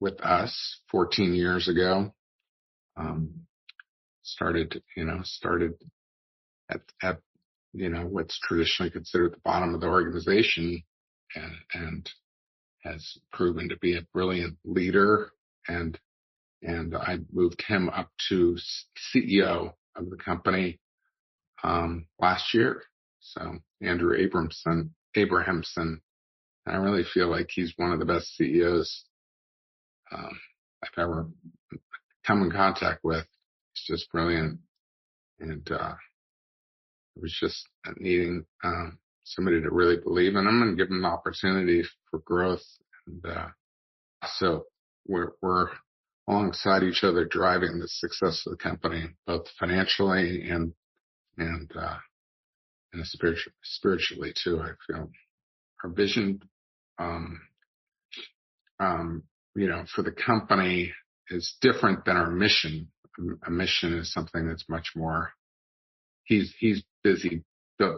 with 0.00 0.20
us 0.20 0.80
14 0.90 1.34
years 1.34 1.68
ago. 1.68 2.12
Um, 2.96 3.46
started, 4.22 4.82
you 4.96 5.04
know, 5.04 5.20
started 5.22 5.74
at, 6.70 6.80
at, 7.02 7.18
you 7.72 7.88
know, 7.88 8.06
what's 8.06 8.38
traditionally 8.40 8.90
considered 8.90 9.32
the 9.32 9.40
bottom 9.44 9.74
of 9.74 9.80
the 9.80 9.86
organization 9.86 10.82
and, 11.34 11.54
and 11.74 12.10
has 12.82 13.18
proven 13.32 13.68
to 13.68 13.76
be 13.78 13.96
a 13.96 14.06
brilliant 14.12 14.56
leader 14.64 15.32
and 15.68 15.98
and 16.62 16.94
I 16.94 17.18
moved 17.32 17.62
him 17.66 17.88
up 17.88 18.10
to 18.28 18.56
CEO 19.14 19.72
of 19.96 20.10
the 20.10 20.16
company 20.16 20.78
um, 21.62 22.06
last 22.18 22.52
year. 22.52 22.82
So 23.20 23.58
Andrew 23.80 24.16
Abramson, 24.16 24.90
Abrahamson, 25.14 26.00
I 26.66 26.76
really 26.76 27.04
feel 27.04 27.28
like 27.28 27.48
he's 27.50 27.72
one 27.76 27.92
of 27.92 27.98
the 27.98 28.04
best 28.04 28.36
CEOs 28.36 29.04
um, 30.12 30.38
I've 30.82 31.02
ever 31.02 31.28
come 32.26 32.42
in 32.42 32.50
contact 32.50 33.00
with. 33.02 33.26
He's 33.72 33.96
just 33.96 34.10
brilliant, 34.12 34.58
and 35.40 35.66
uh, 35.70 35.94
it 37.16 37.22
was 37.22 37.36
just 37.40 37.66
needing 37.98 38.44
um, 38.62 38.98
somebody 39.34 39.60
to 39.60 39.70
really 39.70 39.96
believe 39.96 40.36
in 40.36 40.44
them 40.44 40.62
and 40.62 40.76
give 40.76 40.88
them 40.88 41.02
the 41.02 41.08
opportunity 41.08 41.82
for 42.10 42.20
growth. 42.20 42.64
And 43.06 43.24
uh, 43.24 43.48
so 44.38 44.66
we're 45.06 45.32
we're 45.40 45.68
alongside 46.28 46.82
each 46.82 47.02
other 47.02 47.24
driving 47.24 47.78
the 47.78 47.88
success 47.88 48.42
of 48.46 48.52
the 48.52 48.56
company, 48.56 49.08
both 49.26 49.46
financially 49.58 50.48
and 50.48 50.72
and 51.38 51.70
uh, 51.76 51.98
and 52.92 53.06
spiritually 53.06 53.54
spiritually 53.62 54.32
too. 54.42 54.60
I 54.60 54.70
feel 54.86 55.10
our 55.82 55.90
vision, 55.90 56.42
um, 56.98 57.40
um, 58.78 59.22
you 59.54 59.68
know, 59.68 59.84
for 59.94 60.02
the 60.02 60.12
company 60.12 60.92
is 61.30 61.56
different 61.60 62.04
than 62.04 62.16
our 62.16 62.30
mission. 62.30 62.88
A 63.46 63.50
mission 63.50 63.94
is 63.98 64.12
something 64.12 64.48
that's 64.48 64.68
much 64.68 64.90
more. 64.96 65.32
He's 66.24 66.54
he's 66.58 66.82
busy 67.02 67.44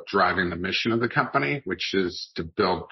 driving 0.07 0.51
the 0.51 0.57
mission 0.57 0.93
of 0.93 1.01
the 1.01 1.09
company, 1.09 1.63
which 1.65 1.95
is 1.95 2.31
to 2.37 2.45
build 2.45 2.91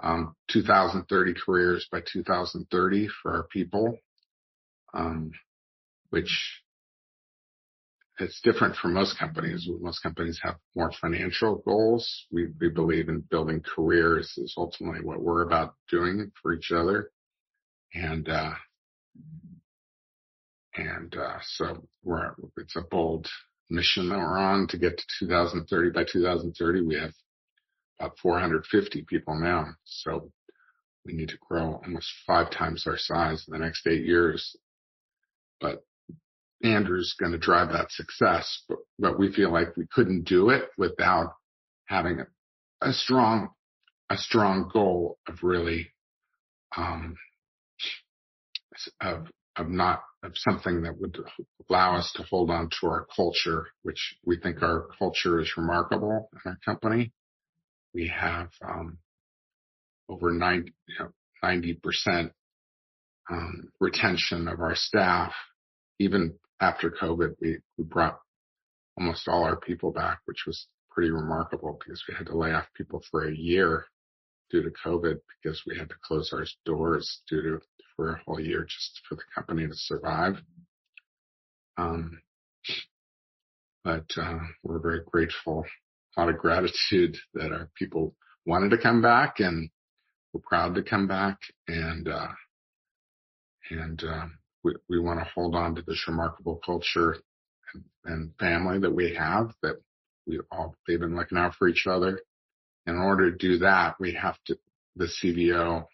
um, 0.00 0.34
2030 0.50 1.34
careers 1.44 1.88
by 1.90 2.00
2030 2.12 3.08
for 3.22 3.34
our 3.34 3.44
people, 3.44 3.98
um, 4.94 5.32
which 6.10 6.62
it's 8.20 8.40
different 8.42 8.74
from 8.76 8.94
most 8.94 9.18
companies. 9.18 9.68
Most 9.80 10.02
companies 10.02 10.40
have 10.42 10.56
more 10.74 10.90
financial 11.00 11.62
goals. 11.64 12.26
We, 12.32 12.48
believe 12.68 13.08
in 13.08 13.20
building 13.30 13.62
careers 13.62 14.34
is 14.36 14.54
ultimately 14.56 15.00
what 15.02 15.20
we're 15.20 15.42
about 15.42 15.74
doing 15.90 16.32
for 16.42 16.52
each 16.52 16.72
other. 16.72 17.10
And, 17.94 18.28
uh, 18.28 18.54
and, 20.76 21.14
uh, 21.14 21.38
so 21.42 21.86
we're, 22.02 22.34
it's 22.56 22.76
a 22.76 22.82
bold 22.82 23.28
mission 23.70 24.08
that 24.08 24.18
we're 24.18 24.38
on 24.38 24.66
to 24.68 24.78
get 24.78 24.96
to 24.96 25.04
2030. 25.20 25.90
By 25.90 26.04
2030, 26.10 26.80
we 26.82 26.94
have 26.96 27.12
about 27.98 28.18
450 28.18 29.02
people 29.02 29.38
now. 29.38 29.66
So 29.84 30.30
we 31.04 31.12
need 31.12 31.28
to 31.28 31.38
grow 31.48 31.80
almost 31.84 32.10
five 32.26 32.50
times 32.50 32.86
our 32.86 32.98
size 32.98 33.44
in 33.46 33.52
the 33.52 33.64
next 33.64 33.86
eight 33.86 34.04
years. 34.04 34.56
But 35.60 35.84
Andrew's 36.62 37.14
going 37.18 37.32
to 37.32 37.38
drive 37.38 37.72
that 37.72 37.90
success, 37.90 38.62
but, 38.68 38.78
but 38.98 39.18
we 39.18 39.32
feel 39.32 39.52
like 39.52 39.76
we 39.76 39.86
couldn't 39.92 40.24
do 40.24 40.50
it 40.50 40.68
without 40.76 41.34
having 41.86 42.20
a, 42.20 42.26
a 42.88 42.92
strong, 42.92 43.50
a 44.10 44.16
strong 44.16 44.68
goal 44.72 45.18
of 45.28 45.42
really, 45.42 45.92
um, 46.76 47.16
of, 49.00 49.28
of 49.58 49.68
not, 49.68 50.02
of 50.22 50.32
something 50.34 50.82
that 50.82 50.98
would 51.00 51.18
allow 51.68 51.96
us 51.96 52.12
to 52.16 52.22
hold 52.24 52.50
on 52.50 52.70
to 52.80 52.86
our 52.86 53.06
culture, 53.14 53.66
which 53.82 54.16
we 54.24 54.38
think 54.38 54.62
our 54.62 54.88
culture 54.98 55.40
is 55.40 55.56
remarkable 55.56 56.30
in 56.32 56.50
our 56.50 56.58
company. 56.64 57.12
We 57.94 58.08
have, 58.08 58.48
um, 58.66 58.98
over 60.08 60.32
90, 60.32 60.72
you 60.86 60.94
know, 60.98 61.10
90% 61.44 62.30
um, 63.30 63.68
retention 63.80 64.48
of 64.48 64.60
our 64.60 64.74
staff, 64.74 65.32
even 65.98 66.34
after 66.60 66.90
COVID, 66.90 67.34
we, 67.40 67.58
we 67.76 67.84
brought 67.84 68.18
almost 68.98 69.28
all 69.28 69.44
our 69.44 69.56
people 69.56 69.92
back, 69.92 70.20
which 70.24 70.44
was 70.46 70.66
pretty 70.90 71.10
remarkable 71.10 71.78
because 71.78 72.02
we 72.08 72.14
had 72.14 72.26
to 72.26 72.36
lay 72.36 72.52
off 72.52 72.66
people 72.74 73.02
for 73.10 73.28
a 73.28 73.34
year 73.34 73.84
due 74.50 74.62
to 74.62 74.70
COVID 74.84 75.18
because 75.42 75.62
we 75.66 75.76
had 75.76 75.88
to 75.90 75.94
close 76.02 76.32
our 76.32 76.44
doors 76.64 77.20
due 77.28 77.42
to 77.42 77.60
for 77.98 78.12
a 78.12 78.22
whole 78.24 78.38
year 78.38 78.64
just 78.64 79.00
for 79.08 79.16
the 79.16 79.22
company 79.34 79.66
to 79.66 79.74
survive. 79.74 80.36
Um, 81.76 82.20
but 83.82 84.06
uh, 84.16 84.38
we're 84.62 84.78
very 84.78 85.00
grateful, 85.10 85.66
a 86.16 86.20
lot 86.20 86.30
of 86.30 86.38
gratitude 86.38 87.16
that 87.34 87.52
our 87.52 87.68
people 87.76 88.14
wanted 88.46 88.70
to 88.70 88.78
come 88.78 89.02
back 89.02 89.40
and 89.40 89.68
we're 90.32 90.40
proud 90.42 90.76
to 90.76 90.82
come 90.82 91.08
back 91.08 91.38
and 91.66 92.08
uh, 92.08 92.28
and 93.70 94.02
um, 94.04 94.38
we, 94.62 94.74
we 94.88 95.00
want 95.00 95.18
to 95.18 95.30
hold 95.34 95.54
on 95.54 95.74
to 95.74 95.82
this 95.82 96.04
remarkable 96.06 96.60
culture 96.64 97.16
and, 97.74 97.84
and 98.04 98.30
family 98.38 98.78
that 98.78 98.94
we 98.94 99.14
have 99.14 99.52
that 99.62 99.76
we 100.26 100.38
all 100.52 100.76
they've 100.86 101.00
been 101.00 101.16
looking 101.16 101.38
out 101.38 101.54
for 101.56 101.66
each 101.66 101.86
other. 101.88 102.20
In 102.86 102.96
order 102.96 103.30
to 103.30 103.36
do 103.36 103.58
that, 103.58 103.96
we 103.98 104.14
have 104.14 104.36
to 104.46 104.56
the 104.96 105.08
CVO 105.22 105.84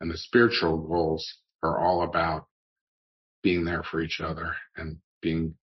and 0.00 0.10
the 0.10 0.18
spiritual 0.18 0.78
goals 0.78 1.26
are 1.62 1.78
all 1.78 2.02
about 2.02 2.46
being 3.42 3.64
there 3.64 3.82
for 3.82 4.00
each 4.00 4.20
other 4.20 4.54
and 4.76 4.98
being 5.20 5.54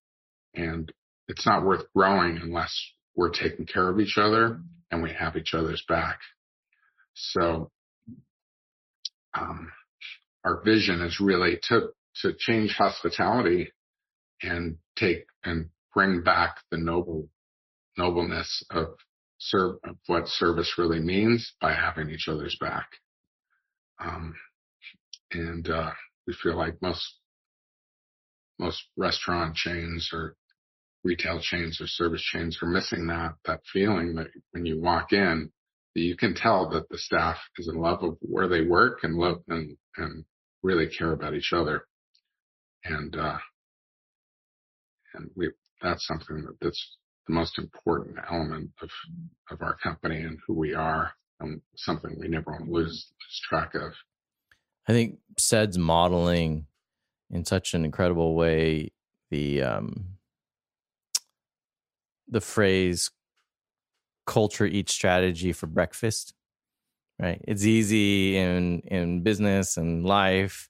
and 0.54 0.92
it's 1.28 1.46
not 1.46 1.64
worth 1.64 1.86
growing 1.96 2.40
unless 2.42 2.74
we're 3.16 3.30
taking 3.30 3.66
care 3.66 3.90
of 3.90 4.00
each 4.00 4.18
other 4.18 4.60
and 4.92 5.04
we 5.04 5.12
have 5.14 5.36
each 5.38 5.54
other's 5.54 5.84
back. 5.88 6.20
So 7.14 7.70
um, 9.38 9.72
our 10.44 10.62
vision 10.64 11.02
is 11.02 11.20
really 11.20 11.60
to 11.70 11.90
to 12.22 12.34
change 12.38 12.72
hospitality 12.72 13.72
and 14.42 14.78
take 14.98 15.26
and 15.44 15.70
bring 15.94 16.24
back 16.24 16.58
the 16.72 16.78
noble 16.78 17.30
nobleness 17.98 18.64
of 18.72 18.96
serve 19.38 19.76
of 19.84 19.98
what 20.08 20.28
service 20.28 20.76
really 20.78 21.00
means 21.00 21.54
by 21.62 21.74
having 21.74 22.10
each 22.10 22.28
other's 22.28 22.58
back. 22.60 22.90
Um, 24.00 24.36
and 25.32 25.70
uh, 25.70 25.92
we 26.28 26.34
feel 26.34 26.58
like 26.58 26.82
most 26.82 27.20
most 28.60 28.84
restaurant 28.98 29.56
chains 29.56 30.10
or 30.14 30.36
retail 31.04 31.40
chains 31.42 31.80
or 31.80 31.88
service 31.88 32.22
chains 32.22 32.58
are 32.62 32.68
missing 32.68 33.08
that 33.08 33.34
that 33.46 33.62
feeling 33.72 34.16
that 34.16 34.28
when 34.52 34.66
you 34.66 34.80
walk 34.82 35.14
in 35.14 35.52
that 35.96 36.02
you 36.02 36.16
can 36.16 36.36
tell 36.36 36.70
that 36.70 36.90
the 36.90 36.98
staff 36.98 37.38
is 37.58 37.68
in 37.68 37.80
love 37.80 38.04
of 38.04 38.18
where 38.22 38.48
they 38.48 38.62
work 38.62 39.00
and 39.04 39.16
love 39.16 39.42
and 39.48 39.78
and 39.98 40.26
really 40.62 40.88
care 40.88 41.14
about 41.14 41.34
each 41.34 41.54
other 41.54 41.86
and 42.84 43.16
uh, 43.16 43.38
and 45.14 45.30
we 45.36 45.50
that's 45.82 46.06
something 46.06 46.44
that 46.44 46.58
that's 46.62 46.98
the 47.28 47.34
most 47.34 47.58
important 47.58 48.18
element 48.30 48.72
of 48.82 48.90
of 49.52 49.62
our 49.62 49.78
company 49.78 50.22
and 50.22 50.40
who 50.46 50.54
we 50.54 50.74
are 50.74 51.14
and 51.40 51.62
something 51.76 52.18
we 52.20 52.28
never 52.28 52.52
want 52.52 52.66
to 52.66 52.72
lose, 52.72 52.86
lose 52.86 53.42
track 53.48 53.74
of. 53.76 53.94
I 54.90 54.92
think 54.92 55.20
Cedd's 55.38 55.78
modeling 55.78 56.66
in 57.30 57.46
such 57.46 57.76
an 57.76 57.86
incredible 57.86 58.34
way 58.36 58.92
the 59.30 59.62
um 59.62 60.06
the 62.28 62.42
phrase 62.42 63.12
culture 64.26 64.66
eats 64.66 64.94
strategy 64.94 65.52
for 65.54 65.68
breakfast 65.68 66.34
right 67.20 67.40
it's 67.48 67.66
easy 67.66 68.36
in 68.38 68.82
in 68.82 69.22
business 69.22 69.78
and 69.78 70.06
life 70.06 70.70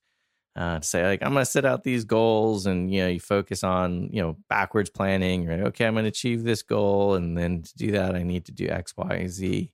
uh, 0.55 0.79
to 0.79 0.85
say 0.85 1.07
like 1.07 1.23
I'm 1.23 1.31
going 1.31 1.45
to 1.45 1.49
set 1.49 1.63
out 1.63 1.83
these 1.83 2.03
goals, 2.03 2.65
and 2.65 2.91
you 2.93 3.01
know 3.01 3.07
you 3.07 3.19
focus 3.21 3.63
on 3.63 4.09
you 4.11 4.21
know 4.21 4.35
backwards 4.49 4.89
planning. 4.89 5.45
Right? 5.47 5.61
Okay, 5.61 5.85
I'm 5.85 5.93
going 5.93 6.03
to 6.03 6.09
achieve 6.09 6.43
this 6.43 6.63
goal, 6.63 7.15
and 7.15 7.37
then 7.37 7.61
to 7.61 7.77
do 7.77 7.91
that, 7.91 8.15
I 8.15 8.23
need 8.23 8.45
to 8.47 8.51
do 8.51 8.67
X, 8.67 8.93
Y, 8.97 9.27
Z. 9.27 9.71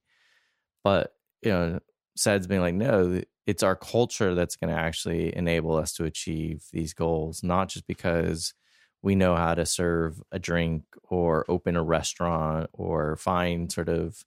But 0.84 1.14
you 1.42 1.52
know, 1.52 1.80
Cedd's 2.16 2.48
being 2.48 2.62
like, 2.62 2.76
no, 2.76 3.22
it's 3.46 3.64
our 3.64 3.76
culture 3.76 4.34
that's 4.34 4.56
going 4.56 4.74
to 4.74 4.80
actually 4.80 5.36
enable 5.36 5.76
us 5.76 5.94
to 5.94 6.06
achieve 6.06 6.64
these 6.72 6.94
goals, 6.94 7.44
not 7.44 7.70
just 7.70 7.86
because 7.88 8.54
we 9.02 9.16
know 9.16 9.36
how 9.36 9.54
to 9.54 9.66
serve 9.66 10.22
a 10.32 10.40
drink 10.40 10.84
or 11.04 11.46
open 11.48 11.76
a 11.76 11.84
restaurant 11.84 12.70
or 12.74 13.18
find 13.18 13.72
sort 13.72 13.90
of 13.90 14.24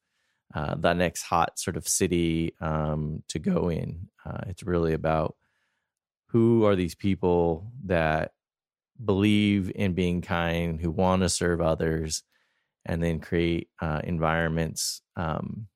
uh, 0.54 0.74
that 0.76 0.96
next 0.96 1.22
hot 1.22 1.58
sort 1.58 1.76
of 1.76 1.86
city 1.88 2.54
um, 2.60 3.22
to 3.28 3.38
go 3.38 3.68
in. 3.68 4.08
Uh, 4.24 4.38
it's 4.46 4.62
really 4.62 4.92
about 4.92 5.36
who 6.28 6.64
are 6.64 6.76
these 6.76 6.94
people 6.94 7.72
that 7.84 8.32
believe 9.04 9.70
in 9.74 9.94
being 9.94 10.20
kind, 10.20 10.80
who 10.80 10.90
want 10.90 11.22
to 11.22 11.28
serve 11.28 11.60
others, 11.60 12.22
and 12.84 13.02
then 13.02 13.20
create 13.20 13.68
uh, 13.80 14.00
environments 14.04 15.02
um, 15.16 15.66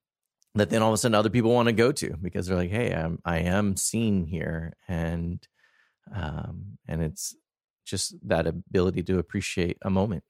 that 0.55 0.69
then 0.69 0.81
all 0.81 0.89
of 0.89 0.93
a 0.93 0.97
sudden 0.97 1.15
other 1.15 1.29
people 1.29 1.51
want 1.51 1.67
to 1.67 1.73
go 1.73 1.91
to 1.91 2.15
because 2.17 2.47
they're 2.47 2.57
like, 2.57 2.69
"Hey, 2.71 2.93
I'm 2.93 3.19
I 3.25 3.39
am 3.39 3.75
seen 3.77 4.25
here," 4.25 4.73
and 4.87 5.45
um, 6.13 6.77
and 6.87 7.01
it's 7.03 7.35
just 7.85 8.15
that 8.27 8.47
ability 8.47 9.03
to 9.03 9.19
appreciate 9.19 9.77
a 9.81 9.89
moment. 9.89 10.23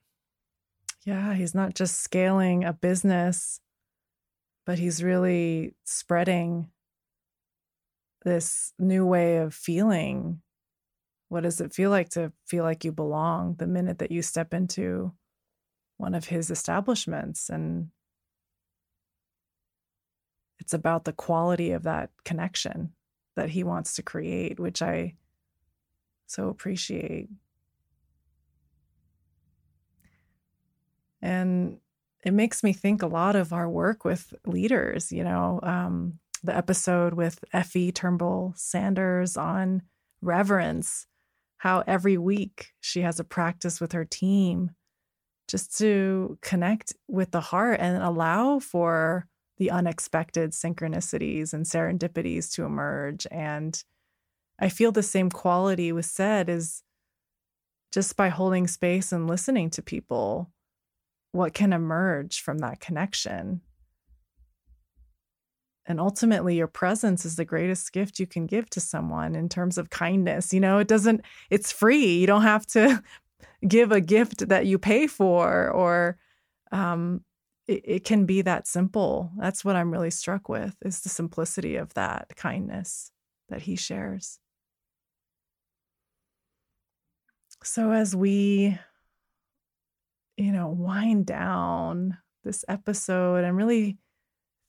Yeah, 1.06 1.34
he's 1.34 1.54
not 1.54 1.76
just 1.76 2.00
scaling 2.00 2.64
a 2.64 2.74
business, 2.74 3.60
but 4.66 4.80
he's 4.80 5.04
really 5.04 5.76
spreading 5.84 6.72
this 8.24 8.74
new 8.80 9.06
way 9.06 9.38
of 9.38 9.54
feeling. 9.54 10.42
What 11.30 11.42
does 11.44 11.60
it 11.60 11.74
feel 11.74 11.90
like 11.90 12.10
to 12.10 12.32
feel 12.46 12.64
like 12.64 12.86
you 12.86 12.92
belong 12.92 13.56
the 13.56 13.68
minute 13.68 14.00
that 14.00 14.12
you 14.12 14.22
step 14.22 14.54
into 14.54 15.14
one 15.98 16.16
of 16.16 16.26
his 16.26 16.50
establishments? 16.50 17.50
And 17.50 17.92
it's 20.64 20.74
about 20.74 21.04
the 21.04 21.12
quality 21.12 21.72
of 21.72 21.84
that 21.84 22.10
connection 22.24 22.94
that 23.36 23.50
he 23.50 23.66
wants 23.66 23.96
to 23.96 24.02
create, 24.02 24.62
which 24.62 24.82
I 24.82 25.16
so 26.26 26.48
appreciate. 26.48 27.28
And 31.22 31.80
it 32.24 32.32
makes 32.32 32.64
me 32.64 32.72
think 32.72 33.02
a 33.02 33.08
lot 33.08 33.36
of 33.36 33.52
our 33.52 33.70
work 33.70 34.06
with 34.06 34.34
leaders, 34.46 35.12
you 35.12 35.26
know, 35.26 35.60
um, 35.64 36.20
the 36.46 36.56
episode 36.56 37.14
with 37.14 37.44
Effie 37.52 37.92
Turnbull 37.92 38.54
Sanders 38.56 39.36
on 39.36 39.82
reverence, 40.22 41.08
how 41.58 41.84
every 41.86 42.18
week 42.18 42.72
she 42.80 43.02
has 43.02 43.20
a 43.20 43.26
practice 43.26 43.82
with 43.82 43.92
her 43.92 44.06
team 44.06 44.72
just 45.50 45.78
to 45.80 46.38
connect 46.42 46.94
with 47.10 47.32
the 47.32 47.42
heart 47.42 47.82
and 47.82 48.02
allow 48.02 48.60
for 48.60 49.28
the 49.58 49.72
unexpected 49.72 50.52
synchronicities 50.52 51.54
and 51.54 51.66
serendipities 51.66 52.52
to 52.54 52.64
emerge. 52.64 53.28
And 53.32 53.82
I 54.60 54.70
feel 54.70 54.92
the 54.92 55.04
same 55.04 55.30
quality 55.30 55.92
was 55.92 56.08
Cedd 56.08 56.50
is 56.50 56.84
just 57.92 58.16
by 58.16 58.30
holding 58.30 58.68
space 58.68 59.12
and 59.12 59.28
listening 59.28 59.70
to 59.70 59.82
people, 59.82 60.52
what 61.32 61.54
can 61.54 61.74
emerge 61.74 62.42
from 62.42 62.58
that 62.60 62.80
connection. 62.80 63.62
And 65.86 66.00
ultimately, 66.00 66.56
your 66.56 66.68
presence 66.68 67.26
is 67.26 67.36
the 67.36 67.46
greatest 67.46 67.92
gift 67.92 68.20
you 68.20 68.26
can 68.26 68.48
give 68.48 68.70
to 68.72 68.80
someone 68.80 69.36
in 69.36 69.50
terms 69.50 69.78
of 69.78 69.90
kindness. 69.90 70.54
You 70.54 70.62
know, 70.62 70.80
it 70.80 70.88
doesn't, 70.88 71.22
it's 71.50 71.72
free. 71.72 72.18
You 72.20 72.26
don't 72.26 72.44
have 72.44 72.66
to 72.68 73.04
give 73.68 73.92
a 73.92 74.02
gift 74.02 74.48
that 74.48 74.66
you 74.66 74.80
pay 74.80 75.08
for, 75.08 75.70
or 75.70 76.18
um, 76.72 77.24
it, 77.68 77.82
it 77.86 78.04
can 78.04 78.26
be 78.26 78.42
that 78.42 78.68
simple. 78.68 79.32
That's 79.38 79.64
what 79.64 79.76
I'm 79.76 79.92
really 79.92 80.12
struck 80.12 80.50
with 80.50 80.76
is 80.84 81.02
the 81.02 81.10
simplicity 81.10 81.76
of 81.76 81.94
that 81.94 82.34
kindness 82.36 83.12
that 83.50 83.64
he 83.64 83.76
shares. 83.76 84.40
So 87.64 87.92
as 87.92 88.16
we, 88.16 88.78
you 90.36 90.52
know, 90.52 90.68
wind 90.68 91.26
down 91.26 92.18
this 92.44 92.66
episode 92.68 93.46
and 93.46 93.56
really 93.56 93.98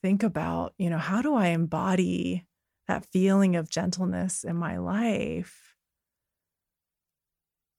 think 0.03 0.23
about, 0.23 0.75
you 0.79 0.91
know, 0.91 0.99
how 0.99 1.23
do 1.23 1.35
I 1.35 1.49
embody 1.49 2.47
that 2.87 3.07
feeling 3.07 3.57
of 3.57 3.71
gentleness 3.71 4.45
in 4.45 4.57
my 4.57 4.77
life? 4.77 5.75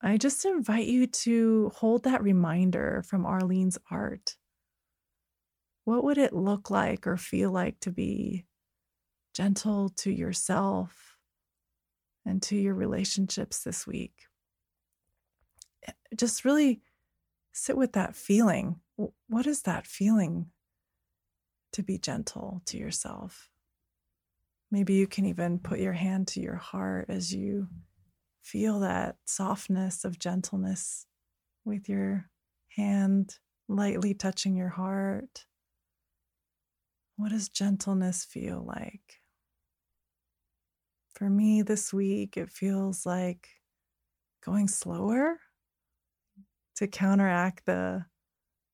I 0.02 0.18
just 0.18 0.44
invite 0.44 0.86
you 0.86 1.06
to 1.06 1.72
hold 1.74 2.04
that 2.04 2.22
reminder 2.22 3.02
from 3.08 3.24
Arlene's 3.24 3.78
art. 3.90 4.36
What 5.86 6.02
would 6.02 6.18
it 6.18 6.32
look 6.32 6.68
like 6.68 7.06
or 7.06 7.16
feel 7.16 7.52
like 7.52 7.78
to 7.80 7.92
be 7.92 8.44
gentle 9.32 9.90
to 9.90 10.10
yourself 10.10 11.16
and 12.24 12.42
to 12.42 12.56
your 12.56 12.74
relationships 12.74 13.62
this 13.62 13.86
week? 13.86 14.24
Eh, 15.86 15.92
just 16.16 16.44
really 16.44 16.80
sit 17.52 17.76
with 17.76 17.92
that 17.92 18.16
feeling. 18.16 18.80
What 19.28 19.46
is 19.46 19.62
that 19.62 19.86
feeling 19.86 20.46
to 21.72 21.84
be 21.84 21.98
gentle 21.98 22.62
to 22.66 22.76
yourself? 22.76 23.48
Maybe 24.72 24.94
you 24.94 25.06
can 25.06 25.24
even 25.24 25.60
put 25.60 25.78
your 25.78 25.92
hand 25.92 26.26
to 26.28 26.40
your 26.40 26.56
heart 26.56 27.06
as 27.10 27.32
you 27.32 27.68
feel 28.42 28.80
that 28.80 29.18
softness 29.24 30.04
of 30.04 30.18
gentleness 30.18 31.06
with 31.64 31.88
your 31.88 32.28
hand 32.74 33.38
lightly 33.68 34.14
touching 34.14 34.56
your 34.56 34.70
heart. 34.70 35.46
What 37.16 37.30
does 37.30 37.48
gentleness 37.48 38.24
feel 38.24 38.62
like? 38.66 39.20
For 41.14 41.30
me 41.30 41.62
this 41.62 41.92
week, 41.92 42.36
it 42.36 42.50
feels 42.50 43.06
like 43.06 43.48
going 44.44 44.68
slower 44.68 45.40
to 46.76 46.86
counteract 46.86 47.64
the 47.64 48.04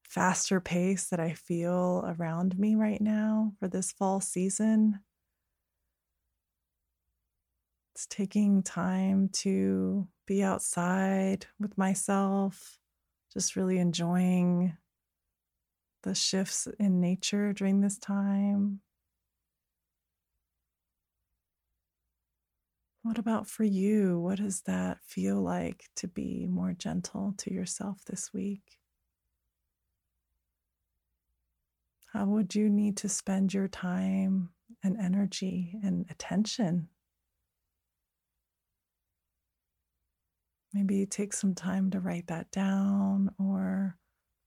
faster 0.03 0.61
pace 0.61 1.09
that 1.09 1.20
I 1.20 1.34
feel 1.34 2.05
around 2.05 2.59
me 2.59 2.74
right 2.74 3.01
now 3.01 3.53
for 3.61 3.68
this 3.68 3.93
fall 3.93 4.20
season. 4.20 5.01
It's 7.95 8.07
taking 8.07 8.62
time 8.62 9.28
to 9.34 10.09
be 10.26 10.43
outside 10.43 11.47
with 11.61 11.78
myself, 11.78 12.78
just 13.32 13.55
really 13.55 13.78
enjoying 13.78 14.76
the 16.03 16.14
shifts 16.14 16.68
in 16.78 17.00
nature 17.00 17.53
during 17.53 17.80
this 17.80 17.98
time. 17.98 18.80
What 23.03 23.18
about 23.18 23.48
for 23.48 23.64
you? 23.64 24.20
What 24.20 24.38
does 24.38 24.62
that 24.62 24.98
feel 25.05 25.40
like 25.40 25.88
to 25.96 26.07
be 26.09 26.46
more 26.48 26.72
gentle 26.72 27.34
to 27.38 27.53
yourself 27.53 28.05
this 28.05 28.32
week? 28.32 28.78
How 32.12 32.26
would 32.26 32.55
you 32.55 32.68
need 32.68 32.96
to 32.98 33.09
spend 33.09 33.55
your 33.55 33.68
time 33.68 34.50
and 34.84 34.96
energy 34.98 35.80
and 35.82 36.07
attention? 36.11 36.88
Maybe 40.72 41.05
take 41.07 41.32
some 41.32 41.55
time 41.55 41.90
to 41.90 42.00
write 42.00 42.28
that 42.28 42.50
down 42.50 43.34
or 43.38 43.98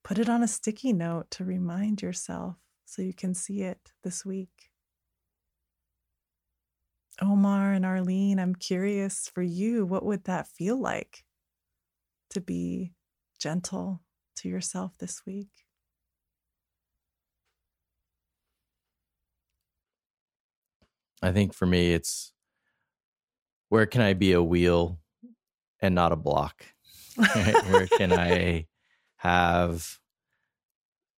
Put 0.06 0.20
it 0.20 0.30
on 0.30 0.44
a 0.44 0.48
sticky 0.48 0.94
note 0.94 1.32
to 1.32 1.44
remind 1.44 2.04
yourself 2.04 2.58
so 2.86 3.02
you 3.02 3.12
can 3.12 3.34
see 3.34 3.64
it 3.64 3.92
this 4.04 4.24
week. 4.24 4.70
Omar 7.20 7.74
and 7.74 7.84
Arlene, 7.84 8.38
I'm 8.38 8.54
curious 8.54 9.32
for 9.34 9.42
you, 9.42 9.84
what 9.84 10.06
would 10.06 10.26
that 10.26 10.48
feel 10.48 10.80
like 10.80 11.26
to 12.30 12.40
be 12.40 12.94
gentle 13.40 14.04
to 14.36 14.48
yourself 14.48 14.96
this 15.00 15.26
week? 15.26 15.50
I 21.24 21.32
think 21.32 21.52
for 21.52 21.66
me, 21.66 21.94
it's 21.94 22.32
where 23.70 23.88
can 23.88 24.02
I 24.02 24.14
be 24.14 24.34
a 24.34 24.44
wheel 24.44 25.00
and 25.82 25.96
not 25.96 26.12
a 26.12 26.16
block? 26.16 26.64
where 27.16 27.88
can 27.88 28.14
I 28.14 28.68
have 29.18 30.00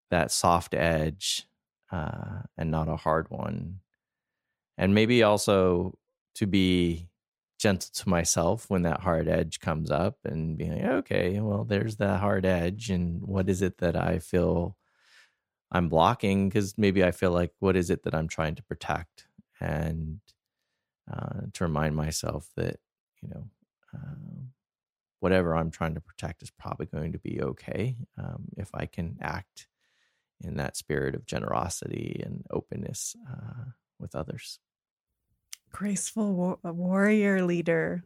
that 0.09 0.31
soft 0.31 0.73
edge 0.73 1.47
uh, 1.91 2.41
and 2.57 2.71
not 2.71 2.87
a 2.87 2.95
hard 2.95 3.29
one. 3.29 3.79
And 4.77 4.93
maybe 4.93 5.23
also 5.23 5.97
to 6.35 6.45
be 6.45 7.09
gentle 7.59 7.89
to 7.91 8.09
myself 8.09 8.69
when 8.69 8.83
that 8.83 9.01
hard 9.01 9.27
edge 9.27 9.59
comes 9.59 9.89
up 9.89 10.17
and 10.23 10.57
being 10.57 10.73
like, 10.73 10.85
okay, 10.85 11.39
well, 11.39 11.63
there's 11.63 11.97
that 11.97 12.19
hard 12.19 12.45
edge. 12.45 12.89
And 12.89 13.21
what 13.23 13.49
is 13.49 13.61
it 13.61 13.79
that 13.79 13.95
I 13.95 14.19
feel 14.19 14.77
I'm 15.71 15.89
blocking? 15.89 16.49
Because 16.49 16.77
maybe 16.77 17.03
I 17.03 17.11
feel 17.11 17.31
like, 17.31 17.51
what 17.59 17.75
is 17.75 17.89
it 17.89 18.03
that 18.03 18.13
I'm 18.13 18.27
trying 18.27 18.55
to 18.55 18.63
protect? 18.63 19.27
And 19.59 20.19
uh, 21.11 21.47
to 21.53 21.63
remind 21.63 21.95
myself 21.95 22.49
that, 22.55 22.79
you 23.21 23.29
know, 23.29 23.47
um, 23.93 24.49
whatever 25.19 25.55
I'm 25.55 25.71
trying 25.71 25.95
to 25.95 26.01
protect 26.01 26.43
is 26.43 26.51
probably 26.51 26.85
going 26.85 27.13
to 27.13 27.19
be 27.19 27.41
okay 27.41 27.95
um, 28.17 28.45
if 28.57 28.69
I 28.73 28.85
can 28.85 29.17
act 29.21 29.67
in 30.41 30.57
that 30.57 30.77
spirit 30.77 31.15
of 31.15 31.25
generosity 31.25 32.21
and 32.23 32.45
openness 32.51 33.15
uh, 33.29 33.71
with 33.99 34.15
others. 34.15 34.59
Graceful 35.71 36.33
war- 36.33 36.59
warrior 36.63 37.43
leader, 37.43 38.03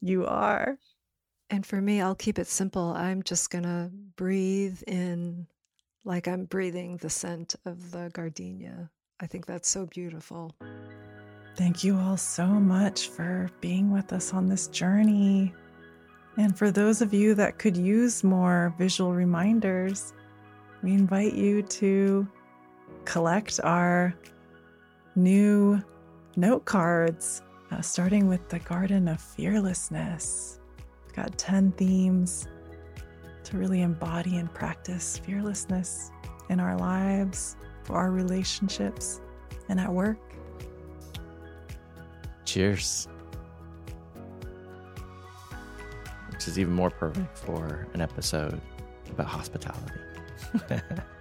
you 0.00 0.26
are. 0.26 0.78
And 1.48 1.64
for 1.64 1.80
me, 1.80 2.00
I'll 2.00 2.16
keep 2.16 2.38
it 2.38 2.48
simple. 2.48 2.92
I'm 2.96 3.22
just 3.22 3.50
going 3.50 3.64
to 3.64 3.90
breathe 4.16 4.82
in 4.86 5.46
like 6.04 6.26
I'm 6.28 6.44
breathing 6.44 6.96
the 6.96 7.10
scent 7.10 7.54
of 7.64 7.92
the 7.92 8.10
gardenia. 8.12 8.90
I 9.20 9.26
think 9.26 9.46
that's 9.46 9.68
so 9.68 9.86
beautiful. 9.86 10.54
Thank 11.56 11.82
you 11.82 11.96
all 11.96 12.16
so 12.16 12.46
much 12.46 13.08
for 13.08 13.50
being 13.60 13.90
with 13.90 14.12
us 14.12 14.34
on 14.34 14.48
this 14.48 14.66
journey. 14.68 15.54
And 16.38 16.56
for 16.56 16.70
those 16.70 17.00
of 17.00 17.14
you 17.14 17.34
that 17.34 17.58
could 17.58 17.76
use 17.76 18.22
more 18.22 18.74
visual 18.78 19.14
reminders, 19.14 20.12
we 20.82 20.92
invite 20.92 21.32
you 21.32 21.62
to 21.62 22.28
collect 23.06 23.58
our 23.64 24.14
new 25.14 25.82
note 26.36 26.66
cards, 26.66 27.42
uh, 27.70 27.80
starting 27.80 28.28
with 28.28 28.46
the 28.50 28.58
Garden 28.58 29.08
of 29.08 29.20
Fearlessness. 29.20 30.60
We've 31.06 31.14
got 31.14 31.38
10 31.38 31.72
themes 31.72 32.46
to 33.44 33.56
really 33.56 33.80
embody 33.80 34.36
and 34.36 34.52
practice 34.52 35.18
fearlessness 35.18 36.10
in 36.50 36.60
our 36.60 36.76
lives, 36.76 37.56
for 37.84 37.96
our 37.96 38.10
relationships, 38.10 39.20
and 39.68 39.80
at 39.80 39.90
work. 39.90 40.18
Cheers 42.44 43.08
is 46.48 46.58
even 46.58 46.74
more 46.74 46.90
perfect 46.90 47.38
for 47.38 47.86
an 47.94 48.00
episode 48.00 48.60
about 49.10 49.26
hospitality. 49.26 50.00